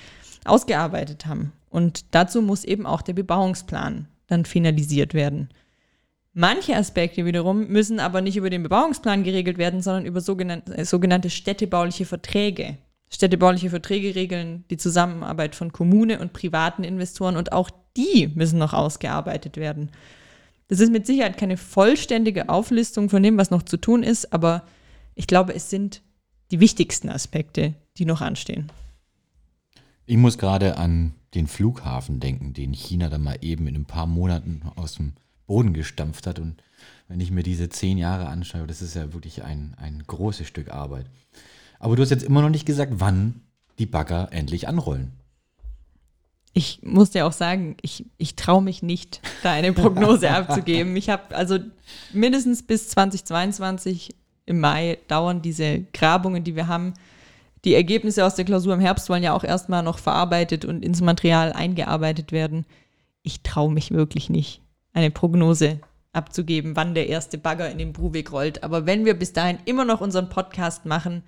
ausgearbeitet 0.45 1.27
haben. 1.27 1.53
Und 1.71 2.15
dazu 2.15 2.43
muss 2.43 2.65
eben 2.65 2.87
auch 2.87 3.03
der 3.03 3.13
Bebauungsplan 3.13 4.09
dann 4.27 4.45
finalisiert 4.45 5.15
werden. 5.15 5.49
Manche 6.33 6.75
Aspekte 6.77 7.25
wiederum 7.25 7.69
müssen 7.69 8.01
aber 8.01 8.21
nicht 8.21 8.37
über 8.37 8.51
den 8.51 8.65
Bebauungsplan 8.65 9.23
geregelt 9.23 9.57
werden, 9.57 9.83
sondern 9.83 10.05
über 10.05 10.21
sogenannte, 10.21 10.77
äh, 10.77 10.85
sogenannte 10.85 11.31
städtebauliche 11.31 12.07
Verträge. 12.07 12.77
Städtebauliche 13.09 13.71
Verträge 13.71 14.17
regeln 14.17 14.65
die 14.71 14.77
Zusammenarbeit 14.77 15.55
von 15.55 15.71
Kommune 15.71 16.19
und 16.19 16.33
privaten 16.33 16.83
Investoren 16.83 17.37
und 17.37 17.53
auch 17.53 17.71
die 17.97 18.33
müssen 18.35 18.59
noch 18.59 18.73
ausgearbeitet 18.73 19.57
werden. 19.57 19.91
Das 20.67 20.81
ist 20.81 20.91
mit 20.91 21.07
Sicherheit 21.07 21.37
keine 21.37 21.57
vollständige 21.57 22.49
Auflistung 22.49 23.09
von 23.09 23.23
dem, 23.23 23.39
was 23.39 23.51
noch 23.51 23.63
zu 23.63 23.77
tun 23.77 24.03
ist, 24.03 24.33
aber 24.33 24.65
ich 25.15 25.29
glaube, 25.29 25.55
es 25.55 25.71
sind 25.71 26.03
die 26.51 26.61
wichtigsten 26.61 27.09
Aspekte, 27.09 27.75
die 27.97 28.05
noch 28.05 28.21
anstehen. 28.21 28.71
Ich 30.07 30.17
muss 30.17 30.39
gerade 30.39 30.77
an 30.77 31.15
den 31.35 31.47
Flughafen 31.47 32.21
denken, 32.21 32.53
den 32.53 32.73
China 32.73 33.09
dann 33.09 33.23
mal 33.23 33.39
eben 33.41 33.67
in 33.67 33.75
ein 33.75 33.87
paar 33.87 34.07
Monaten 34.07 34.63
aus 34.77 34.95
dem 34.95 35.15
Boden 35.47 35.73
gestampft 35.73 36.27
hat. 36.27 36.39
Und 36.39 36.63
wenn 37.09 37.21
ich 37.21 37.31
mir 37.31 37.43
diese 37.43 37.69
zehn 37.69 37.99
Jahre 37.99 38.27
anschaue, 38.27 38.67
das 38.67 38.83
ist 38.83 38.95
ja 38.95 39.13
wirklich 39.13 39.43
ein, 39.43 39.75
ein 39.79 40.03
großes 40.07 40.47
Stück 40.47 40.71
Arbeit. 40.71 41.07
Aber 41.79 41.97
du 41.97 42.03
hast 42.03 42.11
jetzt 42.11 42.25
immer 42.25 42.43
noch 42.43 42.51
nicht 42.51 42.67
gesagt, 42.67 42.93
wann 42.97 43.41
die 43.79 43.87
Bagger 43.87 44.29
endlich 44.31 44.69
anrollen. 44.69 45.13
Ich 46.53 46.81
muss 46.83 47.11
dir 47.11 47.27
auch 47.27 47.33
sagen, 47.33 47.77
ich, 47.83 48.07
ich 48.17 48.37
traue 48.37 48.63
mich 48.63 48.83
nicht, 48.83 49.21
da 49.43 49.53
eine 49.53 49.73
Prognose 49.73 50.31
abzugeben. 50.35 50.95
Ich 50.97 51.11
habe 51.11 51.35
also 51.35 51.59
mindestens 52.13 52.63
bis 52.63 52.89
2022 52.91 54.15
im 54.47 54.61
Mai 54.61 54.99
dauern 55.09 55.43
diese 55.43 55.81
Grabungen, 55.93 56.45
die 56.45 56.57
wir 56.57 56.69
haben. 56.69 56.95
Die 57.65 57.75
Ergebnisse 57.75 58.25
aus 58.27 58.35
der 58.35 58.45
Klausur 58.45 58.75
im 58.75 58.81
Herbst 58.81 59.09
wollen 59.09 59.23
ja 59.23 59.33
auch 59.33 59.45
erstmal 59.45 59.83
noch 59.83 59.99
verarbeitet 59.99 60.65
und 60.65 60.85
ins 60.85 61.01
Material 61.01 61.53
eingearbeitet 61.53 62.31
werden. 62.31 62.67
Ich 63.23 63.41
traue 63.43 63.73
mich 63.73 63.91
wirklich 63.91 64.29
nicht, 64.29 64.61
eine 64.93 65.11
Prognose 65.11 65.81
abzugeben, 66.13 66.77
wann 66.77 66.95
der 66.95 67.09
erste 67.09 67.39
Bagger 67.39 67.71
in 67.71 67.79
den 67.79 67.93
Bruweg 67.93 68.33
rollt. 68.33 68.63
Aber 68.63 68.87
wenn 68.87 69.05
wir 69.05 69.15
bis 69.15 69.33
dahin 69.33 69.59
immer 69.65 69.85
noch 69.85 70.01
unseren 70.01 70.29
Podcast 70.29 70.85
machen, 70.85 71.23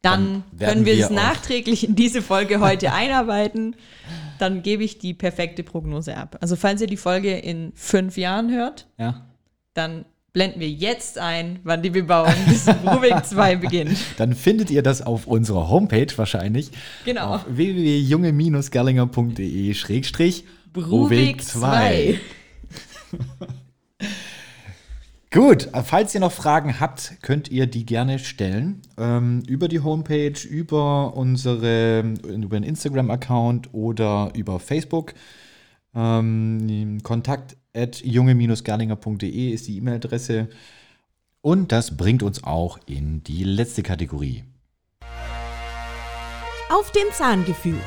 dann, 0.00 0.44
Dann 0.52 0.68
können 0.68 0.86
wir 0.86 0.96
wir 0.96 1.04
es 1.06 1.10
nachträglich 1.10 1.88
in 1.88 1.94
diese 1.96 2.20
Folge 2.20 2.60
heute 2.60 2.92
einarbeiten. 2.92 3.74
Dann 4.38 4.62
gebe 4.62 4.84
ich 4.84 4.98
die 4.98 5.14
perfekte 5.14 5.62
Prognose 5.62 6.16
ab. 6.16 6.36
Also 6.42 6.56
falls 6.56 6.82
ihr 6.82 6.86
die 6.86 6.98
Folge 6.98 7.36
in 7.38 7.72
fünf 7.74 8.18
Jahren 8.18 8.52
hört, 8.52 8.86
Ja. 8.98 9.24
dann 9.72 10.04
blenden 10.34 10.60
wir 10.60 10.68
jetzt 10.68 11.16
ein, 11.16 11.60
wann 11.62 11.80
die 11.80 11.88
Bebauung 11.90 12.34
des 12.50 12.66
Bruweg 12.66 13.24
2 13.24 13.56
beginnt. 13.56 13.96
Dann 14.18 14.34
findet 14.34 14.68
ihr 14.68 14.82
das 14.82 15.00
auf 15.00 15.28
unserer 15.28 15.70
Homepage 15.70 16.08
wahrscheinlich. 16.16 16.72
Genau. 17.04 17.38
Www.junge-gerlinger.de 17.48 19.74
schrägstrich 19.74 20.44
Bruweg 20.72 21.40
2. 21.40 22.18
Gut, 25.30 25.68
falls 25.84 26.12
ihr 26.14 26.20
noch 26.20 26.32
Fragen 26.32 26.80
habt, 26.80 27.14
könnt 27.22 27.48
ihr 27.48 27.68
die 27.68 27.86
gerne 27.86 28.18
stellen. 28.18 28.82
Ähm, 28.98 29.44
über 29.46 29.68
die 29.68 29.78
Homepage, 29.80 30.34
über 30.48 31.16
unsere, 31.16 32.00
über 32.24 32.58
den 32.58 32.64
Instagram-Account 32.64 33.72
oder 33.72 34.32
über 34.34 34.58
Facebook. 34.58 35.14
Ähm, 35.94 36.98
Kontakt 37.04 37.56
at 37.74 38.04
junge-gerlinger.de 38.04 39.50
ist 39.50 39.66
die 39.66 39.76
E-Mail-Adresse. 39.78 40.48
Und 41.40 41.72
das 41.72 41.96
bringt 41.96 42.22
uns 42.22 42.42
auch 42.44 42.78
in 42.86 43.22
die 43.24 43.44
letzte 43.44 43.82
Kategorie. 43.82 44.44
Auf 46.70 46.90
den 46.92 47.12
Zahn 47.12 47.44
gefühlt. 47.44 47.82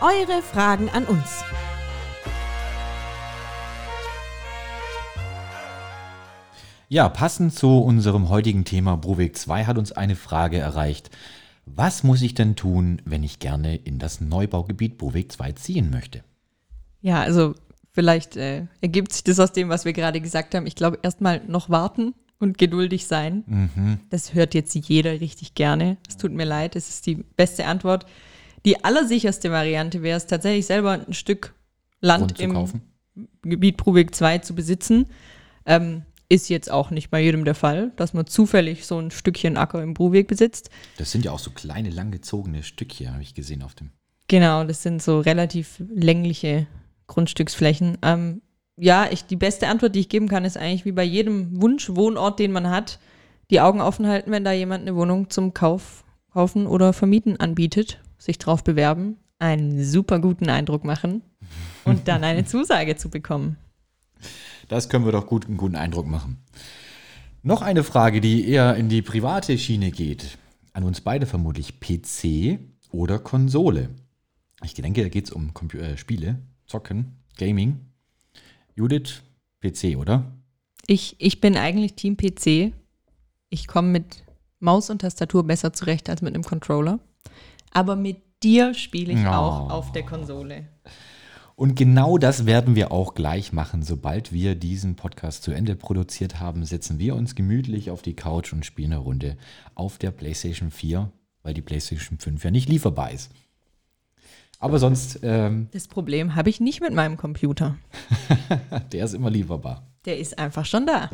Eure 0.00 0.40
Fragen 0.40 0.88
an 0.88 1.04
uns. 1.04 1.42
Ja, 6.88 7.08
passend 7.08 7.54
zu 7.54 7.78
unserem 7.78 8.28
heutigen 8.28 8.64
Thema 8.64 8.96
Bruweg 8.96 9.36
2 9.36 9.64
hat 9.64 9.78
uns 9.78 9.92
eine 9.92 10.16
Frage 10.16 10.58
erreicht. 10.58 11.10
Was 11.66 12.02
muss 12.04 12.22
ich 12.22 12.34
denn 12.34 12.56
tun, 12.56 13.02
wenn 13.04 13.22
ich 13.22 13.38
gerne 13.38 13.76
in 13.76 13.98
das 13.98 14.20
Neubaugebiet 14.20 14.98
Bruweg 14.98 15.32
2 15.32 15.52
ziehen 15.52 15.90
möchte? 15.90 16.22
Ja, 17.00 17.20
also 17.20 17.54
vielleicht 17.94 18.36
äh, 18.36 18.66
ergibt 18.82 19.12
sich 19.12 19.24
das 19.24 19.40
aus 19.40 19.52
dem, 19.52 19.70
was 19.70 19.84
wir 19.84 19.94
gerade 19.94 20.20
gesagt 20.20 20.54
haben. 20.54 20.66
Ich 20.66 20.74
glaube, 20.74 20.98
erstmal 21.02 21.42
noch 21.46 21.70
warten 21.70 22.14
und 22.38 22.58
geduldig 22.58 23.06
sein. 23.06 23.44
Das 24.10 24.34
hört 24.34 24.54
jetzt 24.54 24.74
jeder 24.74 25.20
richtig 25.20 25.54
gerne. 25.54 25.96
Es 26.08 26.16
tut 26.16 26.32
mir 26.32 26.44
leid, 26.44 26.76
es 26.76 26.90
ist 26.90 27.06
die 27.06 27.24
beste 27.36 27.66
Antwort. 27.66 28.06
Die 28.64 28.84
allersicherste 28.84 29.50
Variante 29.50 30.02
wäre 30.02 30.16
es 30.16 30.26
tatsächlich 30.26 30.66
selber 30.66 30.92
ein 30.92 31.14
Stück 31.14 31.54
Land 32.00 32.40
im 32.40 32.52
kaufen? 32.52 32.82
Gebiet 33.42 33.76
Bruweg 33.76 34.14
2 34.14 34.38
zu 34.38 34.54
besitzen. 34.54 35.06
Ähm, 35.64 36.02
ist 36.28 36.48
jetzt 36.48 36.70
auch 36.70 36.90
nicht 36.90 37.10
bei 37.10 37.20
jedem 37.20 37.44
der 37.44 37.54
Fall, 37.54 37.92
dass 37.96 38.14
man 38.14 38.26
zufällig 38.26 38.86
so 38.86 38.98
ein 38.98 39.10
Stückchen 39.10 39.56
Acker 39.56 39.82
im 39.82 39.94
Bruweg 39.94 40.26
besitzt. 40.26 40.70
Das 40.96 41.12
sind 41.12 41.24
ja 41.24 41.30
auch 41.30 41.38
so 41.38 41.50
kleine, 41.50 41.90
langgezogene 41.90 42.62
Stückchen, 42.62 43.12
habe 43.12 43.22
ich 43.22 43.34
gesehen 43.34 43.62
auf 43.62 43.74
dem. 43.74 43.90
Genau, 44.28 44.64
das 44.64 44.82
sind 44.82 45.02
so 45.02 45.20
relativ 45.20 45.82
längliche 45.94 46.66
Grundstücksflächen. 47.06 47.98
Ähm, 48.02 48.42
ja, 48.76 49.08
ich, 49.10 49.26
die 49.26 49.36
beste 49.36 49.68
Antwort, 49.68 49.94
die 49.94 50.00
ich 50.00 50.08
geben 50.08 50.28
kann, 50.28 50.44
ist 50.44 50.56
eigentlich 50.56 50.84
wie 50.84 50.92
bei 50.92 51.04
jedem 51.04 51.60
Wunschwohnort, 51.62 52.38
den 52.38 52.52
man 52.52 52.70
hat, 52.70 52.98
die 53.50 53.60
Augen 53.60 53.80
offen 53.80 54.06
halten, 54.06 54.30
wenn 54.30 54.44
da 54.44 54.52
jemand 54.52 54.82
eine 54.82 54.96
Wohnung 54.96 55.30
zum 55.30 55.54
Kauf, 55.54 56.04
Kaufen 56.32 56.66
oder 56.66 56.92
Vermieten 56.92 57.38
anbietet, 57.38 58.00
sich 58.18 58.38
drauf 58.38 58.64
bewerben, 58.64 59.18
einen 59.38 59.84
super 59.84 60.18
guten 60.18 60.48
Eindruck 60.48 60.84
machen 60.84 61.22
und 61.84 62.08
dann 62.08 62.24
eine 62.24 62.44
Zusage 62.44 62.96
zu 62.96 63.10
bekommen. 63.10 63.56
Das 64.68 64.88
können 64.88 65.04
wir 65.04 65.12
doch 65.12 65.26
gut 65.26 65.46
einen 65.46 65.56
guten 65.56 65.76
Eindruck 65.76 66.06
machen. 66.06 66.38
Noch 67.42 67.60
eine 67.60 67.84
Frage, 67.84 68.20
die 68.22 68.48
eher 68.48 68.74
in 68.76 68.88
die 68.88 69.02
private 69.02 69.58
Schiene 69.58 69.90
geht. 69.90 70.38
An 70.72 70.82
uns 70.82 71.02
beide 71.02 71.26
vermutlich 71.26 71.78
PC 71.78 72.58
oder 72.90 73.18
Konsole. 73.18 73.90
Ich 74.64 74.72
denke, 74.72 75.02
da 75.02 75.08
geht 75.10 75.26
es 75.26 75.30
um 75.30 75.52
Compu 75.52 75.76
äh, 75.76 75.98
Spiele, 75.98 76.38
Zocken, 76.66 77.16
Gaming. 77.38 77.80
Judith, 78.74 79.22
PC, 79.60 79.96
oder? 79.96 80.32
Ich, 80.86 81.16
ich 81.18 81.40
bin 81.40 81.56
eigentlich 81.56 81.94
Team 81.94 82.16
PC. 82.16 82.72
Ich 83.48 83.66
komme 83.66 83.88
mit 83.88 84.24
Maus 84.60 84.90
und 84.90 85.00
Tastatur 85.00 85.44
besser 85.44 85.72
zurecht 85.72 86.08
als 86.10 86.22
mit 86.22 86.34
einem 86.34 86.44
Controller. 86.44 86.98
Aber 87.72 87.96
mit 87.96 88.18
dir 88.42 88.74
spiele 88.74 89.12
ich 89.12 89.24
Oh. 89.24 89.30
auch 89.30 89.70
auf 89.70 89.92
der 89.92 90.04
Konsole. 90.04 90.66
Und 91.56 91.76
genau 91.76 92.18
das 92.18 92.46
werden 92.46 92.74
wir 92.74 92.90
auch 92.90 93.14
gleich 93.14 93.52
machen. 93.52 93.82
Sobald 93.82 94.32
wir 94.32 94.56
diesen 94.56 94.96
Podcast 94.96 95.44
zu 95.44 95.52
Ende 95.52 95.76
produziert 95.76 96.40
haben, 96.40 96.64
setzen 96.64 96.98
wir 96.98 97.14
uns 97.14 97.36
gemütlich 97.36 97.90
auf 97.90 98.02
die 98.02 98.14
Couch 98.16 98.52
und 98.52 98.66
spielen 98.66 98.92
eine 98.92 99.00
Runde 99.00 99.36
auf 99.76 99.98
der 99.98 100.10
PlayStation 100.10 100.72
4, 100.72 101.12
weil 101.44 101.54
die 101.54 101.62
PlayStation 101.62 102.18
5 102.18 102.42
ja 102.44 102.50
nicht 102.50 102.68
lieferbar 102.68 103.12
ist. 103.12 103.30
Aber 104.64 104.78
sonst, 104.78 105.18
ähm, 105.22 105.68
Das 105.72 105.88
Problem 105.88 106.36
habe 106.36 106.48
ich 106.48 106.58
nicht 106.58 106.80
mit 106.80 106.94
meinem 106.94 107.18
Computer. 107.18 107.76
der 108.92 109.04
ist 109.04 109.12
immer 109.12 109.28
lieferbar. 109.28 109.86
Der 110.06 110.18
ist 110.18 110.38
einfach 110.38 110.64
schon 110.64 110.86
da. 110.86 111.10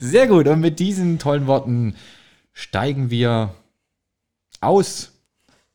Sehr 0.00 0.26
gut. 0.26 0.48
Und 0.48 0.60
mit 0.60 0.78
diesen 0.78 1.18
tollen 1.18 1.46
Worten 1.46 1.94
steigen 2.52 3.10
wir 3.10 3.54
aus 4.60 5.12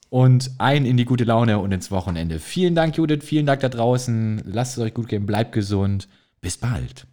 und 0.09 0.51
ein 0.57 0.85
in 0.85 0.97
die 0.97 1.05
gute 1.05 1.23
Laune 1.23 1.59
und 1.59 1.71
ins 1.71 1.91
Wochenende. 1.91 2.39
Vielen 2.39 2.75
Dank, 2.75 2.97
Judith. 2.97 3.23
Vielen 3.23 3.45
Dank 3.45 3.61
da 3.61 3.69
draußen. 3.69 4.41
Lasst 4.45 4.77
es 4.77 4.83
euch 4.83 4.93
gut 4.93 5.07
gehen. 5.07 5.25
Bleibt 5.25 5.53
gesund. 5.53 6.07
Bis 6.41 6.57
bald. 6.57 7.07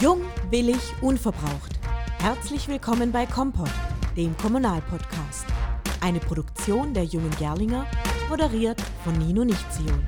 Jung, 0.00 0.20
willig, 0.50 0.80
unverbraucht. 1.00 1.78
Herzlich 2.18 2.68
willkommen 2.68 3.12
bei 3.12 3.26
Kompott, 3.26 3.70
dem 4.16 4.36
Kommunalpodcast. 4.36 5.46
Eine 6.00 6.20
Produktion 6.20 6.94
der 6.94 7.04
Jungen 7.04 7.30
Gerlinger, 7.38 7.86
moderiert 8.28 8.80
von 9.04 9.14
Nino 9.18 9.44
Nichtzion. 9.44 10.06